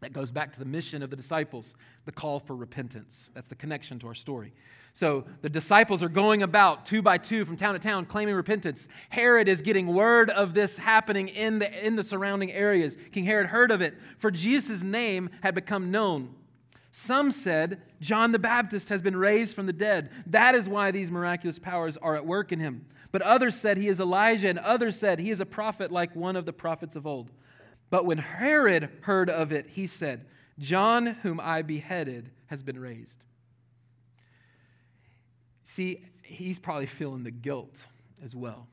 That 0.00 0.12
goes 0.12 0.32
back 0.32 0.52
to 0.54 0.58
the 0.58 0.64
mission 0.64 1.02
of 1.02 1.10
the 1.10 1.16
disciples, 1.16 1.74
the 2.06 2.12
call 2.12 2.40
for 2.40 2.56
repentance. 2.56 3.30
That's 3.34 3.48
the 3.48 3.54
connection 3.54 3.98
to 3.98 4.06
our 4.06 4.14
story. 4.14 4.52
So 4.92 5.24
the 5.42 5.48
disciples 5.48 6.02
are 6.02 6.08
going 6.08 6.42
about 6.42 6.86
two 6.86 7.02
by 7.02 7.18
two 7.18 7.44
from 7.44 7.56
town 7.56 7.74
to 7.74 7.78
town 7.78 8.06
claiming 8.06 8.34
repentance. 8.34 8.88
Herod 9.10 9.48
is 9.48 9.62
getting 9.62 9.88
word 9.88 10.30
of 10.30 10.54
this 10.54 10.78
happening 10.78 11.28
in 11.28 11.58
the, 11.58 11.86
in 11.86 11.96
the 11.96 12.02
surrounding 12.02 12.50
areas. 12.50 12.96
King 13.12 13.24
Herod 13.24 13.48
heard 13.48 13.70
of 13.70 13.82
it, 13.82 13.94
for 14.18 14.30
Jesus' 14.30 14.82
name 14.82 15.30
had 15.42 15.54
become 15.54 15.90
known. 15.90 16.34
Some 16.92 17.30
said, 17.30 17.82
John 18.00 18.32
the 18.32 18.38
Baptist 18.38 18.88
has 18.88 19.00
been 19.00 19.16
raised 19.16 19.54
from 19.54 19.66
the 19.66 19.72
dead. 19.72 20.10
That 20.26 20.56
is 20.56 20.68
why 20.68 20.90
these 20.90 21.10
miraculous 21.10 21.58
powers 21.58 21.96
are 21.96 22.16
at 22.16 22.26
work 22.26 22.50
in 22.50 22.58
him. 22.58 22.86
But 23.12 23.22
others 23.22 23.54
said 23.54 23.76
he 23.76 23.88
is 23.88 24.00
Elijah, 24.00 24.48
and 24.48 24.58
others 24.58 24.96
said 24.96 25.20
he 25.20 25.30
is 25.30 25.40
a 25.40 25.46
prophet 25.46 25.92
like 25.92 26.16
one 26.16 26.36
of 26.36 26.46
the 26.46 26.52
prophets 26.52 26.96
of 26.96 27.06
old. 27.06 27.30
But 27.90 28.06
when 28.06 28.18
Herod 28.18 28.88
heard 29.02 29.28
of 29.28 29.52
it, 29.52 29.66
he 29.66 29.86
said, 29.86 30.26
John, 30.58 31.06
whom 31.06 31.40
I 31.40 31.62
beheaded, 31.62 32.30
has 32.46 32.62
been 32.62 32.78
raised. 32.78 33.22
See, 35.64 36.02
he's 36.22 36.58
probably 36.58 36.86
feeling 36.86 37.24
the 37.24 37.30
guilt 37.30 37.86
as 38.22 38.34
well. 38.34 38.68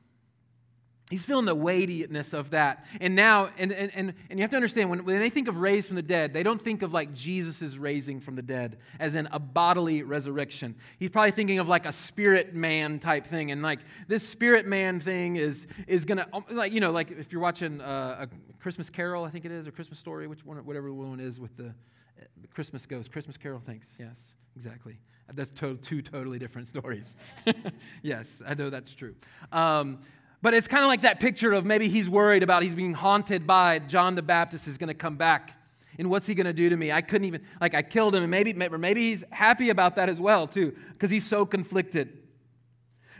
He's 1.10 1.24
feeling 1.24 1.46
the 1.46 1.54
weightiness 1.54 2.34
of 2.34 2.50
that. 2.50 2.84
And 3.00 3.14
now, 3.14 3.48
and, 3.56 3.72
and, 3.72 3.90
and, 3.94 4.12
and 4.28 4.38
you 4.38 4.42
have 4.42 4.50
to 4.50 4.56
understand, 4.56 4.90
when, 4.90 5.06
when 5.06 5.20
they 5.20 5.30
think 5.30 5.48
of 5.48 5.56
raised 5.56 5.86
from 5.86 5.96
the 5.96 6.02
dead, 6.02 6.34
they 6.34 6.42
don't 6.42 6.62
think 6.62 6.82
of 6.82 6.92
like 6.92 7.14
Jesus' 7.14 7.78
raising 7.78 8.20
from 8.20 8.36
the 8.36 8.42
dead, 8.42 8.76
as 9.00 9.14
in 9.14 9.26
a 9.32 9.38
bodily 9.38 10.02
resurrection. 10.02 10.74
He's 10.98 11.08
probably 11.08 11.30
thinking 11.30 11.60
of 11.60 11.68
like 11.68 11.86
a 11.86 11.92
spirit 11.92 12.54
man 12.54 12.98
type 12.98 13.26
thing. 13.26 13.50
And 13.50 13.62
like 13.62 13.80
this 14.06 14.26
spirit 14.28 14.66
man 14.66 15.00
thing 15.00 15.36
is, 15.36 15.66
is 15.86 16.04
going 16.04 16.18
to, 16.18 16.28
um, 16.34 16.44
like, 16.50 16.72
you 16.72 16.80
know, 16.80 16.90
like 16.90 17.10
if 17.10 17.32
you're 17.32 17.40
watching 17.40 17.80
uh, 17.80 18.26
a 18.28 18.58
Christmas 18.60 18.90
Carol, 18.90 19.24
I 19.24 19.30
think 19.30 19.46
it 19.46 19.50
is, 19.50 19.66
or 19.66 19.70
Christmas 19.70 19.98
Story, 19.98 20.26
which 20.26 20.44
one, 20.44 20.58
whatever 20.58 20.92
one 20.92 21.20
is 21.20 21.40
with 21.40 21.56
the 21.56 21.68
uh, 21.68 22.24
Christmas 22.52 22.84
Ghost. 22.84 23.10
Christmas 23.10 23.38
Carol, 23.38 23.62
thanks. 23.64 23.94
Yes, 23.98 24.34
exactly. 24.54 24.98
That's 25.32 25.52
to- 25.52 25.78
two 25.78 26.02
totally 26.02 26.38
different 26.38 26.68
stories. 26.74 27.16
yes, 28.02 28.42
I 28.46 28.52
know 28.52 28.68
that's 28.68 28.92
true. 28.92 29.14
Um, 29.52 30.00
but 30.40 30.54
it's 30.54 30.68
kind 30.68 30.84
of 30.84 30.88
like 30.88 31.02
that 31.02 31.20
picture 31.20 31.52
of 31.52 31.64
maybe 31.64 31.88
he's 31.88 32.08
worried 32.08 32.42
about 32.42 32.62
he's 32.62 32.74
being 32.74 32.94
haunted 32.94 33.46
by 33.46 33.80
John 33.80 34.14
the 34.14 34.22
Baptist 34.22 34.68
is 34.68 34.78
going 34.78 34.88
to 34.88 34.94
come 34.94 35.16
back. 35.16 35.54
And 35.98 36.10
what's 36.10 36.28
he 36.28 36.34
going 36.34 36.46
to 36.46 36.52
do 36.52 36.68
to 36.68 36.76
me? 36.76 36.92
I 36.92 37.00
couldn't 37.00 37.26
even, 37.26 37.42
like, 37.60 37.74
I 37.74 37.82
killed 37.82 38.14
him. 38.14 38.22
And 38.22 38.30
maybe, 38.30 38.52
maybe 38.52 39.08
he's 39.08 39.24
happy 39.30 39.68
about 39.70 39.96
that 39.96 40.08
as 40.08 40.20
well, 40.20 40.46
too, 40.46 40.76
because 40.92 41.10
he's 41.10 41.26
so 41.26 41.44
conflicted. 41.44 42.16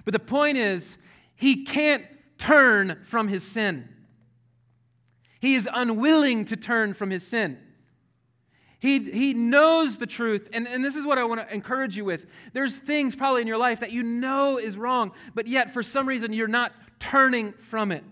But 0.05 0.13
the 0.13 0.21
point 0.21 0.59
is, 0.59 0.97
he 1.35 1.65
can't 1.65 2.05
turn 2.39 3.01
from 3.05 3.27
his 3.27 3.43
sin. 3.43 3.89
He 5.41 5.57
is 5.57 5.69
unwilling 5.73 6.45
to 6.47 6.57
turn 6.57 6.95
from 6.95 7.11
his 7.11 7.27
sin. 7.27 7.59
He, 8.81 9.01
he 9.11 9.35
knows 9.35 9.99
the 9.99 10.07
truth. 10.07 10.49
And, 10.53 10.69
and 10.69 10.85
this 10.85 10.95
is 10.95 11.05
what 11.05 11.19
I 11.19 11.25
want 11.25 11.41
to 11.41 11.53
encourage 11.53 11.97
you 11.97 12.05
with. 12.05 12.27
There's 12.53 12.77
things 12.77 13.17
probably 13.17 13.43
in 13.43 13.49
your 13.49 13.59
life 13.59 13.81
that 13.81 13.91
you 13.91 14.05
know 14.05 14.57
is 14.57 14.77
wrong, 14.77 15.11
but 15.35 15.49
yet 15.49 15.75
for 15.75 15.83
some 15.83 16.07
reason 16.07 16.33
you're 16.33 16.47
not 16.47 16.73
turning 16.99 17.53
from 17.53 17.93
it. 17.93 18.05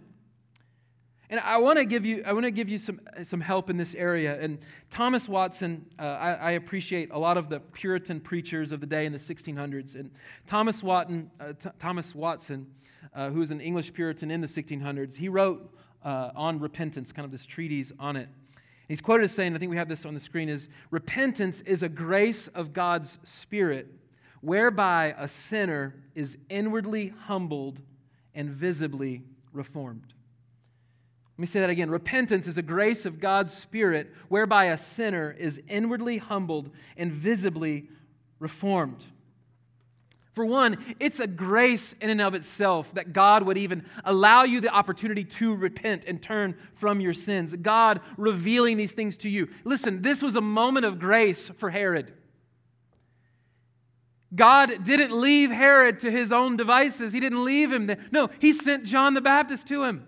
And 1.29 1.41
I 1.41 1.57
want 1.57 1.79
to 1.79 1.85
give 1.85 2.07
you, 2.07 2.23
I 2.25 2.33
want 2.33 2.45
to 2.45 2.53
give 2.53 2.69
you 2.69 2.79
some, 2.79 3.01
some 3.25 3.41
help 3.41 3.69
in 3.69 3.77
this 3.77 3.95
area. 3.97 4.41
And 4.41 4.59
Thomas 4.91 5.29
Watson, 5.29 5.87
uh, 5.99 6.03
I, 6.03 6.33
I, 6.35 6.51
appreciate 6.53 7.11
a 7.11 7.19
lot 7.19 7.37
of 7.37 7.49
the 7.49 7.59
Puritan 7.59 8.21
preachers 8.21 8.71
of 8.71 8.81
the 8.81 8.87
day 8.87 9.07
in 9.07 9.13
the 9.13 9.19
1600s. 9.19 9.97
And 9.97 10.13
Thomas 10.47 10.85
Watson, 10.85 11.31
uh, 11.41 11.53
Thomas 11.81 12.15
Watson, 12.15 12.69
uh, 13.13 13.31
who 13.31 13.41
was 13.41 13.51
an 13.51 13.61
English 13.61 13.93
Puritan 13.93 14.31
in 14.31 14.41
the 14.41 14.47
1600s, 14.47 15.17
he 15.17 15.29
wrote 15.29 15.75
uh, 16.05 16.31
on 16.37 16.61
repentance, 16.61 17.11
kind 17.11 17.25
of 17.25 17.33
this 17.33 17.45
treatise 17.45 17.93
on 17.99 18.15
it. 18.15 18.29
He's 18.87 19.01
quoted 19.01 19.25
as 19.25 19.33
saying, 19.33 19.57
I 19.57 19.59
think 19.59 19.71
we 19.71 19.77
have 19.77 19.89
this 19.89 20.07
on 20.07 20.15
the 20.15 20.21
screen, 20.21 20.49
is 20.49 20.69
repentance 20.93 21.61
is 21.63 21.83
a 21.83 21.89
grace 21.89 22.47
of 22.49 22.73
God's 22.73 23.19
Spirit 23.25 23.89
whereby 24.43 25.13
a 25.19 25.27
sinner 25.27 25.97
is 26.15 26.39
inwardly 26.49 27.13
humbled 27.25 27.81
and 28.37 28.51
visibly 28.51 29.25
reformed. 29.53 30.15
Let 31.37 31.41
me 31.41 31.47
say 31.47 31.61
that 31.61 31.71
again. 31.71 31.91
Repentance 31.91 32.47
is 32.47 32.57
a 32.57 32.63
grace 32.63 33.05
of 33.05 33.19
God's 33.21 33.53
Spirit 33.53 34.13
whereby 34.29 34.67
a 34.67 34.77
sinner 34.77 35.35
is 35.39 35.61
inwardly 35.69 36.19
humbled 36.19 36.71
and 36.97 37.13
visibly 37.13 37.89
reformed. 38.39 39.05
For 40.33 40.45
one, 40.45 40.97
it's 41.01 41.19
a 41.19 41.27
grace 41.27 41.95
in 42.01 42.11
and 42.11 42.21
of 42.21 42.35
itself 42.35 42.93
that 42.93 43.15
God 43.15 43.43
would 43.45 43.57
even 43.57 43.87
allow 44.05 44.45
you 44.45 44.61
the 44.61 44.69
opportunity 44.69 45.25
to 45.25 45.55
repent 45.55 46.05
and 46.07 46.23
turn 46.23 46.57
from 46.75 47.01
your 47.01 47.15
sins. 47.15 47.55
God 47.55 48.01
revealing 48.19 48.77
these 48.77 48.93
things 48.93 49.17
to 49.19 49.31
you. 49.31 49.49
Listen, 49.65 50.03
this 50.03 50.23
was 50.23 50.37
a 50.37 50.43
moment 50.43 50.85
of 50.85 50.99
grace 50.99 51.51
for 51.57 51.71
Herod. 51.71 52.13
God 54.37 54.85
didn't 54.85 55.19
leave 55.19 55.51
Herod 55.51 56.01
to 56.01 56.11
his 56.11 56.31
own 56.31 56.57
devices. 56.57 57.13
He 57.13 57.21
didn't 57.21 57.45
leave 57.45 57.73
him 57.73 57.87
there. 57.87 57.99
No, 58.13 58.29
he 58.39 58.53
sent 58.53 58.85
John 58.85 59.15
the 59.15 59.21
Baptist 59.21 59.67
to 59.69 59.85
him. 59.85 60.07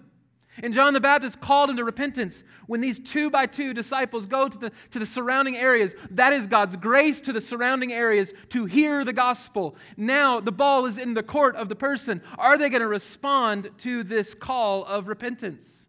And 0.63 0.75
John 0.75 0.93
the 0.93 1.01
Baptist 1.01 1.41
called 1.41 1.71
him 1.71 1.77
to 1.77 1.85
repentance. 1.85 2.43
When 2.67 2.81
these 2.81 2.99
two 2.99 3.31
by 3.31 3.47
two 3.47 3.73
disciples 3.73 4.27
go 4.27 4.49
to 4.49 4.59
the, 4.59 4.73
to 4.91 4.99
the 4.99 5.07
surrounding 5.07 5.57
areas, 5.57 5.95
that 6.11 6.33
is 6.33 6.47
God's 6.47 6.77
grace 6.77 7.21
to 7.23 7.33
the 7.33 7.41
surrounding 7.41 7.93
areas 7.93 8.33
to 8.51 8.67
hear 8.67 9.05
the 9.05 9.13
gospel. 9.13 9.77
Now 9.97 10.41
the 10.41 10.53
ball 10.53 10.85
is 10.87 10.99
in 10.99 11.15
the 11.15 11.23
court 11.23 11.55
of 11.57 11.69
the 11.69 11.77
person. 11.77 12.23
Are 12.37 12.59
they 12.59 12.69
going 12.69 12.83
to 12.83 12.89
respond 12.89 13.71
to 13.79 14.03
this 14.03 14.35
call 14.35 14.85
of 14.85 15.09
repentance? 15.09 15.87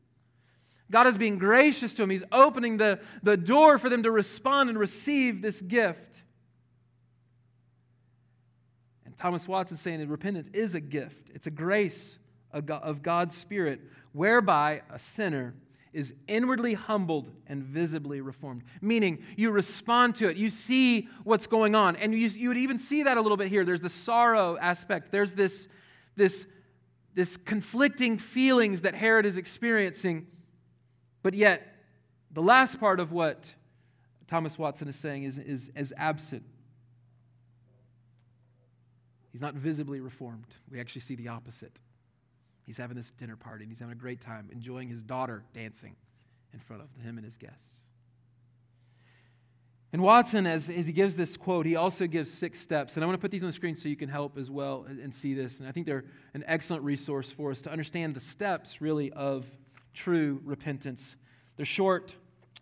God 0.92 1.08
is 1.08 1.18
being 1.18 1.38
gracious 1.38 1.94
to 1.96 2.04
him. 2.04 2.10
He's 2.10 2.24
opening 2.32 2.78
the, 2.78 3.00
the 3.22 3.38
door 3.38 3.78
for 3.78 3.90
them 3.90 4.04
to 4.04 4.12
respond 4.12 4.70
and 4.70 4.80
receive 4.80 5.42
this 5.42 5.62
gift. 5.62 6.24
Thomas 9.20 9.50
Watson 9.50 9.76
saying 9.76 10.00
that 10.00 10.08
repentance 10.08 10.50
is 10.54 10.76
a 10.76 10.80
gift, 10.80 11.30
it's 11.36 11.46
a 11.46 11.52
grace 11.52 12.18
of 12.52 13.04
God's 13.04 13.36
Spirit 13.36 13.82
whereby 14.14 14.82
a 14.90 14.98
sinner 14.98 15.54
is 15.92 16.14
inwardly 16.28 16.74
humbled 16.74 17.30
and 17.46 17.64
visibly 17.64 18.22
reformed. 18.22 18.64
Meaning, 18.80 19.20
you 19.36 19.52
respond 19.52 20.16
to 20.16 20.30
it, 20.30 20.38
you 20.38 20.50
see 20.50 21.10
what's 21.26 21.48
going 21.48 21.76
on. 21.76 21.98
And 21.98 22.14
you, 22.14 22.28
you 22.28 22.48
would 22.48 22.58
even 22.58 22.78
see 22.78 23.04
that 23.04 23.18
a 23.18 23.22
little 23.22 23.38
bit 23.38 23.50
here. 23.50 23.66
There's 23.66 23.82
the 23.82 23.90
sorrow 23.90 24.58
aspect, 24.58 25.12
there's 25.12 25.34
this, 25.34 25.68
this, 26.16 26.46
this 27.14 27.36
conflicting 27.36 28.20
feelings 28.20 28.82
that 28.82 28.96
Herod 28.96 29.26
is 29.26 29.38
experiencing. 29.38 30.28
But 31.24 31.34
yet, 31.34 31.76
the 32.32 32.42
last 32.42 32.80
part 32.80 33.02
of 33.02 33.12
what 33.12 33.54
Thomas 34.28 34.58
Watson 34.58 34.88
is 34.88 34.96
saying 34.96 35.24
is, 35.24 35.38
is, 35.40 35.72
is 35.76 35.94
absent. 35.98 36.44
He's 39.40 39.44
not 39.46 39.54
visibly 39.54 40.02
reformed. 40.02 40.54
We 40.70 40.82
actually 40.82 41.00
see 41.00 41.16
the 41.16 41.30
opposite. 41.30 41.72
He's 42.66 42.76
having 42.76 42.98
this 42.98 43.12
dinner 43.12 43.38
party 43.38 43.64
and 43.64 43.72
he's 43.72 43.80
having 43.80 43.94
a 43.94 43.96
great 43.96 44.20
time, 44.20 44.50
enjoying 44.52 44.90
his 44.90 45.02
daughter 45.02 45.46
dancing 45.54 45.96
in 46.52 46.60
front 46.60 46.82
of 46.82 46.90
him 47.02 47.18
and 47.18 47.24
his 47.24 47.38
guests. 47.38 47.84
And 49.94 50.02
Watson, 50.02 50.46
as, 50.46 50.70
as 50.70 50.88
he 50.88 50.92
gives 50.92 51.16
this 51.16 51.38
quote, 51.38 51.66
he 51.66 51.78
also 51.78 52.06
gives 52.06 52.30
six 52.30 52.60
steps. 52.60 52.98
And 52.98 53.04
I 53.06 53.08
want 53.08 53.18
to 53.18 53.22
put 53.22 53.32
these 53.32 53.42
on 53.42 53.48
the 53.48 53.54
screen 53.54 53.78
so 53.78 53.88
you 53.88 53.96
can 53.96 54.10
help 54.10 54.38
as 54.38 54.52
well 54.52 54.86
and 54.90 55.14
see 55.14 55.34
this. 55.34 55.60
And 55.60 55.70
I 55.70 55.72
think 55.72 55.86
they're 55.86 56.04
an 56.34 56.44
excellent 56.46 56.84
resource 56.84 57.32
for 57.32 57.50
us 57.50 57.62
to 57.62 57.72
understand 57.72 58.16
the 58.16 58.20
steps, 58.20 58.82
really, 58.82 59.10
of 59.14 59.50
true 59.94 60.42
repentance. 60.44 61.16
They're 61.56 61.66
short, 61.66 62.14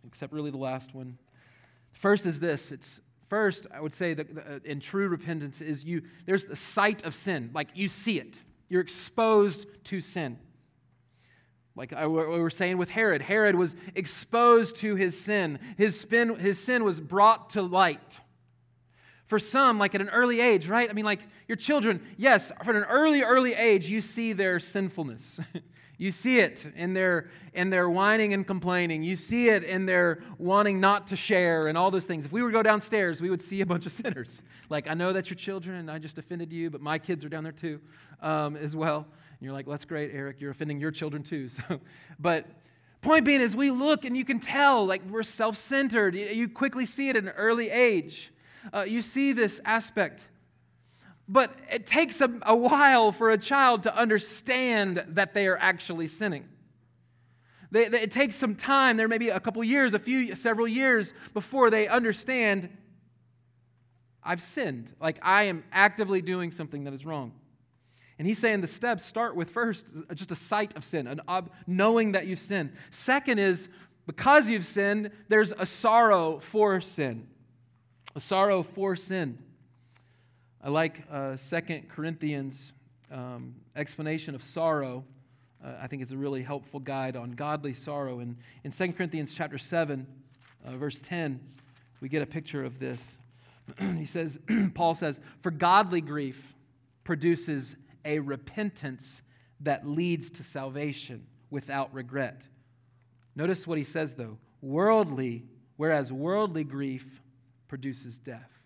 except 0.06 0.32
really 0.32 0.52
the 0.52 0.58
last 0.58 0.94
one. 0.94 1.18
First 1.94 2.28
is 2.28 2.40
this 2.40 2.72
it's 2.72 3.02
first, 3.30 3.68
I 3.74 3.82
would 3.82 3.94
say 3.94 4.14
that 4.14 4.28
uh, 4.38 4.60
in 4.64 4.80
true 4.80 5.08
repentance 5.08 5.62
is 5.62 5.84
you, 5.84 6.04
there's 6.26 6.46
the 6.46 6.56
sight 6.56 7.06
of 7.06 7.16
sin, 7.16 7.52
like 7.54 7.70
you 7.74 7.88
see 7.88 8.20
it. 8.20 8.42
You're 8.70 8.82
exposed 8.82 9.66
to 9.86 10.02
sin. 10.02 10.38
Like 11.76 11.92
we 11.92 12.08
were 12.08 12.50
saying 12.50 12.80
with 12.80 12.90
Herod, 12.90 13.22
Herod 13.22 13.56
was 13.56 13.76
exposed 13.94 14.78
to 14.78 14.96
his 14.96 15.20
sin. 15.20 15.60
His, 15.78 16.00
spin, 16.00 16.36
his 16.40 16.58
sin 16.58 16.84
was 16.84 17.00
brought 17.00 17.52
to 17.52 17.62
light. 17.62 18.20
For 19.28 19.38
some, 19.38 19.78
like 19.78 19.94
at 19.94 20.02
an 20.02 20.10
early 20.10 20.42
age, 20.42 20.68
right? 20.68 20.90
I 20.90 20.94
mean, 20.94 21.06
like 21.06 21.22
your 21.48 21.56
children, 21.56 22.02
yes, 22.18 22.52
from 22.64 22.78
an 22.78 22.84
early, 22.84 23.22
early 23.22 23.54
age, 23.54 23.90
you 23.90 24.02
see 24.02 24.34
their 24.34 24.60
sinfulness. 24.60 25.40
You 25.98 26.12
see 26.12 26.40
it 26.40 26.68
in 26.76 26.94
their, 26.94 27.30
in 27.54 27.72
their 27.72 27.90
whining 27.90 28.34
and 28.34 28.46
complaining. 28.46 29.04
You 29.04 29.16
see 29.16 29.50
it 29.50 29.64
in 29.64 29.88
their 29.88 30.20
wanting 30.38 30.80
not 30.80 31.08
to 31.08 31.16
share 31.16 31.68
and 31.68 31.78
all 31.78 31.90
those 31.90 32.06
things. 32.06 32.26
If 32.26 32.32
we 32.32 32.44
were 32.44 32.50
to 32.50 32.54
go 32.54 32.62
downstairs, 32.62 33.20
we 33.20 33.32
would 33.32 33.42
see 33.42 33.62
a 33.62 33.66
bunch 33.66 33.88
of 33.88 33.92
sinners. 34.04 34.44
Like, 34.70 34.88
I 34.88 34.94
know 34.94 35.12
that's 35.12 35.30
your 35.30 35.38
children 35.38 35.76
and 35.76 35.90
I 35.90 35.98
just 35.98 36.20
offended 36.20 36.54
you, 36.54 36.70
but 36.70 36.82
my 36.82 37.00
kids 37.00 37.26
are 37.26 37.30
down 37.30 37.44
there 37.44 37.52
too 37.52 37.80
um, 38.22 38.56
as 38.58 38.76
well. 38.76 38.98
And 38.98 39.40
you're 39.42 39.54
like, 39.54 39.66
well, 39.66 39.74
that's 39.74 39.86
great, 39.86 40.12
Eric. 40.14 40.40
You're 40.40 40.52
offending 40.52 40.80
your 40.80 40.92
children 40.92 41.24
too. 41.24 41.50
So, 41.68 41.80
but 42.20 42.46
point 43.02 43.26
being 43.26 43.42
is 43.42 43.56
we 43.56 43.72
look 43.72 44.06
and 44.06 44.16
you 44.16 44.26
can 44.26 44.40
tell 44.40 44.86
like 44.86 45.02
we're 45.10 45.24
self-centered. 45.24 46.14
You 46.16 46.48
quickly 46.48 46.86
see 46.86 47.10
it 47.10 47.16
at 47.16 47.24
an 47.24 47.30
early 47.30 47.70
age. 47.70 48.32
Uh, 48.72 48.82
you 48.82 49.02
see 49.02 49.34
this 49.34 49.62
aspect 49.66 50.28
but 51.28 51.54
it 51.72 51.86
takes 51.86 52.22
a, 52.22 52.32
a 52.44 52.56
while 52.56 53.12
for 53.12 53.32
a 53.32 53.38
child 53.38 53.84
to 53.84 53.96
understand 53.96 55.04
that 55.10 55.34
they 55.34 55.48
are 55.48 55.58
actually 55.58 56.08
sinning. 56.08 56.48
They, 57.70 57.90
they, 57.90 58.02
it 58.02 58.12
takes 58.12 58.36
some 58.36 58.56
time, 58.56 58.98
there 58.98 59.08
may 59.08 59.18
be 59.18 59.30
a 59.30 59.40
couple 59.40 59.64
years, 59.64 59.94
a 59.94 60.00
few, 60.00 60.36
several 60.36 60.68
years 60.68 61.14
before 61.34 61.70
they 61.70 61.88
understand 61.88 62.70
I've 64.24 64.42
sinned. 64.42 64.94
Like 65.00 65.20
I 65.22 65.44
am 65.44 65.64
actively 65.72 66.22
doing 66.22 66.52
something 66.52 66.84
that 66.84 66.94
is 66.94 67.06
wrong. 67.06 67.32
And 68.20 68.28
he's 68.28 68.40
saying 68.40 68.62
the 68.62 68.68
steps 68.68 69.06
start 69.06 69.36
with 69.36 69.50
first 69.50 69.88
just 70.14 70.32
a 70.32 70.36
sight 70.36 70.76
of 70.76 70.84
sin, 70.84 71.08
an 71.08 71.22
ob- 71.30 71.52
knowing 71.66 72.12
that 72.14 72.28
you've 72.28 72.40
sinned. 72.40 72.74
Second 72.90 73.40
is 73.40 73.70
because 74.06 74.50
you've 74.50 74.66
sinned, 74.66 75.12
there's 75.30 75.54
a 75.54 75.66
sorrow 75.66 76.40
for 76.40 76.82
sin. 76.82 77.28
A 78.16 78.20
sorrow 78.20 78.64
for 78.64 78.96
sin. 78.96 79.38
I 80.68 80.70
like 80.70 81.04
uh, 81.10 81.38
2 81.38 81.84
Corinthians' 81.88 82.74
um, 83.10 83.56
explanation 83.78 84.36
of 84.36 84.44
sorrow. 84.44 85.06
Uh, 85.64 85.76
I 85.82 85.88
think 85.88 86.02
it's 86.02 86.12
a 86.12 86.18
really 86.18 86.44
helpful 86.44 86.82
guide 86.82 87.16
on 87.16 87.32
godly 87.32 87.74
sorrow. 87.74 88.20
And 88.20 88.36
in 88.66 88.72
2 88.72 88.92
Corinthians 88.92 89.34
chapter 89.34 89.58
7, 89.58 90.06
uh, 90.66 90.72
verse 90.72 91.00
10, 91.00 91.40
we 92.02 92.10
get 92.10 92.22
a 92.22 92.26
picture 92.26 92.66
of 92.66 92.80
this. 92.80 93.18
he 93.80 94.04
says, 94.04 94.42
Paul 94.74 94.94
says, 94.94 95.22
For 95.40 95.52
godly 95.52 96.02
grief 96.02 96.54
produces 97.06 97.78
a 98.04 98.20
repentance 98.20 99.22
that 99.62 99.88
leads 99.88 100.30
to 100.32 100.44
salvation 100.44 101.28
without 101.50 101.94
regret. 101.94 102.46
Notice 103.38 103.66
what 103.68 103.78
he 103.78 103.86
says, 103.86 104.16
though 104.16 104.38
worldly, 104.62 105.46
whereas 105.78 106.12
worldly 106.12 106.66
grief 106.66 107.22
produces 107.70 108.18
death. 108.18 108.57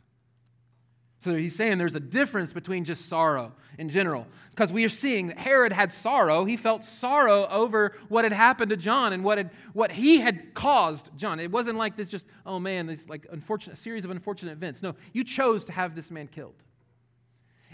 So 1.21 1.35
he's 1.35 1.55
saying 1.55 1.77
there's 1.77 1.93
a 1.93 1.99
difference 1.99 2.51
between 2.51 2.83
just 2.83 3.07
sorrow 3.07 3.53
in 3.77 3.89
general. 3.89 4.25
Because 4.49 4.73
we 4.73 4.83
are 4.85 4.89
seeing 4.89 5.27
that 5.27 5.37
Herod 5.37 5.71
had 5.71 5.91
sorrow. 5.91 6.45
He 6.45 6.57
felt 6.57 6.83
sorrow 6.83 7.47
over 7.47 7.95
what 8.09 8.25
had 8.25 8.33
happened 8.33 8.71
to 8.71 8.75
John 8.75 9.13
and 9.13 9.23
what, 9.23 9.37
had, 9.37 9.51
what 9.73 9.91
he 9.91 10.19
had 10.19 10.55
caused 10.55 11.11
John. 11.15 11.39
It 11.39 11.51
wasn't 11.51 11.77
like 11.77 11.95
this 11.95 12.09
just, 12.09 12.25
oh 12.43 12.59
man, 12.59 12.87
this 12.87 13.07
like 13.07 13.27
unfortunate 13.31 13.77
series 13.77 14.03
of 14.03 14.09
unfortunate 14.09 14.53
events. 14.53 14.81
No, 14.81 14.95
you 15.13 15.23
chose 15.23 15.63
to 15.65 15.73
have 15.73 15.93
this 15.93 16.09
man 16.09 16.27
killed. 16.27 16.63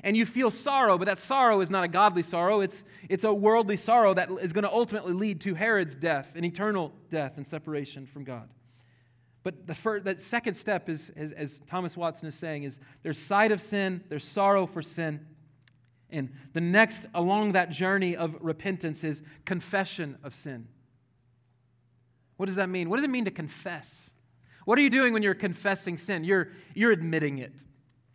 And 0.03 0.17
you 0.17 0.25
feel 0.25 0.51
sorrow, 0.51 0.97
but 0.97 1.05
that 1.05 1.17
sorrow 1.17 1.61
is 1.61 1.69
not 1.69 1.85
a 1.85 1.87
godly 1.87 2.23
sorrow. 2.23 2.59
It's, 2.59 2.83
it's 3.07 3.23
a 3.23 3.33
worldly 3.33 3.77
sorrow 3.77 4.13
that 4.13 4.29
is 4.41 4.51
going 4.51 4.65
to 4.65 4.71
ultimately 4.71 5.13
lead 5.13 5.39
to 5.41 5.53
Herod's 5.53 5.95
death, 5.95 6.33
an 6.35 6.43
eternal 6.43 6.91
death 7.09 7.37
and 7.37 7.47
separation 7.47 8.07
from 8.07 8.25
God. 8.25 8.49
But 9.47 9.65
the 9.65 9.75
first, 9.75 10.03
that 10.03 10.21
second 10.21 10.55
step 10.55 10.89
is, 10.89 11.09
as, 11.15 11.31
as 11.31 11.59
Thomas 11.59 11.95
Watson 11.95 12.27
is 12.27 12.35
saying, 12.35 12.63
is 12.63 12.81
there's 13.01 13.17
sight 13.17 13.53
of 13.53 13.61
sin, 13.61 14.03
there's 14.09 14.25
sorrow 14.25 14.67
for 14.67 14.81
sin. 14.81 15.25
And 16.09 16.33
the 16.51 16.59
next 16.59 17.05
along 17.13 17.53
that 17.53 17.69
journey 17.69 18.13
of 18.13 18.35
repentance 18.41 19.05
is 19.05 19.23
confession 19.45 20.17
of 20.21 20.35
sin. 20.35 20.67
What 22.35 22.47
does 22.47 22.55
that 22.55 22.67
mean? 22.67 22.89
What 22.89 22.97
does 22.97 23.05
it 23.05 23.09
mean 23.09 23.23
to 23.23 23.31
confess? 23.31 24.11
What 24.65 24.77
are 24.79 24.81
you 24.81 24.89
doing 24.89 25.13
when 25.13 25.23
you're 25.23 25.33
confessing 25.33 25.97
sin? 25.97 26.25
You're, 26.25 26.49
you're 26.75 26.91
admitting 26.91 27.37
it. 27.37 27.53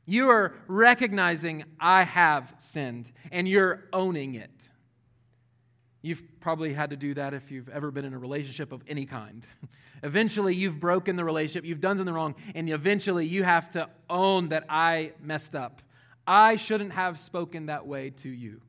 You 0.04 0.28
are 0.28 0.52
recognizing, 0.66 1.64
I 1.80 2.02
have 2.02 2.52
sinned, 2.58 3.10
and 3.30 3.48
you're 3.48 3.84
owning 3.94 4.34
it. 4.34 4.50
You've 6.02 6.22
probably 6.40 6.72
had 6.72 6.90
to 6.90 6.96
do 6.96 7.14
that 7.14 7.32
if 7.32 7.52
you've 7.52 7.68
ever 7.68 7.92
been 7.92 8.04
in 8.04 8.12
a 8.12 8.18
relationship 8.18 8.72
of 8.72 8.82
any 8.88 9.06
kind. 9.06 9.46
eventually, 10.02 10.54
you've 10.54 10.80
broken 10.80 11.14
the 11.14 11.24
relationship, 11.24 11.64
you've 11.64 11.80
done 11.80 11.96
something 11.96 12.14
wrong, 12.14 12.34
and 12.56 12.68
eventually 12.68 13.24
you 13.24 13.44
have 13.44 13.70
to 13.72 13.88
own 14.10 14.48
that 14.48 14.64
I 14.68 15.12
messed 15.22 15.54
up. 15.54 15.80
I 16.26 16.56
shouldn't 16.56 16.92
have 16.92 17.20
spoken 17.20 17.66
that 17.66 17.86
way 17.86 18.10
to 18.10 18.28
you, 18.28 18.60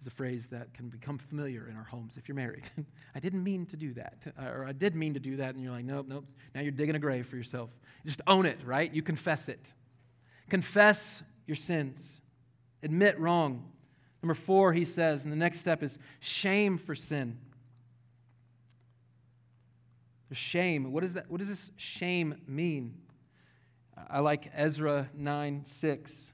is 0.00 0.06
a 0.06 0.10
phrase 0.10 0.46
that 0.48 0.72
can 0.72 0.88
become 0.88 1.18
familiar 1.18 1.68
in 1.68 1.76
our 1.76 1.82
homes 1.82 2.16
if 2.16 2.28
you're 2.28 2.36
married. 2.36 2.70
I 3.16 3.18
didn't 3.18 3.42
mean 3.42 3.66
to 3.66 3.76
do 3.76 3.92
that, 3.94 4.18
uh, 4.40 4.46
or 4.46 4.64
I 4.64 4.72
did 4.72 4.94
mean 4.94 5.14
to 5.14 5.20
do 5.20 5.36
that, 5.38 5.54
and 5.56 5.64
you're 5.64 5.72
like, 5.72 5.84
nope, 5.84 6.06
nope. 6.08 6.26
Now 6.54 6.60
you're 6.60 6.70
digging 6.70 6.94
a 6.94 7.00
grave 7.00 7.26
for 7.26 7.36
yourself. 7.36 7.70
Just 8.06 8.22
own 8.28 8.46
it, 8.46 8.58
right? 8.64 8.92
You 8.92 9.02
confess 9.02 9.48
it. 9.48 9.60
Confess 10.48 11.24
your 11.46 11.56
sins, 11.56 12.20
admit 12.82 13.18
wrong, 13.18 13.70
Number 14.22 14.34
four, 14.34 14.72
he 14.72 14.84
says, 14.84 15.24
and 15.24 15.32
the 15.32 15.36
next 15.36 15.58
step 15.58 15.82
is 15.82 15.98
shame 16.20 16.76
for 16.78 16.94
sin. 16.94 17.38
Shame. 20.32 20.92
What, 20.92 21.02
is 21.02 21.14
that, 21.14 21.28
what 21.28 21.38
does 21.38 21.48
this 21.48 21.72
shame 21.76 22.36
mean? 22.46 22.94
I 24.08 24.20
like 24.20 24.50
Ezra 24.54 25.10
9 25.14 25.64
6. 25.64 26.32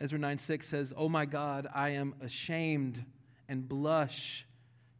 Ezra 0.00 0.18
9 0.18 0.38
6 0.38 0.66
says, 0.68 0.92
Oh 0.96 1.08
my 1.08 1.24
God, 1.24 1.66
I 1.74 1.90
am 1.90 2.14
ashamed 2.22 3.04
and 3.48 3.68
blush 3.68 4.46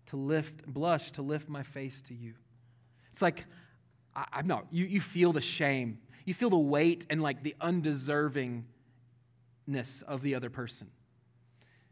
to 0.06 0.16
lift, 0.16 0.66
blush 0.66 1.12
to 1.12 1.22
lift 1.22 1.48
my 1.48 1.62
face 1.62 2.02
to 2.02 2.14
you. 2.14 2.34
It's 3.12 3.22
like, 3.22 3.44
I, 4.16 4.40
am 4.40 4.48
not, 4.48 4.66
you, 4.72 4.84
you 4.84 5.00
feel 5.00 5.32
the 5.32 5.40
shame. 5.40 5.98
You 6.24 6.34
feel 6.34 6.50
the 6.50 6.56
weight 6.56 7.06
and 7.10 7.22
like 7.22 7.44
the 7.44 7.54
undeservingness 7.60 8.64
of 10.02 10.22
the 10.22 10.34
other 10.34 10.50
person 10.50 10.90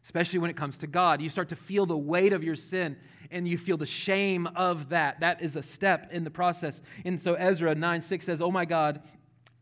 especially 0.05 0.39
when 0.39 0.51
it 0.51 0.57
comes 0.57 0.79
to 0.79 0.87
God. 0.87 1.21
You 1.21 1.29
start 1.29 1.49
to 1.51 1.57
feel 1.57 1.87
the 1.87 1.97
weight 1.97 2.33
of 2.33 2.43
your 2.43 2.57
sin 2.57 2.97
and 3.31 3.47
you 3.47 3.57
feel 3.57 3.77
the 3.77 3.87
shame 3.87 4.47
of 4.49 4.91
that. 4.91 5.21
That 5.21 5.43
is 5.43 5.57
a 5.57 5.63
step 5.63 6.13
in 6.13 6.25
the 6.25 6.31
process. 6.31 6.83
And 7.05 7.21
so 7.21 7.35
Ezra 7.35 7.75
9 7.75 8.01
6 8.01 8.25
says, 8.25 8.43
Oh 8.43 8.51
my 8.51 8.65
God, 8.65 9.03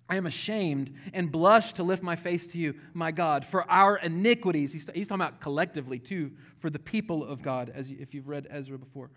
I 0.08 0.16
am 0.16 0.26
ashamed 0.26 0.92
and 1.14 1.30
blush 1.30 1.72
to 1.74 1.84
lift 1.84 2.02
my 2.02 2.16
face 2.16 2.46
to 2.48 2.58
you, 2.58 2.74
my 2.94 3.12
God, 3.12 3.44
for 3.44 3.70
our 3.70 3.96
iniquities. 3.96 4.72
He's, 4.72 4.88
he's 4.92 5.06
talking 5.06 5.22
about 5.22 5.40
collectively, 5.40 5.98
too, 5.98 6.32
for 6.58 6.68
the 6.68 6.80
people 6.80 7.24
of 7.24 7.42
God, 7.42 7.70
as 7.74 7.90
if 7.90 8.12
you've 8.12 8.28
read 8.28 8.48
Ezra 8.50 8.76
before. 8.76 9.10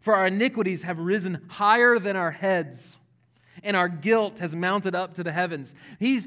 For 0.00 0.16
our 0.16 0.26
iniquities 0.26 0.82
have 0.82 0.98
risen 0.98 1.46
higher 1.48 1.98
than 1.98 2.16
our 2.16 2.30
heads 2.30 2.98
and 3.62 3.76
our 3.76 3.88
guilt 3.88 4.38
has 4.38 4.54
mounted 4.54 4.94
up 4.94 5.14
to 5.14 5.22
the 5.22 5.32
heavens. 5.32 5.74
He's 5.98 6.26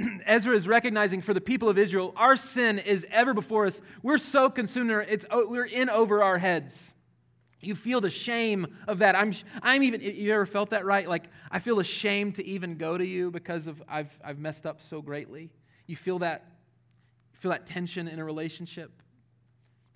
Ezra 0.26 0.54
is 0.54 0.66
recognizing 0.66 1.20
for 1.20 1.34
the 1.34 1.40
people 1.40 1.68
of 1.68 1.78
Israel, 1.78 2.12
our 2.16 2.36
sin 2.36 2.78
is 2.78 3.06
ever 3.10 3.34
before 3.34 3.66
us. 3.66 3.80
We're 4.02 4.18
so 4.18 4.50
consumed, 4.50 4.90
it's, 4.90 5.24
we're 5.30 5.64
in 5.64 5.90
over 5.90 6.22
our 6.22 6.38
heads. 6.38 6.92
You 7.60 7.74
feel 7.74 8.00
the 8.00 8.10
shame 8.10 8.78
of 8.88 8.98
that. 9.00 9.14
I'm, 9.14 9.34
I'm 9.62 9.82
even, 9.82 10.00
you 10.00 10.32
ever 10.32 10.46
felt 10.46 10.70
that, 10.70 10.86
right? 10.86 11.06
Like, 11.06 11.28
I 11.50 11.58
feel 11.58 11.78
ashamed 11.78 12.36
to 12.36 12.46
even 12.46 12.78
go 12.78 12.96
to 12.96 13.04
you 13.04 13.30
because 13.30 13.66
of 13.66 13.82
I've, 13.86 14.18
I've 14.24 14.38
messed 14.38 14.66
up 14.66 14.80
so 14.80 15.02
greatly. 15.02 15.50
You 15.86 15.96
feel 15.96 16.20
that, 16.20 16.46
feel 17.32 17.50
that 17.50 17.66
tension 17.66 18.08
in 18.08 18.18
a 18.18 18.24
relationship? 18.24 18.90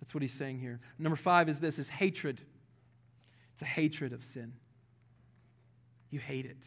That's 0.01 0.14
what 0.14 0.20
he's 0.20 0.35
saying 0.35 0.59
here. 0.59 0.80
Number 0.99 1.16
five 1.16 1.49
is 1.49 1.61
this, 1.61 1.78
is 1.78 1.89
hatred. 1.89 2.43
It's 3.55 3.62
a 3.62 3.66
hatred 3.66 4.12
of 4.12 4.22
sin. 4.22 4.53
You 6.11 6.18
hate 6.18 6.45
it. 6.45 6.59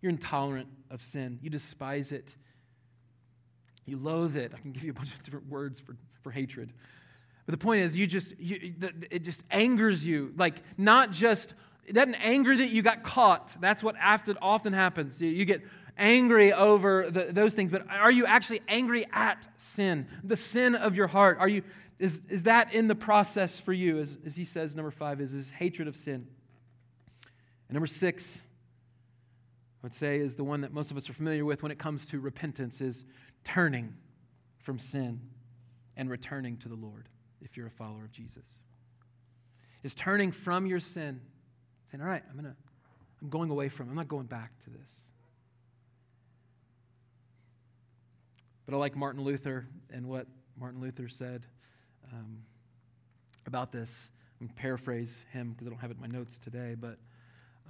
You're 0.00 0.10
intolerant 0.10 0.68
of 0.90 1.02
sin. 1.02 1.38
You 1.42 1.50
despise 1.50 2.12
it. 2.12 2.34
You 3.86 3.96
loathe 3.96 4.36
it. 4.36 4.52
I 4.54 4.58
can 4.58 4.72
give 4.72 4.84
you 4.84 4.90
a 4.90 4.94
bunch 4.94 5.14
of 5.14 5.22
different 5.22 5.48
words 5.48 5.80
for, 5.80 5.96
for 6.22 6.30
hatred. 6.30 6.72
But 7.46 7.52
the 7.52 7.64
point 7.64 7.82
is, 7.82 7.96
you 7.96 8.06
just, 8.06 8.38
you, 8.38 8.74
it 9.10 9.20
just 9.20 9.44
angers 9.50 10.04
you. 10.04 10.34
Like, 10.36 10.62
not 10.76 11.12
just, 11.12 11.54
it 11.86 11.92
doesn't 11.92 12.16
anger 12.16 12.56
that 12.56 12.70
you 12.70 12.82
got 12.82 13.04
caught. 13.04 13.52
That's 13.60 13.82
what 13.82 13.94
often 14.42 14.72
happens. 14.72 15.22
You 15.22 15.44
get 15.44 15.62
angry 15.96 16.52
over 16.52 17.10
the, 17.10 17.28
those 17.30 17.54
things, 17.54 17.70
but 17.70 17.88
are 17.88 18.10
you 18.10 18.26
actually 18.26 18.62
angry 18.68 19.06
at 19.12 19.48
sin, 19.56 20.06
the 20.22 20.36
sin 20.36 20.74
of 20.74 20.96
your 20.96 21.06
heart? 21.06 21.38
Are 21.40 21.48
you, 21.48 21.62
is, 21.98 22.22
is 22.28 22.42
that 22.42 22.74
in 22.74 22.88
the 22.88 22.94
process 22.94 23.58
for 23.58 23.72
you? 23.72 23.98
As, 23.98 24.18
as 24.26 24.36
he 24.36 24.44
says, 24.44 24.74
number 24.74 24.90
five 24.90 25.20
is, 25.20 25.32
is 25.32 25.50
hatred 25.50 25.88
of 25.88 25.96
sin. 25.96 26.26
And 27.68 27.74
number 27.74 27.86
six, 27.86 28.42
would 29.86 29.94
say, 29.94 30.18
is 30.18 30.34
the 30.34 30.42
one 30.42 30.62
that 30.62 30.72
most 30.72 30.90
of 30.90 30.96
us 30.96 31.08
are 31.08 31.12
familiar 31.12 31.44
with 31.44 31.62
when 31.62 31.70
it 31.70 31.78
comes 31.78 32.06
to 32.06 32.18
repentance, 32.18 32.80
is 32.80 33.04
turning 33.44 33.94
from 34.58 34.80
sin 34.80 35.20
and 35.96 36.10
returning 36.10 36.56
to 36.56 36.68
the 36.68 36.74
Lord 36.74 37.08
if 37.40 37.56
you're 37.56 37.68
a 37.68 37.70
follower 37.70 38.02
of 38.02 38.10
Jesus. 38.10 38.62
Is 39.84 39.94
turning 39.94 40.32
from 40.32 40.66
your 40.66 40.80
sin, 40.80 41.20
saying, 41.92 42.02
all 42.02 42.08
right, 42.08 42.24
I'm 42.28 42.34
gonna, 42.34 42.56
I'm 43.22 43.28
going 43.28 43.48
away 43.48 43.68
from, 43.68 43.88
I'm 43.88 43.94
not 43.94 44.08
going 44.08 44.26
back 44.26 44.58
to 44.64 44.70
this. 44.70 45.02
But 48.64 48.74
I 48.74 48.78
like 48.78 48.96
Martin 48.96 49.22
Luther 49.22 49.68
and 49.88 50.08
what 50.08 50.26
Martin 50.58 50.80
Luther 50.80 51.08
said 51.08 51.46
um, 52.12 52.38
about 53.46 53.70
this. 53.70 54.10
I'm 54.40 54.48
paraphrase 54.48 55.24
him 55.32 55.52
because 55.52 55.68
I 55.68 55.70
don't 55.70 55.78
have 55.78 55.92
it 55.92 55.98
in 55.98 56.00
my 56.00 56.08
notes 56.08 56.40
today, 56.40 56.74
but 56.76 56.98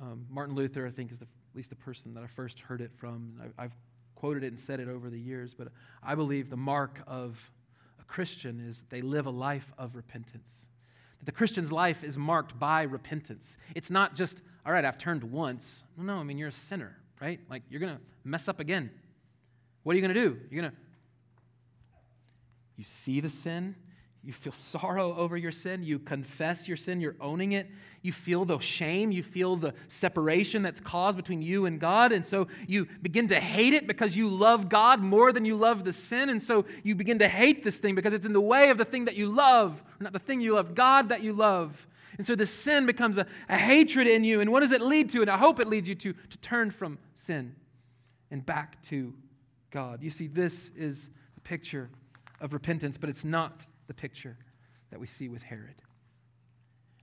um, 0.01 0.25
Martin 0.31 0.55
Luther, 0.55 0.87
I 0.87 0.91
think, 0.91 1.13
is 1.13 1.19
the, 1.19 1.27
at 1.57 1.59
least 1.59 1.71
the 1.71 1.77
person 1.77 2.13
that 2.13 2.23
I 2.23 2.27
first 2.27 2.61
heard 2.61 2.83
it 2.83 2.91
from. 2.99 3.41
I, 3.41 3.65
I've 3.65 3.73
quoted 4.15 4.45
it 4.45 4.49
and 4.49 4.61
said 4.61 4.79
it 4.79 4.89
over 4.89 5.09
the 5.09 5.19
years, 5.19 5.55
but 5.55 5.69
I 6.03 6.15
believe 6.15 6.51
the 6.51 6.57
mark 6.59 7.01
of 7.07 7.51
a 7.99 8.05
Christian 8.05 8.61
is 8.61 8.85
they 8.91 9.01
live 9.01 9.25
a 9.25 9.31
life 9.31 9.73
of 9.79 9.97
repentance. 9.97 10.67
That 11.19 11.25
the 11.25 11.33
Christian's 11.33 11.73
life 11.73 12.05
is 12.05 12.19
marked 12.19 12.59
by 12.59 12.83
repentance. 12.83 13.57
It's 13.75 13.89
not 13.89 14.15
just, 14.15 14.43
all 14.67 14.73
right, 14.73 14.85
I've 14.85 14.99
turned 14.99 15.25
once. 15.25 15.83
No, 15.97 16.05
no, 16.05 16.17
I 16.17 16.25
mean, 16.25 16.37
you're 16.37 16.51
a 16.51 16.53
sinner, 16.53 16.95
right? 17.23 17.41
Like, 17.49 17.63
you're 17.71 17.81
going 17.81 17.97
to 17.97 18.03
mess 18.23 18.49
up 18.49 18.61
again. 18.61 18.91
What 19.83 19.95
are 19.95 19.97
you 19.97 20.03
going 20.03 20.15
to 20.15 20.21
do? 20.21 20.39
You're 20.51 20.61
going 20.61 20.73
to, 20.73 20.79
you 22.77 22.85
see 22.85 23.21
the 23.21 23.31
sin, 23.31 23.77
you 24.27 24.33
feel 24.33 24.53
sorrow 24.53 25.15
over 25.17 25.37
your 25.37 25.53
sin. 25.53 25.85
You 25.85 26.01
confess 26.01 26.67
your 26.67 26.77
sin. 26.77 27.01
You're 27.01 27.15
owning 27.21 27.53
it. 27.53 27.71
You 28.03 28.11
feel 28.11 28.45
the 28.45 28.59
shame. 28.59 29.13
You 29.13 29.23
feel 29.23 29.55
the 29.55 29.73
separation 29.87 30.63
that's 30.63 30.81
caused 30.81 31.17
between 31.17 31.41
you 31.41 31.65
and 31.65 31.79
God. 31.79 32.11
And 32.11 32.27
so 32.27 32.49
you 32.67 32.89
begin 33.03 33.29
to 33.29 33.39
hate 33.39 33.73
it 33.73 33.87
because 33.87 34.17
you 34.17 34.29
love 34.29 34.69
God 34.69 35.01
more 35.01 35.33
than 35.33 35.45
you 35.45 35.55
love 35.55 35.85
the 35.85 35.93
sin. 35.93 36.29
And 36.29 36.43
so 36.43 36.65
you 36.83 36.97
begin 36.97 37.21
to 37.21 37.29
hate 37.29 37.63
this 37.63 37.79
thing 37.79 37.95
because 37.95 38.13
it's 38.13 38.27
in 38.27 38.33
the 38.33 38.41
way 38.41 38.71
of 38.71 38.79
the 38.79 38.85
thing 38.85 39.05
that 39.05 39.15
you 39.15 39.29
love, 39.29 39.85
or 40.01 40.03
not 40.03 40.13
the 40.13 40.19
thing 40.19 40.41
you 40.41 40.55
love, 40.57 40.75
God 40.75 41.09
that 41.11 41.23
you 41.23 41.33
love. 41.33 41.87
And 42.19 42.27
so 42.27 42.35
the 42.35 42.47
sin 42.47 42.85
becomes 42.85 43.19
a, 43.19 43.27
a 43.49 43.57
hatred 43.57 44.09
in 44.09 44.25
you. 44.25 44.41
And 44.41 44.51
what 44.51 44.59
does 44.59 44.73
it 44.73 44.83
lead 44.83 45.09
to? 45.11 45.21
And 45.21 45.31
I 45.31 45.37
hope 45.37 45.61
it 45.61 45.69
leads 45.69 45.89
you 45.89 45.95
to, 45.95 46.13
to 46.13 46.39
turn 46.39 46.73
from 46.73 46.99
sin 47.15 47.55
and 48.33 48.45
back 48.45 48.83
to 48.87 49.15
God. 49.71 50.03
You 50.03 50.11
see, 50.11 50.27
this 50.27 50.73
is 50.77 51.11
the 51.37 51.43
picture 51.43 51.91
of 52.41 52.53
repentance, 52.53 52.99
but 52.99 53.09
it's 53.09 53.25
not 53.25 53.67
the 53.87 53.95
picture 53.95 54.37
that 54.91 55.01
we 55.01 55.07
see 55.07 55.29
with 55.29 55.43
Herod. 55.43 55.75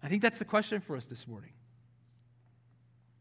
I 0.01 0.09
think 0.09 0.21
that's 0.21 0.37
the 0.37 0.45
question 0.45 0.81
for 0.81 0.95
us 0.97 1.05
this 1.05 1.27
morning. 1.27 1.51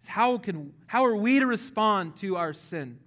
Is 0.00 0.08
how, 0.08 0.38
can, 0.38 0.72
how 0.86 1.04
are 1.04 1.16
we 1.16 1.38
to 1.38 1.46
respond 1.46 2.16
to 2.16 2.36
our 2.36 2.52
sin? 2.52 2.98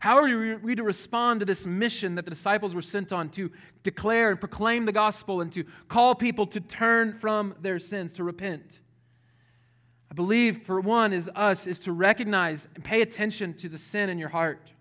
How 0.00 0.18
are 0.18 0.58
we 0.58 0.74
to 0.74 0.82
respond 0.82 1.40
to 1.40 1.46
this 1.46 1.66
mission 1.66 2.16
that 2.16 2.24
the 2.24 2.30
disciples 2.30 2.74
were 2.74 2.82
sent 2.82 3.12
on 3.12 3.28
to 3.30 3.50
declare 3.82 4.30
and 4.30 4.40
proclaim 4.40 4.84
the 4.84 4.92
gospel 4.92 5.40
and 5.40 5.52
to 5.52 5.64
call 5.88 6.14
people 6.14 6.46
to 6.48 6.60
turn 6.60 7.18
from 7.18 7.54
their 7.60 7.78
sins, 7.78 8.12
to 8.14 8.24
repent? 8.24 8.80
I 10.10 10.14
believe, 10.14 10.64
for 10.64 10.80
one, 10.80 11.12
is 11.12 11.30
us, 11.34 11.66
is 11.66 11.78
to 11.80 11.92
recognize 11.92 12.68
and 12.74 12.84
pay 12.84 13.00
attention 13.00 13.54
to 13.54 13.68
the 13.68 13.78
sin 13.78 14.08
in 14.10 14.18
your 14.18 14.28
heart. 14.28 14.72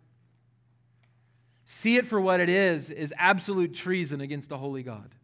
See 1.73 1.95
it 1.95 2.05
for 2.05 2.19
what 2.19 2.41
it 2.41 2.49
is, 2.49 2.89
is 2.89 3.13
absolute 3.17 3.73
treason 3.73 4.19
against 4.19 4.51
a 4.51 4.57
holy 4.57 4.83
God. 4.83 5.15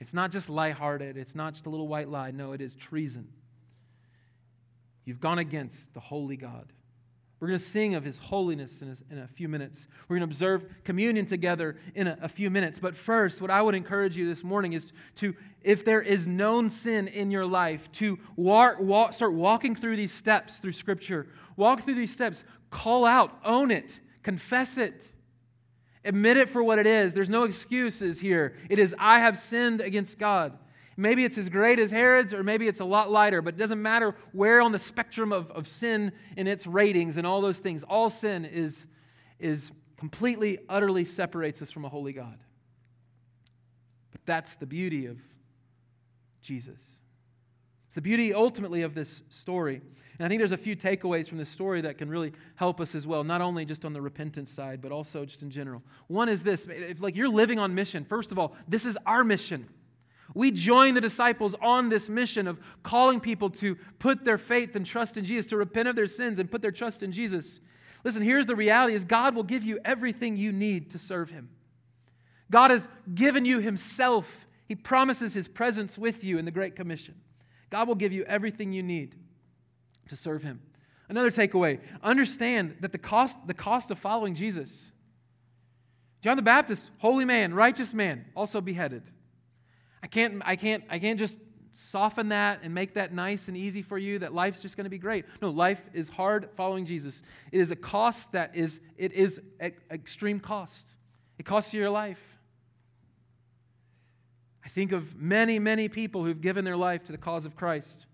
It's 0.00 0.12
not 0.12 0.32
just 0.32 0.50
lighthearted, 0.50 1.16
it's 1.16 1.36
not 1.36 1.52
just 1.52 1.66
a 1.66 1.70
little 1.70 1.86
white 1.86 2.08
lie. 2.08 2.32
No, 2.32 2.50
it 2.50 2.60
is 2.60 2.74
treason. 2.74 3.28
You've 5.04 5.20
gone 5.20 5.38
against 5.38 5.94
the 5.94 6.00
holy 6.00 6.36
God. 6.36 6.72
We're 7.38 7.46
going 7.46 7.60
to 7.60 7.64
sing 7.64 7.94
of 7.94 8.02
his 8.02 8.18
holiness 8.18 8.82
in 8.82 8.88
a, 8.88 9.12
in 9.12 9.18
a 9.20 9.28
few 9.28 9.48
minutes. 9.48 9.86
We're 10.08 10.16
going 10.18 10.28
to 10.28 10.34
observe 10.34 10.64
communion 10.82 11.26
together 11.26 11.76
in 11.94 12.08
a, 12.08 12.18
a, 12.22 12.28
few 12.28 12.50
minutes. 12.50 12.80
But 12.80 12.96
first, 12.96 13.40
what 13.40 13.52
I 13.52 13.62
would 13.62 13.76
encourage 13.76 14.16
you 14.16 14.26
this 14.26 14.42
morning 14.42 14.72
is 14.72 14.92
to, 15.16 15.32
if 15.62 15.84
there 15.84 16.02
is 16.02 16.26
known 16.26 16.70
sin 16.70 17.06
in 17.06 17.30
your 17.30 17.46
life, 17.46 17.88
to 17.92 18.18
walk, 18.34 18.80
walk, 18.80 19.12
start 19.12 19.32
walking 19.32 19.76
through 19.76 19.94
these 19.94 20.12
steps 20.12 20.58
through 20.58 20.72
Scripture. 20.72 21.28
Walk 21.54 21.84
through 21.84 21.94
these 21.94 22.12
steps. 22.12 22.42
Call 22.70 23.04
out, 23.04 23.38
own 23.44 23.70
it, 23.70 24.00
confess 24.24 24.76
it. 24.76 25.08
Admit 26.04 26.36
it 26.36 26.48
for 26.48 26.62
what 26.62 26.78
it 26.78 26.86
is. 26.86 27.14
There's 27.14 27.30
no 27.30 27.44
excuses 27.44 28.20
here. 28.20 28.54
It 28.70 28.78
is, 28.78 28.94
I 28.98 29.18
have 29.20 29.38
sinned 29.38 29.80
against 29.80 30.18
God. 30.18 30.56
Maybe 30.96 31.24
it's 31.24 31.38
as 31.38 31.48
great 31.48 31.78
as 31.78 31.92
Herod's, 31.92 32.34
or 32.34 32.42
maybe 32.42 32.66
it's 32.66 32.80
a 32.80 32.84
lot 32.84 33.10
lighter, 33.10 33.40
but 33.40 33.54
it 33.54 33.56
doesn't 33.56 33.80
matter 33.80 34.16
where 34.32 34.60
on 34.60 34.72
the 34.72 34.80
spectrum 34.80 35.32
of, 35.32 35.50
of 35.52 35.68
sin 35.68 36.12
in 36.36 36.48
its 36.48 36.66
ratings 36.66 37.16
and 37.16 37.26
all 37.26 37.40
those 37.40 37.60
things. 37.60 37.84
All 37.84 38.10
sin 38.10 38.44
is, 38.44 38.86
is 39.38 39.70
completely, 39.96 40.58
utterly 40.68 41.04
separates 41.04 41.62
us 41.62 41.70
from 41.70 41.84
a 41.84 41.88
holy 41.88 42.12
God. 42.12 42.38
But 44.10 44.20
that's 44.26 44.56
the 44.56 44.66
beauty 44.66 45.06
of 45.06 45.18
Jesus. 46.42 47.00
It's 47.86 47.94
the 47.94 48.02
beauty 48.02 48.34
ultimately 48.34 48.82
of 48.82 48.94
this 48.94 49.22
story. 49.28 49.82
And 50.18 50.26
I 50.26 50.28
think 50.28 50.40
there's 50.40 50.52
a 50.52 50.56
few 50.56 50.74
takeaways 50.74 51.28
from 51.28 51.38
this 51.38 51.48
story 51.48 51.80
that 51.82 51.96
can 51.96 52.10
really 52.10 52.32
help 52.56 52.80
us 52.80 52.94
as 52.96 53.06
well, 53.06 53.22
not 53.22 53.40
only 53.40 53.64
just 53.64 53.84
on 53.84 53.92
the 53.92 54.00
repentance 54.00 54.50
side, 54.50 54.80
but 54.82 54.90
also 54.90 55.24
just 55.24 55.42
in 55.42 55.50
general. 55.50 55.80
One 56.08 56.28
is 56.28 56.42
this 56.42 56.66
if 56.68 57.00
like 57.00 57.14
you're 57.14 57.28
living 57.28 57.58
on 57.58 57.74
mission, 57.74 58.04
first 58.04 58.32
of 58.32 58.38
all, 58.38 58.56
this 58.66 58.84
is 58.84 58.98
our 59.06 59.22
mission. 59.22 59.68
We 60.34 60.50
join 60.50 60.94
the 60.94 61.00
disciples 61.00 61.54
on 61.62 61.88
this 61.88 62.10
mission 62.10 62.48
of 62.48 62.58
calling 62.82 63.20
people 63.20 63.48
to 63.50 63.76
put 63.98 64.24
their 64.24 64.38
faith 64.38 64.74
and 64.76 64.84
trust 64.84 65.16
in 65.16 65.24
Jesus, 65.24 65.46
to 65.46 65.56
repent 65.56 65.88
of 65.88 65.96
their 65.96 66.06
sins 66.06 66.38
and 66.38 66.50
put 66.50 66.62
their 66.62 66.72
trust 66.72 67.02
in 67.02 67.12
Jesus. 67.12 67.60
Listen, 68.04 68.22
here's 68.22 68.46
the 68.46 68.56
reality 68.56 68.94
is 68.94 69.04
God 69.04 69.34
will 69.34 69.44
give 69.44 69.62
you 69.62 69.78
everything 69.84 70.36
you 70.36 70.52
need 70.52 70.90
to 70.90 70.98
serve 70.98 71.30
him. 71.30 71.48
God 72.50 72.72
has 72.72 72.88
given 73.14 73.44
you 73.44 73.60
himself. 73.60 74.46
He 74.66 74.74
promises 74.74 75.32
his 75.32 75.48
presence 75.48 75.96
with 75.96 76.24
you 76.24 76.38
in 76.38 76.44
the 76.44 76.50
Great 76.50 76.74
Commission. 76.74 77.14
God 77.70 77.86
will 77.86 77.94
give 77.94 78.12
you 78.12 78.24
everything 78.24 78.72
you 78.72 78.82
need 78.82 79.14
to 80.08 80.16
serve 80.16 80.42
him. 80.42 80.60
Another 81.08 81.30
takeaway 81.30 81.80
understand 82.02 82.76
that 82.80 82.92
the 82.92 82.98
cost, 82.98 83.38
the 83.46 83.54
cost 83.54 83.90
of 83.90 83.98
following 83.98 84.34
Jesus. 84.34 84.92
John 86.20 86.36
the 86.36 86.42
Baptist, 86.42 86.90
holy 86.98 87.24
man, 87.24 87.54
righteous 87.54 87.94
man, 87.94 88.26
also 88.34 88.60
beheaded. 88.60 89.02
I 90.02 90.06
can't, 90.06 90.42
I 90.44 90.56
can't, 90.56 90.84
I 90.90 90.98
can't 90.98 91.18
just 91.18 91.38
soften 91.72 92.30
that 92.30 92.60
and 92.62 92.74
make 92.74 92.94
that 92.94 93.12
nice 93.12 93.46
and 93.46 93.56
easy 93.56 93.82
for 93.82 93.96
you 93.96 94.18
that 94.18 94.34
life's 94.34 94.60
just 94.60 94.76
going 94.76 94.84
to 94.84 94.90
be 94.90 94.98
great. 94.98 95.24
No, 95.40 95.50
life 95.50 95.80
is 95.94 96.08
hard 96.08 96.48
following 96.56 96.84
Jesus. 96.84 97.22
It 97.52 97.60
is 97.60 97.70
a 97.70 97.76
cost 97.76 98.32
that 98.32 98.56
is, 98.56 98.80
it 98.96 99.12
is 99.12 99.40
extreme 99.90 100.40
cost. 100.40 100.94
It 101.38 101.46
costs 101.46 101.72
you 101.72 101.80
your 101.80 101.90
life. 101.90 102.20
I 104.64 104.68
think 104.68 104.90
of 104.90 105.16
many, 105.16 105.58
many 105.58 105.88
people 105.88 106.24
who've 106.24 106.40
given 106.40 106.64
their 106.64 106.76
life 106.76 107.04
to 107.04 107.12
the 107.12 107.18
cause 107.18 107.46
of 107.46 107.54
Christ. 107.54 108.06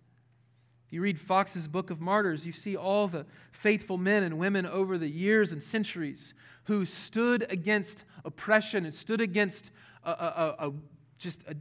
If 0.86 0.92
you 0.92 1.00
read 1.00 1.18
Foxe's 1.18 1.68
Book 1.68 1.90
of 1.90 2.00
Martyrs, 2.00 2.46
you 2.46 2.52
see 2.52 2.76
all 2.76 3.08
the 3.08 3.26
faithful 3.52 3.96
men 3.96 4.22
and 4.22 4.38
women 4.38 4.66
over 4.66 4.98
the 4.98 5.08
years 5.08 5.52
and 5.52 5.62
centuries 5.62 6.34
who 6.64 6.84
stood 6.84 7.46
against 7.50 8.04
oppression 8.24 8.84
and 8.84 8.94
stood 8.94 9.20
against 9.20 9.70
a, 10.04 10.10
a, 10.10 10.68
a, 10.68 10.72
just 11.18 11.42
a 11.48 11.56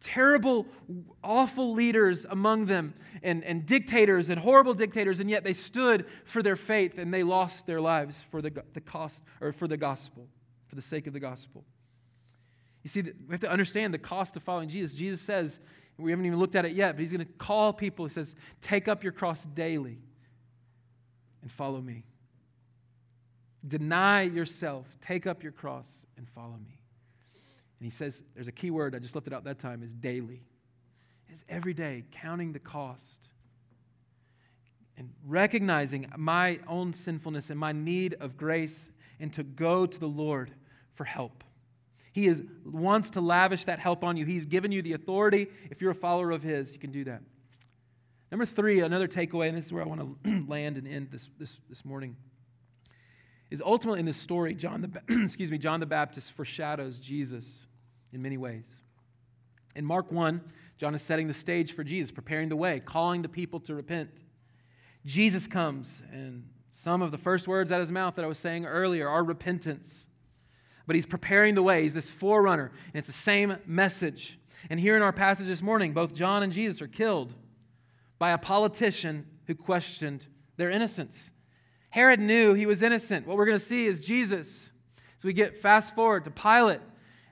terrible, 0.00 0.66
awful 1.24 1.72
leaders 1.72 2.26
among 2.28 2.66
them 2.66 2.94
and, 3.22 3.42
and 3.44 3.66
dictators 3.66 4.30
and 4.30 4.40
horrible 4.40 4.74
dictators, 4.74 5.20
and 5.20 5.30
yet 5.30 5.42
they 5.42 5.52
stood 5.52 6.06
for 6.24 6.42
their 6.42 6.56
faith 6.56 6.98
and 6.98 7.12
they 7.12 7.22
lost 7.22 7.66
their 7.66 7.80
lives 7.80 8.24
for 8.30 8.40
the, 8.42 8.52
the 8.74 8.80
cost 8.80 9.22
or 9.40 9.52
for 9.52 9.66
the 9.66 9.76
gospel, 9.76 10.28
for 10.66 10.76
the 10.76 10.82
sake 10.82 11.06
of 11.06 11.12
the 11.12 11.20
gospel. 11.20 11.64
You 12.84 12.88
see, 12.88 13.02
we 13.02 13.32
have 13.32 13.40
to 13.40 13.50
understand 13.50 13.92
the 13.92 13.98
cost 13.98 14.36
of 14.36 14.44
following 14.44 14.68
Jesus. 14.68 14.96
Jesus 14.96 15.20
says, 15.20 15.58
we 15.98 16.10
haven't 16.10 16.26
even 16.26 16.38
looked 16.38 16.56
at 16.56 16.64
it 16.64 16.72
yet, 16.72 16.92
but 16.92 17.00
he's 17.00 17.12
going 17.12 17.24
to 17.26 17.32
call 17.38 17.72
people. 17.72 18.04
He 18.04 18.10
says, 18.10 18.34
Take 18.60 18.86
up 18.88 19.02
your 19.02 19.12
cross 19.12 19.44
daily 19.44 19.98
and 21.42 21.50
follow 21.50 21.80
me. 21.80 22.04
Deny 23.66 24.22
yourself, 24.22 24.86
take 25.00 25.26
up 25.26 25.42
your 25.42 25.52
cross, 25.52 26.06
and 26.16 26.28
follow 26.28 26.56
me. 26.56 26.80
And 27.78 27.86
he 27.86 27.90
says, 27.90 28.22
there's 28.34 28.48
a 28.48 28.52
key 28.52 28.70
word, 28.70 28.94
I 28.94 28.98
just 28.98 29.14
left 29.14 29.26
it 29.26 29.32
out 29.32 29.44
that 29.44 29.58
time, 29.58 29.82
is 29.82 29.92
daily. 29.92 30.42
Is 31.32 31.44
every 31.48 31.74
day 31.74 32.04
counting 32.12 32.52
the 32.52 32.58
cost 32.58 33.28
and 34.96 35.10
recognizing 35.26 36.10
my 36.16 36.60
own 36.68 36.94
sinfulness 36.94 37.50
and 37.50 37.58
my 37.58 37.72
need 37.72 38.14
of 38.20 38.36
grace 38.36 38.90
and 39.20 39.32
to 39.34 39.42
go 39.42 39.86
to 39.86 40.00
the 40.00 40.08
Lord 40.08 40.52
for 40.94 41.04
help. 41.04 41.44
He 42.16 42.28
is, 42.28 42.42
wants 42.64 43.10
to 43.10 43.20
lavish 43.20 43.66
that 43.66 43.78
help 43.78 44.02
on 44.02 44.16
you. 44.16 44.24
He's 44.24 44.46
given 44.46 44.72
you 44.72 44.80
the 44.80 44.94
authority. 44.94 45.48
If 45.70 45.82
you're 45.82 45.90
a 45.90 45.94
follower 45.94 46.30
of 46.30 46.42
His, 46.42 46.72
you 46.72 46.78
can 46.78 46.90
do 46.90 47.04
that. 47.04 47.20
Number 48.30 48.46
three, 48.46 48.80
another 48.80 49.06
takeaway, 49.06 49.48
and 49.48 49.58
this 49.58 49.66
is 49.66 49.72
where 49.74 49.82
I 49.82 49.86
want 49.86 50.00
to 50.24 50.44
land 50.48 50.78
and 50.78 50.88
end 50.88 51.08
this, 51.10 51.28
this, 51.38 51.60
this 51.68 51.84
morning 51.84 52.16
is 53.50 53.60
ultimately 53.60 54.00
in 54.00 54.06
this 54.06 54.16
story, 54.16 54.54
John 54.54 54.80
the, 54.80 55.22
excuse 55.24 55.50
me, 55.50 55.58
John 55.58 55.78
the 55.78 55.84
Baptist 55.84 56.32
foreshadows 56.32 56.98
Jesus 56.98 57.66
in 58.14 58.22
many 58.22 58.38
ways. 58.38 58.80
In 59.74 59.84
Mark 59.84 60.10
1, 60.10 60.40
John 60.78 60.94
is 60.94 61.02
setting 61.02 61.26
the 61.28 61.34
stage 61.34 61.72
for 61.72 61.84
Jesus, 61.84 62.10
preparing 62.10 62.48
the 62.48 62.56
way, 62.56 62.80
calling 62.80 63.20
the 63.20 63.28
people 63.28 63.60
to 63.60 63.74
repent. 63.74 64.08
Jesus 65.04 65.46
comes, 65.46 66.02
and 66.10 66.48
some 66.70 67.02
of 67.02 67.10
the 67.10 67.18
first 67.18 67.46
words 67.46 67.70
out 67.70 67.82
of 67.82 67.88
his 67.88 67.92
mouth 67.92 68.14
that 68.14 68.24
I 68.24 68.28
was 68.28 68.38
saying 68.38 68.64
earlier 68.64 69.06
are 69.06 69.22
repentance. 69.22 70.08
But 70.86 70.96
he's 70.96 71.06
preparing 71.06 71.54
the 71.54 71.62
way. 71.62 71.82
He's 71.82 71.94
this 71.94 72.10
forerunner, 72.10 72.70
and 72.86 72.96
it's 72.96 73.08
the 73.08 73.12
same 73.12 73.56
message. 73.66 74.38
And 74.70 74.78
here 74.80 74.96
in 74.96 75.02
our 75.02 75.12
passage 75.12 75.46
this 75.46 75.62
morning, 75.62 75.92
both 75.92 76.14
John 76.14 76.42
and 76.42 76.52
Jesus 76.52 76.80
are 76.80 76.88
killed 76.88 77.34
by 78.18 78.30
a 78.30 78.38
politician 78.38 79.26
who 79.46 79.54
questioned 79.54 80.26
their 80.56 80.70
innocence. 80.70 81.32
Herod 81.90 82.20
knew 82.20 82.54
he 82.54 82.66
was 82.66 82.82
innocent. 82.82 83.26
What 83.26 83.36
we're 83.36 83.46
going 83.46 83.58
to 83.58 83.64
see 83.64 83.86
is 83.86 84.00
Jesus. 84.00 84.70
So 85.18 85.28
we 85.28 85.32
get 85.32 85.58
fast 85.58 85.94
forward 85.94 86.24
to 86.24 86.30
Pilate. 86.30 86.80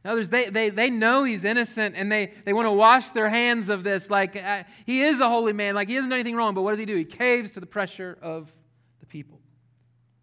And 0.02 0.12
others, 0.12 0.28
they, 0.28 0.50
they, 0.50 0.68
they 0.68 0.90
know 0.90 1.24
he's 1.24 1.44
innocent 1.44 1.96
and 1.96 2.10
they, 2.10 2.32
they 2.44 2.52
want 2.52 2.66
to 2.66 2.72
wash 2.72 3.10
their 3.10 3.28
hands 3.28 3.68
of 3.68 3.84
this. 3.84 4.10
Like, 4.10 4.36
uh, 4.36 4.64
he 4.84 5.02
is 5.02 5.20
a 5.20 5.28
holy 5.28 5.52
man. 5.52 5.74
Like, 5.74 5.88
he 5.88 5.94
hasn't 5.94 6.10
done 6.10 6.18
anything 6.18 6.36
wrong. 6.36 6.54
But 6.54 6.62
what 6.62 6.70
does 6.70 6.78
he 6.78 6.86
do? 6.86 6.96
He 6.96 7.04
caves 7.04 7.50
to 7.52 7.60
the 7.60 7.66
pressure 7.66 8.18
of 8.20 8.52
the 9.00 9.06
people. 9.06 9.40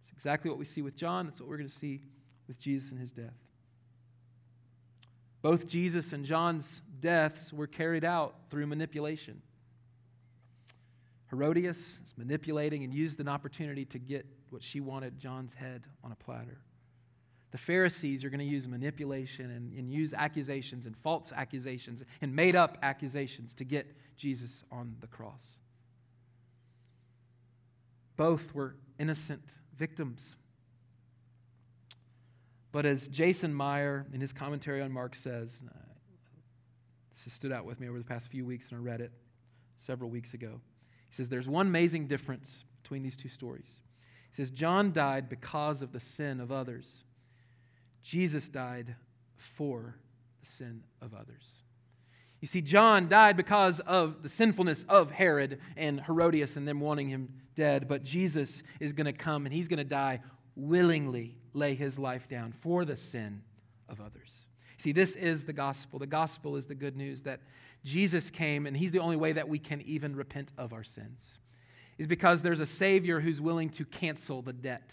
It's 0.02 0.12
exactly 0.12 0.50
what 0.50 0.60
we 0.60 0.66
see 0.66 0.82
with 0.82 0.96
John. 0.96 1.26
That's 1.26 1.40
what 1.40 1.50
we're 1.50 1.58
going 1.58 1.70
to 1.70 1.76
see 1.76 2.02
with 2.48 2.60
Jesus 2.60 2.92
and 2.92 3.00
his 3.00 3.12
death. 3.12 3.38
Both 5.42 5.68
Jesus 5.68 6.14
and 6.14 6.24
John's 6.24 6.82
deaths 7.00 7.52
were 7.52 7.68
carried 7.68 8.06
out 8.06 8.36
through 8.50 8.68
manipulation. 8.68 9.42
Herodias 11.30 12.00
is 12.06 12.14
manipulating 12.18 12.84
and 12.84 12.94
used 12.94 13.20
an 13.20 13.28
opportunity 13.28 13.86
to 13.86 14.00
get 14.00 14.26
what 14.50 14.62
she 14.62 14.80
wanted 14.82 15.18
John's 15.18 15.54
head 15.54 15.86
on 16.04 16.12
a 16.12 16.16
platter. 16.16 16.60
The 17.52 17.58
Pharisees 17.58 18.24
are 18.24 18.30
going 18.30 18.40
to 18.40 18.46
use 18.46 18.68
manipulation 18.68 19.50
and, 19.50 19.74
and 19.78 19.92
use 19.92 20.14
accusations 20.14 20.86
and 20.86 20.96
false 20.98 21.32
accusations 21.36 22.04
and 22.22 22.36
made 22.36 22.56
up 22.56 22.78
accusations 22.82 23.54
to 23.56 23.64
get 23.64 23.88
Jesus 24.16 24.64
on 24.72 24.96
the 25.00 25.08
cross. 25.08 25.58
Both 28.16 28.54
were 28.54 28.76
innocent 29.00 29.44
victims. 29.78 30.36
But 32.72 32.86
as 32.86 33.08
Jason 33.08 33.54
Meyer 33.54 34.06
in 34.14 34.22
his 34.22 34.32
commentary 34.32 34.82
on 34.82 34.92
Mark 34.92 35.16
says, 35.16 35.62
uh, 35.68 35.78
this 37.14 37.26
has 37.26 37.34
stood 37.34 37.52
out 37.52 37.66
with 37.66 37.80
me 37.80 37.90
over 37.90 37.98
the 37.98 38.06
past 38.06 38.30
few 38.30 38.46
weeks, 38.46 38.70
and 38.72 38.80
I 38.80 38.84
read 38.84 39.02
it 39.02 39.12
several 39.78 40.10
weeks 40.10 40.34
ago. 40.34 40.62
He 41.10 41.16
says 41.16 41.28
there's 41.28 41.50
one 41.50 41.68
amazing 41.68 42.08
difference 42.08 42.64
between 42.82 43.04
these 43.04 43.18
two 43.18 43.30
stories. 43.30 43.82
He 44.30 44.36
says 44.36 44.50
John 44.50 44.94
died 44.94 45.28
because 45.28 45.82
of 45.82 45.92
the 45.92 46.00
sin 46.00 46.40
of 46.40 46.52
others, 46.52 47.04
Jesus 48.04 48.48
died 48.48 48.96
for 49.36 49.96
the 50.40 50.48
sin 50.48 50.84
of 51.02 51.14
others. 51.14 51.62
You 52.40 52.48
see, 52.48 52.62
John 52.62 53.08
died 53.08 53.38
because 53.38 53.80
of 53.82 54.24
the 54.24 54.30
sinfulness 54.30 54.84
of 54.90 55.12
Herod 55.12 55.60
and 55.78 56.02
Herodias 56.02 56.58
and 56.58 56.68
them 56.68 56.80
wanting 56.80 57.10
him 57.10 57.30
dead, 57.54 57.88
but 57.88 58.04
Jesus 58.04 58.64
is 58.80 58.94
going 58.94 59.06
to 59.06 59.14
come 59.14 59.46
and 59.46 59.54
he's 59.54 59.68
going 59.68 59.78
to 59.78 59.84
die 59.84 60.22
willingly, 60.56 61.36
lay 61.54 61.74
his 61.74 62.00
life 62.00 62.28
down 62.28 62.52
for 62.52 62.86
the 62.86 62.96
sin 62.96 63.42
of 63.90 64.00
others. 64.00 64.48
See, 64.78 64.92
this 64.92 65.16
is 65.16 65.44
the 65.44 65.54
gospel. 65.54 66.00
The 66.00 66.08
gospel 66.08 66.56
is 66.56 66.66
the 66.66 66.76
good 66.76 66.98
news 66.98 67.22
that 67.22 67.42
Jesus 67.84 68.30
came, 68.32 68.66
and 68.66 68.76
He's 68.76 68.92
the 68.92 69.00
only 69.00 69.16
way 69.16 69.32
that 69.34 69.48
we 69.48 69.60
can 69.60 69.82
even 69.82 70.16
repent 70.16 70.52
of 70.58 70.74
our 70.74 70.84
sins, 70.84 71.40
is 71.98 72.08
because 72.08 72.42
there's 72.42 72.60
a 72.60 72.66
Savior 72.66 73.20
who's 73.20 73.40
willing 73.40 73.70
to 73.70 73.86
cancel 73.86 74.42
the 74.42 74.54
debt. 74.54 74.92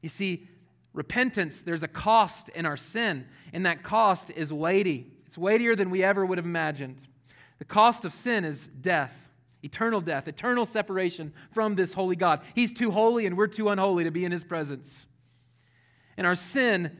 You 0.00 0.08
see, 0.08 0.48
repentance, 0.92 1.62
there's 1.62 1.82
a 1.82 1.88
cost 1.88 2.50
in 2.50 2.66
our 2.66 2.76
sin, 2.76 3.26
and 3.52 3.66
that 3.66 3.82
cost 3.82 4.30
is 4.30 4.52
weighty. 4.52 5.12
It's 5.26 5.38
weightier 5.38 5.74
than 5.74 5.90
we 5.90 6.04
ever 6.04 6.24
would 6.24 6.38
have 6.38 6.44
imagined. 6.44 6.98
The 7.58 7.64
cost 7.64 8.04
of 8.04 8.12
sin 8.12 8.44
is 8.44 8.68
death, 8.68 9.23
eternal 9.64 10.00
death, 10.00 10.28
eternal 10.28 10.66
separation 10.66 11.32
from 11.52 11.74
this 11.74 11.94
holy 11.94 12.16
God. 12.16 12.40
He's 12.54 12.72
too 12.72 12.90
holy, 12.90 13.26
and 13.26 13.36
we're 13.36 13.46
too 13.46 13.68
unholy 13.68 14.04
to 14.04 14.10
be 14.10 14.24
in 14.24 14.32
His 14.32 14.44
presence. 14.44 15.06
And 16.16 16.26
our 16.26 16.34
sin 16.34 16.98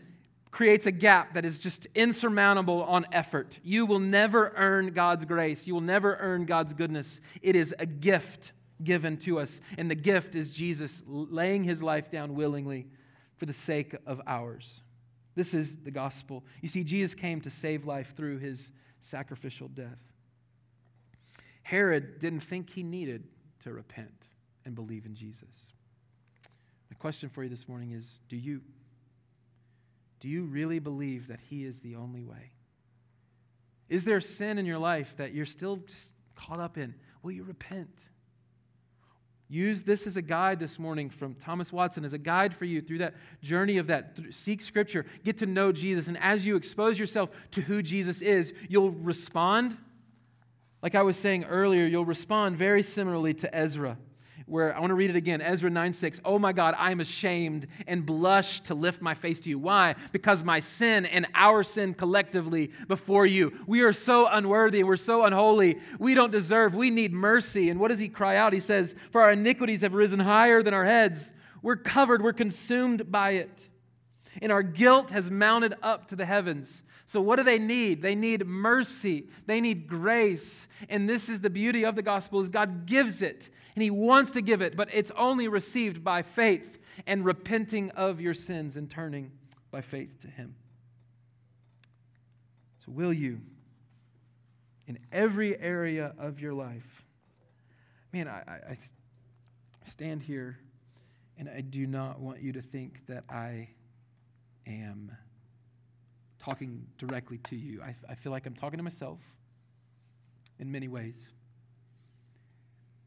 creates 0.51 0.87
a 0.87 0.93
gap 0.93 1.35
that 1.35 1.45
is 1.45 1.59
just 1.59 1.87
insurmountable 1.95 2.85
on 2.85 3.07
effort. 3.13 3.59
You 3.65 3.87
will 3.87 3.99
never 3.99 4.53
earn 4.57 4.93
God's 4.93 5.25
grace, 5.25 5.67
you 5.67 5.75
will 5.75 5.81
never 5.81 6.17
earn 6.21 6.47
God's 6.47 6.73
goodness. 6.73 7.21
It 7.43 7.57
is 7.57 7.75
a 7.79 7.87
gift 7.87 8.53
given 8.83 9.17
to 9.19 9.39
us, 9.39 9.61
and 9.77 9.91
the 9.91 9.95
gift 9.95 10.35
is 10.35 10.51
Jesus 10.51 11.03
laying 11.07 11.65
his 11.65 11.83
life 11.83 12.11
down 12.11 12.35
willingly 12.35 12.87
for 13.37 13.47
the 13.47 13.53
sake 13.53 13.97
of 14.07 14.21
ours. 14.27 14.83
This 15.35 15.55
is 15.55 15.77
the 15.79 15.91
gospel. 15.91 16.45
You 16.61 16.69
see, 16.69 16.85
Jesus 16.85 17.15
came 17.15 17.41
to 17.41 17.51
save 17.51 17.85
life 17.85 18.15
through 18.17 18.39
his 18.39 18.73
sacrificial 19.01 19.69
death. 19.69 19.99
Herod 21.65 22.21
didn't 22.21 22.41
think 22.41 22.71
he 22.71 22.83
needed 22.83 23.25
to 23.61 23.73
repent 23.73 24.29
and 24.65 24.75
believe 24.75 25.07
in 25.07 25.15
Jesus. 25.15 25.73
My 26.91 26.97
question 26.97 27.29
for 27.29 27.43
you 27.43 27.49
this 27.49 27.69
morning 27.69 27.93
is 27.93 28.21
do 28.29 28.37
you? 28.37 28.61
Do 30.21 30.29
you 30.29 30.45
really 30.45 30.79
believe 30.79 31.29
that 31.29 31.41
He 31.51 31.65
is 31.65 31.81
the 31.81 31.97
only 31.97 32.23
way? 32.23 32.53
Is 33.89 34.05
there 34.05 34.21
sin 34.21 34.59
in 34.59 34.65
your 34.65 34.79
life 34.79 35.15
that 35.19 35.35
you're 35.35 35.45
still 35.45 35.77
just 35.77 36.13
caught 36.35 36.61
up 36.61 36.79
in? 36.79 36.95
Will 37.23 37.33
you 37.33 37.45
repent? 37.45 37.91
Use 39.49 39.83
this 39.83 40.07
as 40.07 40.17
a 40.17 40.23
guide 40.23 40.59
this 40.59 40.79
morning 40.79 41.11
from 41.11 41.35
Thomas 41.35 41.73
Watson, 41.73 42.05
as 42.05 42.15
a 42.15 42.19
guide 42.19 42.55
for 42.57 42.65
you 42.65 42.81
through 42.81 42.99
that 42.99 43.15
journey 43.43 43.77
of 43.77 43.89
that. 43.89 44.17
Seek 44.31 44.63
Scripture, 44.63 45.05
get 45.25 45.37
to 45.39 45.47
know 45.47 45.73
Jesus, 45.73 46.09
and 46.09 46.17
as 46.19 46.47
you 46.47 46.57
expose 46.57 46.99
yourself 46.99 47.31
to 47.51 47.61
who 47.61 47.83
Jesus 47.83 48.23
is, 48.23 48.55
you'll 48.69 48.91
respond. 48.91 49.77
Like 50.85 50.95
I 50.95 51.01
was 51.01 51.17
saying 51.17 51.45
earlier, 51.45 51.87
you'll 51.87 52.05
respond 52.05 52.59
very 52.59 52.83
similarly 52.83 53.33
to 53.35 53.55
Ezra 53.57 53.97
where 54.45 54.77
I 54.77 54.81
want 54.81 54.91
to 54.91 54.95
read 54.95 55.09
it 55.09 55.17
again 55.17 55.41
Ezra 55.41 55.71
9 55.71 55.95
6. 55.95 56.21
Oh 56.27 56.39
my 56.39 56.53
God, 56.53 56.75
I 56.77 56.91
am 56.91 57.01
ashamed 57.01 57.67
and 57.87 58.05
blush 58.05 58.61
to 58.65 58.75
lift 58.75 59.01
my 59.01 59.15
face 59.15 59.41
to 59.41 59.49
you. 59.49 59.59
Why? 59.59 59.95
Because 60.13 60.45
my 60.45 60.59
sin 60.59 61.07
and 61.07 61.27
our 61.35 61.63
sin 61.63 61.95
collectively 61.95 62.71
before 62.87 63.25
you. 63.25 63.59
We 63.67 63.81
are 63.81 63.95
so 63.95 64.29
unworthy 64.29 64.85
we're 64.85 64.99
so 64.99 65.25
unholy. 65.25 65.79
We 65.99 66.13
don't 66.13 66.31
deserve, 66.31 66.75
we 66.75 66.91
need 66.91 67.15
mercy. 67.15 67.71
And 67.71 67.81
what 67.81 67.89
does 67.89 68.01
he 68.01 68.11
cry 68.11 68.37
out? 68.37 68.53
He 68.53 68.61
says, 68.61 68.95
For 69.11 69.23
our 69.23 69.31
iniquities 69.31 69.81
have 69.81 69.95
risen 69.95 70.21
higher 70.21 70.63
than 70.63 70.75
our 70.75 70.85
heads. 70.85 71.33
We're 71.63 71.77
covered, 71.77 72.21
we're 72.21 72.35
consumed 72.35 73.11
by 73.11 73.31
it. 73.31 73.69
And 74.43 74.53
our 74.53 74.63
guilt 74.63 75.09
has 75.09 75.31
mounted 75.31 75.73
up 75.83 76.09
to 76.09 76.17
the 76.17 76.27
heavens. 76.27 76.83
So, 77.07 77.21
what 77.21 77.37
do 77.37 77.43
they 77.43 77.59
need? 77.59 78.01
They 78.01 78.15
need 78.15 78.47
mercy. 78.47 79.29
They 79.47 79.61
need 79.61 79.87
grace. 79.87 80.67
And 80.89 81.09
this 81.09 81.29
is 81.29 81.41
the 81.41 81.51
beauty 81.51 81.85
of 81.85 81.97
the 81.97 82.03
gospel 82.03 82.41
is 82.41 82.49
God 82.49 82.87
gives 82.87 83.21
it, 83.21 83.51
and 83.75 83.83
He 83.83 83.91
wants 83.91 84.31
to 84.33 84.41
give 84.41 84.63
it, 84.63 84.77
but 84.77 84.89
it's 84.93 85.11
only 85.17 85.49
received 85.49 86.03
by 86.03 86.23
faith 86.23 86.79
and 87.07 87.25
repenting 87.25 87.91
of 87.91 88.21
your 88.21 88.35
sins 88.35 88.77
and 88.77 88.89
turning 88.89 89.33
by 89.71 89.83
faith 89.83 90.19
to 90.21 90.29
Him. 90.29 90.55
So, 92.87 92.93
will 92.93 93.13
you, 93.13 93.41
in 94.87 94.99
every 95.13 95.59
area 95.61 96.15
of 96.19 96.41
your 96.41 96.55
life, 96.55 97.05
man, 98.13 98.29
I, 98.29 98.43
I, 98.47 98.71
I 98.71 99.89
stand 99.89 100.23
here 100.23 100.59
and 101.37 101.51
I 101.51 101.61
do 101.61 101.87
not 101.87 102.21
want 102.21 102.41
you 102.41 102.53
to 102.53 102.63
think 102.63 103.07
that 103.09 103.25
I 103.29 103.69
am 104.67 105.11
talking 106.45 106.87
directly 106.99 107.39
to 107.39 107.57
you. 107.57 107.81
I, 107.83 107.95
I 108.09 108.15
feel 108.15 108.33
like 108.33 108.47
I'm 108.47 108.55
talking 108.55 108.79
to 108.79 108.85
myself. 108.85 109.19
in 110.59 110.71
many 110.71 110.89
ways. 110.89 111.29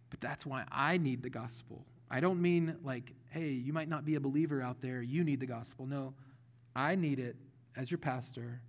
But 0.10 0.22
that's 0.22 0.46
why 0.46 0.64
I 0.72 0.98
need 0.98 1.22
the 1.22 1.30
gospel. 1.30 1.86
I 2.10 2.20
don't 2.20 2.42
mean 2.42 2.76
like, 2.84 3.14
hey, 3.30 3.50
you 3.50 3.74
might 3.74 3.90
not 3.90 4.06
be 4.06 4.16
a 4.16 4.20
believer 4.20 4.62
out 4.62 4.82
there, 4.82 5.02
you 5.02 5.24
need 5.24 5.40
the 5.40 5.46
gospel. 5.46 5.86
No, 5.86 6.14
I 6.76 6.96
need 6.96 7.20
it 7.20 7.36
as 7.76 7.92
your 7.92 7.98
pastor, 7.98 8.62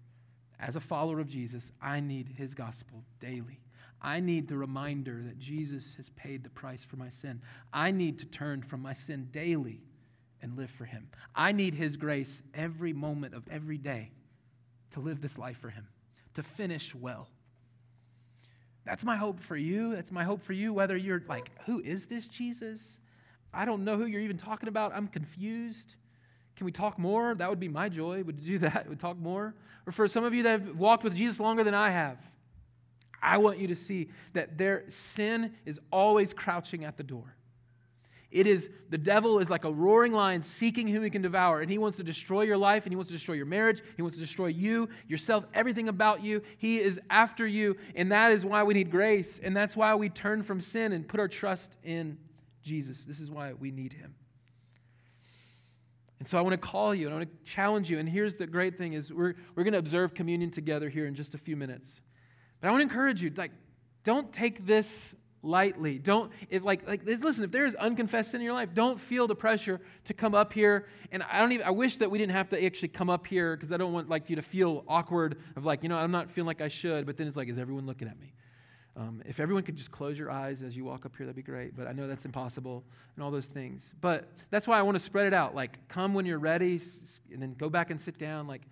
as 0.61 0.77
a 0.77 0.81
follower 0.81 1.21
of 1.21 1.29
Jesus. 1.29 1.73
I 1.81 2.01
need 2.01 2.29
his 2.37 2.55
gospel 2.55 3.03
daily. 3.21 3.61
I 4.03 4.21
need 4.21 4.49
the 4.49 4.57
reminder 4.57 5.23
that 5.25 5.39
Jesus 5.39 5.95
has 5.95 6.11
paid 6.11 6.45
the 6.45 6.51
price 6.51 6.85
for 6.85 6.97
my 6.97 7.09
sin. 7.09 7.41
I 7.73 7.91
need 7.91 8.19
to 8.21 8.27
turn 8.27 8.63
from 8.63 8.83
my 8.83 8.93
sin 8.93 9.29
daily 9.33 9.81
and 10.43 10.57
live 10.57 10.71
for 10.71 10.85
him. 10.85 11.09
I 11.35 11.53
need 11.53 11.75
his 11.75 11.97
grace 11.97 12.43
every 12.55 12.93
moment 12.93 13.35
of 13.35 13.43
every 13.51 13.79
day 13.79 14.11
to 14.93 15.01
live 15.01 15.21
this 15.21 15.39
life 15.39 15.59
for 15.59 15.71
him, 15.71 15.87
to 16.35 16.43
finish 16.43 16.95
well. 16.95 17.29
That's 18.85 19.05
my 19.05 19.17
hope 19.17 19.41
for 19.41 19.57
you. 19.57 19.95
That's 19.95 20.11
my 20.11 20.25
hope 20.25 20.43
for 20.43 20.55
you, 20.55 20.73
whether 20.73 20.97
you're 20.97 21.23
like, 21.29 21.51
who 21.67 21.81
is 21.81 22.07
this 22.07 22.27
Jesus? 22.27 22.99
I 23.53 23.65
don't 23.65 23.85
know 23.85 23.97
who 23.97 24.07
you're 24.07 24.23
even 24.23 24.39
talking 24.39 24.69
about. 24.69 24.93
I'm 24.95 25.09
confused. 25.09 25.97
Can 26.57 26.65
we 26.65 26.73
talk 26.73 26.99
more? 26.99 27.35
That 27.35 27.51
would 27.51 27.61
be 27.61 27.69
my 27.69 27.89
joy. 27.89 28.23
Would 28.23 28.41
you 28.41 28.59
do 28.59 28.69
that? 28.69 28.89
Would 28.89 28.99
talk 28.99 29.19
more? 29.19 29.55
Or 29.87 29.93
for 29.93 30.09
some 30.09 30.25
of 30.25 30.35
you 30.35 30.43
that 30.43 30.61
have 30.61 30.77
walked 30.77 31.05
with 31.05 31.15
Jesus 31.15 31.39
longer 31.39 31.65
than 31.65 31.75
I 31.75 31.91
have, 31.91 32.19
I 33.23 33.39
want 33.39 33.59
you 33.59 33.69
to 33.69 33.77
see 33.77 34.11
that 34.33 34.59
their 34.59 34.85
sin 34.89 35.55
is 35.67 35.81
always 35.93 36.33
crouching 36.33 36.85
at 36.85 36.97
the 36.97 37.03
door. 37.03 37.35
It 38.31 38.47
is 38.47 38.71
the 38.91 38.99
devil 38.99 39.39
is 39.39 39.49
like 39.49 39.65
a 39.65 39.73
roaring 39.73 40.13
lion 40.13 40.43
seeking 40.43 40.87
whom 40.87 41.03
he 41.03 41.11
can 41.11 41.23
devour, 41.23 41.61
and 41.61 41.71
he 41.71 41.79
wants 41.79 41.97
to 41.97 42.03
destroy 42.03 42.43
your 42.43 42.59
life, 42.59 42.85
and 42.85 42.93
he 42.93 42.97
wants 42.97 43.09
to 43.09 43.15
destroy 43.15 43.35
your 43.35 43.47
marriage, 43.47 43.83
he 43.97 44.03
wants 44.03 44.17
to 44.17 44.23
destroy 44.23 44.49
you, 44.49 44.89
yourself, 45.07 45.45
everything 45.55 45.89
about 45.89 46.23
you. 46.23 46.43
He 46.59 46.79
is 46.79 47.01
after 47.09 47.47
you, 47.47 47.77
and 47.95 48.13
that 48.13 48.33
is 48.33 48.45
why 48.45 48.63
we 48.65 48.75
need 48.75 48.91
grace, 48.91 49.41
and 49.43 49.57
that's 49.57 49.77
why 49.77 49.95
we 49.95 50.11
turn 50.11 50.43
from 50.43 50.61
sin 50.61 50.93
and 50.93 51.09
put 51.09 51.21
our 51.21 51.29
trust 51.29 51.77
in 51.83 52.19
Jesus. 52.63 53.05
This 53.05 53.21
is 53.21 53.31
why 53.31 53.55
we 53.55 53.71
need 53.71 53.95
him. 53.95 54.15
And 56.19 56.27
so 56.27 56.37
I 56.37 56.41
want 56.41 56.53
to 56.53 56.59
call 56.59 56.95
you 56.95 57.07
and 57.07 57.15
I 57.15 57.19
want 57.19 57.31
to 57.31 57.51
challenge 57.51 57.91
you. 57.91 57.99
And 57.99 58.09
here's 58.09 58.35
the 58.35 58.47
great 58.47 58.77
thing 58.77 58.95
is 58.95 59.13
we're, 59.13 59.35
we're 59.55 59.63
going 59.63 59.73
to 59.73 59.79
observe 59.79 60.15
communion 60.15 60.51
together 60.51 60.89
here 60.89 61.07
in 61.07 61.15
just 61.15 61.35
a 61.35 61.39
few 61.39 61.57
minutes. 61.57 62.01
But 62.61 62.69
I 62.69 62.71
want 62.73 62.81
to 62.81 62.83
encourage 62.83 63.23
you, 63.23 63.33
like, 63.37 63.53
don't 64.05 64.33
take 64.33 64.67
this 64.67 65.15
lightly. 65.43 65.99
Don't 65.99 66.33
if 66.51 66.65
like 66.65 66.87
like 66.87 67.05
listen, 67.05 67.45
if 67.45 67.51
there 67.51 67.67
is 67.67 67.75
unconfessed 67.77 68.33
sin 68.33 68.41
in 68.41 68.45
your 68.45 68.55
life, 68.55 68.75
don't 68.75 69.01
feel 69.01 69.27
the 69.27 69.35
pressure 69.35 69.81
to 70.05 70.15
come 70.15 70.35
up 70.35 70.53
here. 70.53 70.87
And 71.13 71.23
I 71.23 71.39
don't 71.39 71.53
even 71.53 71.67
I 71.67 71.71
wish 71.71 71.97
that 71.99 72.11
we 72.11 72.19
didn't 72.19 72.33
have 72.33 72.49
to 72.51 72.65
actually 72.65 72.89
come 72.89 73.11
up 73.11 73.27
here 73.27 73.57
because 73.57 73.73
I 73.73 73.77
don't 73.77 73.93
want 73.93 74.09
like 74.09 74.31
you 74.31 74.37
to 74.37 74.43
feel 74.43 74.85
awkward 74.89 75.39
of 75.57 75.65
like, 75.65 75.83
you 75.83 75.89
know, 75.89 75.97
I'm 75.97 76.11
not 76.11 76.31
feeling 76.31 76.47
like 76.47 76.61
I 76.61 76.69
should, 76.69 77.07
but 77.07 77.17
then 77.17 77.27
it's 77.27 77.37
like, 77.37 77.49
is 77.49 77.59
everyone 77.59 77.87
looking 77.87 78.09
at 78.09 78.19
me? 78.21 78.33
Um, 78.99 79.23
if 79.27 79.39
everyone 79.39 79.63
could 79.63 79.77
just 79.77 79.93
close 79.93 80.19
your 80.19 80.29
eyes 80.29 80.61
as 80.61 80.77
you 80.77 80.85
walk 80.85 81.07
up 81.07 81.17
here, 81.17 81.25
that'd 81.25 81.37
be 81.37 81.43
great. 81.43 81.77
But 81.77 81.87
I 81.87 81.93
know 81.93 82.09
that's 82.09 82.25
impossible 82.25 82.83
and 83.15 83.25
all 83.25 83.31
those 83.31 83.47
things. 83.47 83.95
But 84.01 84.29
that's 84.51 84.67
why 84.67 84.77
I 84.77 84.83
want 84.83 84.97
to 84.97 85.05
spread 85.05 85.29
it 85.29 85.33
out. 85.33 85.55
Like, 85.55 85.87
come 85.87 86.15
when 86.15 86.27
you're 86.27 86.41
ready, 86.41 86.81
and 87.33 87.41
then 87.41 87.55
go 87.55 87.71
back 87.71 87.91
and 87.91 88.01
sit 88.01 88.19
down. 88.19 88.49
Like, 88.49 88.63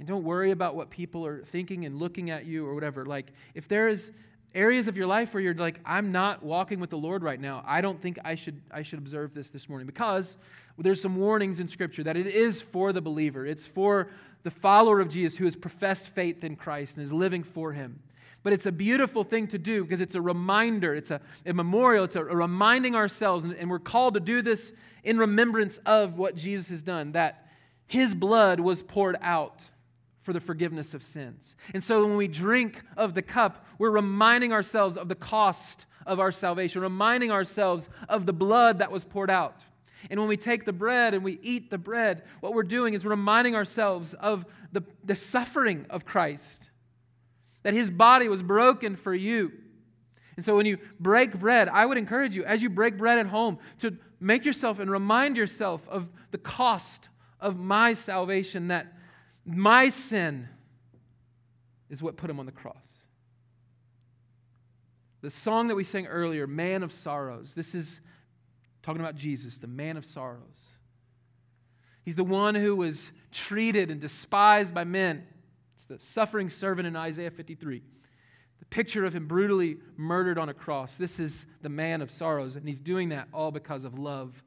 and 0.00 0.08
don't 0.08 0.24
worry 0.24 0.50
about 0.50 0.74
what 0.74 0.90
people 0.90 1.24
are 1.24 1.44
thinking 1.44 1.84
and 1.84 2.00
looking 2.00 2.30
at 2.30 2.46
you 2.46 2.66
or 2.66 2.74
whatever. 2.74 3.06
Like, 3.06 3.32
if 3.54 3.68
there 3.68 3.86
is 3.86 4.10
areas 4.56 4.88
of 4.88 4.96
your 4.96 5.06
life 5.06 5.34
where 5.34 5.42
you're 5.42 5.54
like 5.54 5.78
i'm 5.84 6.10
not 6.10 6.42
walking 6.42 6.80
with 6.80 6.90
the 6.90 6.96
lord 6.96 7.22
right 7.22 7.40
now. 7.40 7.62
I 7.66 7.80
don't 7.80 8.00
think 8.00 8.18
i 8.24 8.34
should 8.34 8.60
i 8.70 8.82
should 8.82 8.98
observe 8.98 9.34
this 9.34 9.50
this 9.50 9.68
morning 9.68 9.86
because 9.86 10.36
there's 10.78 11.00
some 11.00 11.16
warnings 11.16 11.60
in 11.60 11.68
scripture 11.68 12.02
that 12.02 12.16
it 12.16 12.26
is 12.26 12.60
for 12.60 12.92
the 12.92 13.00
believer. 13.00 13.46
It's 13.46 13.66
for 13.66 14.08
the 14.42 14.50
follower 14.50 15.00
of 15.00 15.08
jesus 15.08 15.38
who 15.38 15.44
has 15.44 15.54
professed 15.54 16.08
faith 16.08 16.42
in 16.42 16.56
christ 16.56 16.96
and 16.96 17.04
is 17.04 17.12
living 17.12 17.44
for 17.44 17.72
him. 17.72 18.00
But 18.42 18.52
it's 18.52 18.66
a 18.66 18.72
beautiful 18.72 19.24
thing 19.24 19.48
to 19.48 19.58
do 19.58 19.82
because 19.82 20.00
it's 20.00 20.14
a 20.14 20.20
reminder 20.20 20.94
it's 20.94 21.10
a, 21.10 21.20
a 21.44 21.52
memorial 21.52 22.04
it's 22.04 22.16
a, 22.16 22.24
a 22.24 22.36
reminding 22.36 22.94
ourselves 22.94 23.44
and, 23.44 23.54
and 23.54 23.70
we're 23.70 23.78
called 23.78 24.14
to 24.14 24.20
do 24.20 24.42
this 24.42 24.72
in 25.04 25.18
remembrance 25.18 25.78
of 25.84 26.16
what 26.16 26.34
jesus 26.34 26.68
has 26.68 26.82
done 26.82 27.12
that 27.12 27.46
his 27.86 28.14
blood 28.14 28.58
was 28.58 28.82
poured 28.82 29.16
out 29.20 29.64
for 30.26 30.32
the 30.32 30.40
forgiveness 30.40 30.92
of 30.92 31.04
sins. 31.04 31.54
And 31.72 31.82
so 31.82 32.04
when 32.04 32.16
we 32.16 32.26
drink 32.26 32.82
of 32.96 33.14
the 33.14 33.22
cup, 33.22 33.64
we're 33.78 33.92
reminding 33.92 34.52
ourselves 34.52 34.96
of 34.96 35.08
the 35.08 35.14
cost 35.14 35.86
of 36.04 36.18
our 36.18 36.32
salvation, 36.32 36.82
reminding 36.82 37.30
ourselves 37.30 37.88
of 38.08 38.26
the 38.26 38.32
blood 38.32 38.80
that 38.80 38.90
was 38.90 39.04
poured 39.04 39.30
out. 39.30 39.64
And 40.10 40.18
when 40.18 40.28
we 40.28 40.36
take 40.36 40.64
the 40.64 40.72
bread 40.72 41.14
and 41.14 41.22
we 41.22 41.38
eat 41.42 41.70
the 41.70 41.78
bread, 41.78 42.24
what 42.40 42.54
we're 42.54 42.64
doing 42.64 42.92
is 42.92 43.06
reminding 43.06 43.54
ourselves 43.54 44.14
of 44.14 44.44
the, 44.72 44.82
the 45.04 45.14
suffering 45.14 45.86
of 45.90 46.04
Christ, 46.04 46.70
that 47.62 47.72
his 47.72 47.88
body 47.88 48.28
was 48.28 48.42
broken 48.42 48.96
for 48.96 49.14
you. 49.14 49.52
And 50.34 50.44
so 50.44 50.56
when 50.56 50.66
you 50.66 50.78
break 50.98 51.38
bread, 51.38 51.68
I 51.68 51.86
would 51.86 51.98
encourage 51.98 52.34
you, 52.34 52.44
as 52.44 52.64
you 52.64 52.68
break 52.68 52.98
bread 52.98 53.20
at 53.20 53.26
home, 53.26 53.58
to 53.78 53.96
make 54.18 54.44
yourself 54.44 54.80
and 54.80 54.90
remind 54.90 55.36
yourself 55.36 55.88
of 55.88 56.08
the 56.32 56.38
cost 56.38 57.10
of 57.40 57.60
my 57.60 57.94
salvation 57.94 58.68
that 58.68 58.92
my 59.46 59.88
sin 59.88 60.48
is 61.88 62.02
what 62.02 62.16
put 62.16 62.28
him 62.28 62.40
on 62.40 62.46
the 62.46 62.52
cross. 62.52 63.02
The 65.22 65.30
song 65.30 65.68
that 65.68 65.74
we 65.74 65.84
sang 65.84 66.06
earlier, 66.06 66.46
Man 66.46 66.82
of 66.82 66.92
Sorrows, 66.92 67.54
this 67.54 67.74
is 67.74 68.00
talking 68.82 69.00
about 69.00 69.16
Jesus, 69.16 69.58
the 69.58 69.66
man 69.66 69.96
of 69.96 70.04
sorrows. 70.04 70.76
He's 72.04 72.14
the 72.14 72.24
one 72.24 72.54
who 72.54 72.76
was 72.76 73.10
treated 73.32 73.90
and 73.90 74.00
despised 74.00 74.72
by 74.72 74.84
men. 74.84 75.26
It's 75.74 75.86
the 75.86 75.98
suffering 75.98 76.48
servant 76.48 76.86
in 76.86 76.94
Isaiah 76.94 77.32
53. 77.32 77.82
The 78.60 78.64
picture 78.66 79.04
of 79.04 79.14
him 79.14 79.26
brutally 79.26 79.78
murdered 79.96 80.38
on 80.38 80.48
a 80.48 80.54
cross. 80.54 80.96
This 80.96 81.18
is 81.18 81.46
the 81.62 81.68
man 81.68 82.02
of 82.02 82.10
sorrows, 82.10 82.54
and 82.54 82.66
he's 82.68 82.80
doing 82.80 83.08
that 83.08 83.28
all 83.32 83.50
because 83.50 83.84
of 83.84 83.98
love 83.98 84.42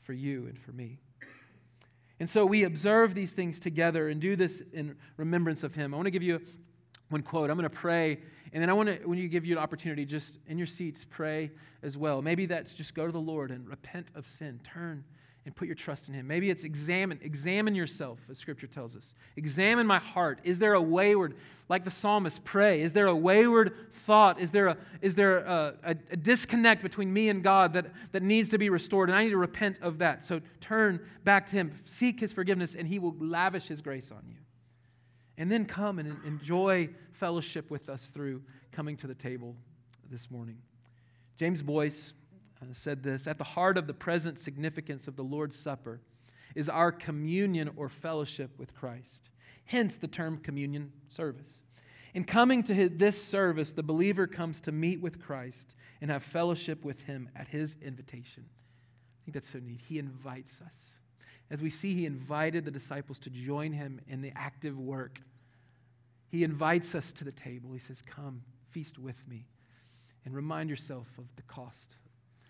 for 0.00 0.12
you 0.12 0.46
and 0.46 0.58
for 0.58 0.72
me. 0.72 0.98
And 2.20 2.28
so 2.28 2.44
we 2.44 2.64
observe 2.64 3.14
these 3.14 3.32
things 3.32 3.60
together 3.60 4.08
and 4.08 4.20
do 4.20 4.34
this 4.34 4.62
in 4.72 4.96
remembrance 5.16 5.62
of 5.62 5.74
him. 5.74 5.94
I 5.94 5.96
want 5.96 6.06
to 6.06 6.10
give 6.10 6.22
you 6.22 6.40
one 7.10 7.22
quote. 7.22 7.50
I'm 7.50 7.56
going 7.56 7.68
to 7.68 7.76
pray, 7.76 8.18
and 8.52 8.62
then 8.62 8.68
I 8.68 8.72
want 8.72 8.88
to, 8.88 9.06
when 9.06 9.18
you 9.18 9.28
give 9.28 9.44
you 9.44 9.56
an 9.56 9.62
opportunity, 9.62 10.04
just 10.04 10.38
in 10.46 10.58
your 10.58 10.66
seats, 10.66 11.06
pray 11.08 11.50
as 11.82 11.96
well. 11.96 12.20
Maybe 12.20 12.46
that's 12.46 12.74
just 12.74 12.94
go 12.94 13.06
to 13.06 13.12
the 13.12 13.20
Lord 13.20 13.50
and 13.50 13.68
repent 13.68 14.08
of 14.14 14.26
sin. 14.26 14.60
Turn 14.64 15.04
and 15.48 15.56
put 15.56 15.66
your 15.66 15.74
trust 15.74 16.08
in 16.08 16.14
him. 16.14 16.26
Maybe 16.26 16.50
it's 16.50 16.62
examine, 16.62 17.18
examine 17.22 17.74
yourself, 17.74 18.18
as 18.30 18.36
scripture 18.36 18.66
tells 18.66 18.94
us. 18.94 19.14
Examine 19.38 19.86
my 19.86 19.98
heart. 19.98 20.40
Is 20.44 20.58
there 20.58 20.74
a 20.74 20.82
wayward, 20.82 21.36
like 21.70 21.84
the 21.84 21.90
psalmist, 21.90 22.44
pray? 22.44 22.82
Is 22.82 22.92
there 22.92 23.06
a 23.06 23.16
wayward 23.16 23.74
thought? 24.04 24.38
Is 24.38 24.50
there 24.50 24.66
a, 24.66 24.76
is 25.00 25.14
there 25.14 25.38
a, 25.38 25.74
a, 25.82 25.90
a 26.10 26.16
disconnect 26.18 26.82
between 26.82 27.10
me 27.10 27.30
and 27.30 27.42
God 27.42 27.72
that, 27.72 27.86
that 28.12 28.22
needs 28.22 28.50
to 28.50 28.58
be 28.58 28.68
restored? 28.68 29.08
And 29.08 29.16
I 29.16 29.24
need 29.24 29.30
to 29.30 29.38
repent 29.38 29.80
of 29.80 29.96
that. 29.98 30.22
So 30.22 30.42
turn 30.60 31.00
back 31.24 31.46
to 31.46 31.56
him, 31.56 31.72
seek 31.86 32.20
his 32.20 32.30
forgiveness, 32.30 32.74
and 32.74 32.86
he 32.86 32.98
will 32.98 33.16
lavish 33.18 33.68
his 33.68 33.80
grace 33.80 34.12
on 34.12 34.24
you. 34.28 34.36
And 35.38 35.50
then 35.50 35.64
come 35.64 35.98
and 35.98 36.14
enjoy 36.26 36.90
fellowship 37.12 37.70
with 37.70 37.88
us 37.88 38.10
through 38.10 38.42
coming 38.70 38.98
to 38.98 39.06
the 39.06 39.14
table 39.14 39.56
this 40.10 40.30
morning. 40.30 40.58
James 41.38 41.62
Boice 41.62 42.12
uh, 42.27 42.27
Uh, 42.60 42.66
said 42.72 43.02
this 43.02 43.26
At 43.26 43.38
the 43.38 43.44
heart 43.44 43.78
of 43.78 43.86
the 43.86 43.94
present 43.94 44.38
significance 44.38 45.08
of 45.08 45.16
the 45.16 45.24
Lord's 45.24 45.56
Supper 45.56 46.00
is 46.54 46.68
our 46.68 46.90
communion 46.90 47.70
or 47.76 47.88
fellowship 47.88 48.50
with 48.58 48.74
Christ. 48.74 49.30
Hence 49.64 49.96
the 49.96 50.08
term 50.08 50.38
communion 50.38 50.92
service. 51.08 51.62
In 52.14 52.24
coming 52.24 52.62
to 52.64 52.88
this 52.88 53.22
service, 53.22 53.72
the 53.72 53.82
believer 53.82 54.26
comes 54.26 54.60
to 54.62 54.72
meet 54.72 55.00
with 55.00 55.20
Christ 55.20 55.76
and 56.00 56.10
have 56.10 56.22
fellowship 56.22 56.84
with 56.84 57.02
him 57.02 57.28
at 57.36 57.48
his 57.48 57.76
invitation. 57.82 58.44
I 58.48 59.18
think 59.24 59.34
that's 59.34 59.50
so 59.50 59.58
neat. 59.58 59.82
He 59.86 59.98
invites 59.98 60.60
us. 60.62 60.94
As 61.50 61.62
we 61.62 61.70
see, 61.70 61.94
he 61.94 62.06
invited 62.06 62.64
the 62.64 62.70
disciples 62.70 63.18
to 63.20 63.30
join 63.30 63.72
him 63.72 64.00
in 64.08 64.22
the 64.22 64.32
active 64.34 64.78
work. 64.78 65.20
He 66.30 66.44
invites 66.44 66.94
us 66.94 67.12
to 67.12 67.24
the 67.24 67.32
table. 67.32 67.72
He 67.72 67.78
says, 67.78 68.02
Come, 68.02 68.42
feast 68.70 68.98
with 68.98 69.26
me, 69.28 69.46
and 70.24 70.34
remind 70.34 70.70
yourself 70.70 71.06
of 71.18 71.24
the 71.36 71.42
cost 71.42 71.96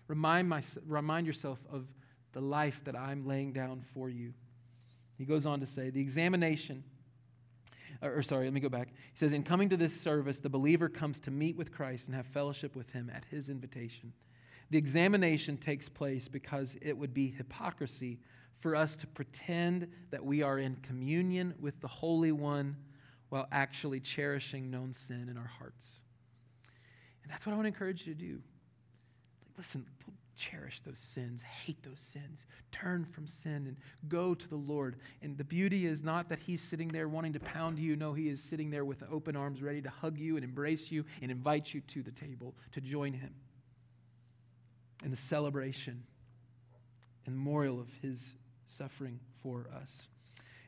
Remind, 0.09 0.49
my, 0.49 0.63
remind 0.87 1.27
yourself 1.27 1.59
of 1.71 1.85
the 2.33 2.41
life 2.41 2.81
that 2.85 2.95
I'm 2.95 3.27
laying 3.27 3.53
down 3.53 3.83
for 3.93 4.09
you. 4.09 4.33
He 5.17 5.23
goes 5.23 5.45
on 5.45 5.59
to 5.59 5.67
say, 5.67 5.91
the 5.91 6.01
examination, 6.01 6.83
or, 8.01 8.17
or, 8.17 8.23
sorry, 8.23 8.45
let 8.45 8.53
me 8.53 8.59
go 8.59 8.69
back. 8.69 8.89
He 8.89 9.17
says, 9.17 9.33
In 9.33 9.43
coming 9.43 9.69
to 9.69 9.77
this 9.77 9.99
service, 9.99 10.39
the 10.39 10.49
believer 10.49 10.89
comes 10.89 11.19
to 11.21 11.31
meet 11.31 11.55
with 11.55 11.71
Christ 11.71 12.07
and 12.07 12.15
have 12.15 12.25
fellowship 12.25 12.75
with 12.75 12.89
him 12.91 13.11
at 13.13 13.25
his 13.29 13.49
invitation. 13.49 14.13
The 14.71 14.77
examination 14.77 15.57
takes 15.57 15.87
place 15.87 16.27
because 16.27 16.75
it 16.81 16.97
would 16.97 17.13
be 17.13 17.29
hypocrisy 17.29 18.19
for 18.59 18.75
us 18.75 18.95
to 18.97 19.07
pretend 19.07 19.87
that 20.09 20.23
we 20.23 20.41
are 20.41 20.57
in 20.57 20.77
communion 20.77 21.53
with 21.59 21.79
the 21.81 21.87
Holy 21.87 22.31
One 22.31 22.75
while 23.29 23.47
actually 23.51 23.99
cherishing 23.99 24.71
known 24.71 24.91
sin 24.91 25.27
in 25.29 25.37
our 25.37 25.51
hearts. 25.59 25.99
And 27.23 27.31
that's 27.31 27.45
what 27.45 27.53
I 27.53 27.55
want 27.55 27.65
to 27.65 27.69
encourage 27.69 28.07
you 28.07 28.13
to 28.13 28.19
do. 28.19 28.41
Listen, 29.59 29.85
cherish 30.37 30.79
those 30.85 30.97
sins, 30.97 31.41
hate 31.41 31.83
those 31.83 31.99
sins, 31.99 32.45
turn 32.71 33.03
from 33.03 33.27
sin 33.27 33.67
and 33.67 33.75
go 34.07 34.33
to 34.33 34.47
the 34.47 34.55
Lord. 34.55 34.95
And 35.21 35.37
the 35.37 35.43
beauty 35.43 35.85
is 35.85 36.01
not 36.01 36.29
that 36.29 36.39
He's 36.39 36.61
sitting 36.61 36.87
there 36.87 37.09
wanting 37.09 37.33
to 37.33 37.41
pound 37.41 37.77
you. 37.77 37.97
No, 37.97 38.13
He 38.13 38.29
is 38.29 38.41
sitting 38.41 38.69
there 38.69 38.85
with 38.85 39.03
open 39.11 39.35
arms, 39.35 39.61
ready 39.61 39.81
to 39.81 39.89
hug 39.89 40.17
you 40.17 40.37
and 40.37 40.45
embrace 40.45 40.89
you 40.91 41.03
and 41.21 41.29
invite 41.29 41.73
you 41.73 41.81
to 41.81 42.01
the 42.01 42.11
table 42.11 42.55
to 42.71 42.79
join 42.79 43.11
Him 43.11 43.35
in 45.03 45.11
the 45.11 45.17
celebration 45.17 46.03
and 47.25 47.35
memorial 47.35 47.77
of 47.77 47.89
His 48.01 48.33
suffering 48.65 49.19
for 49.43 49.67
us. 49.81 50.07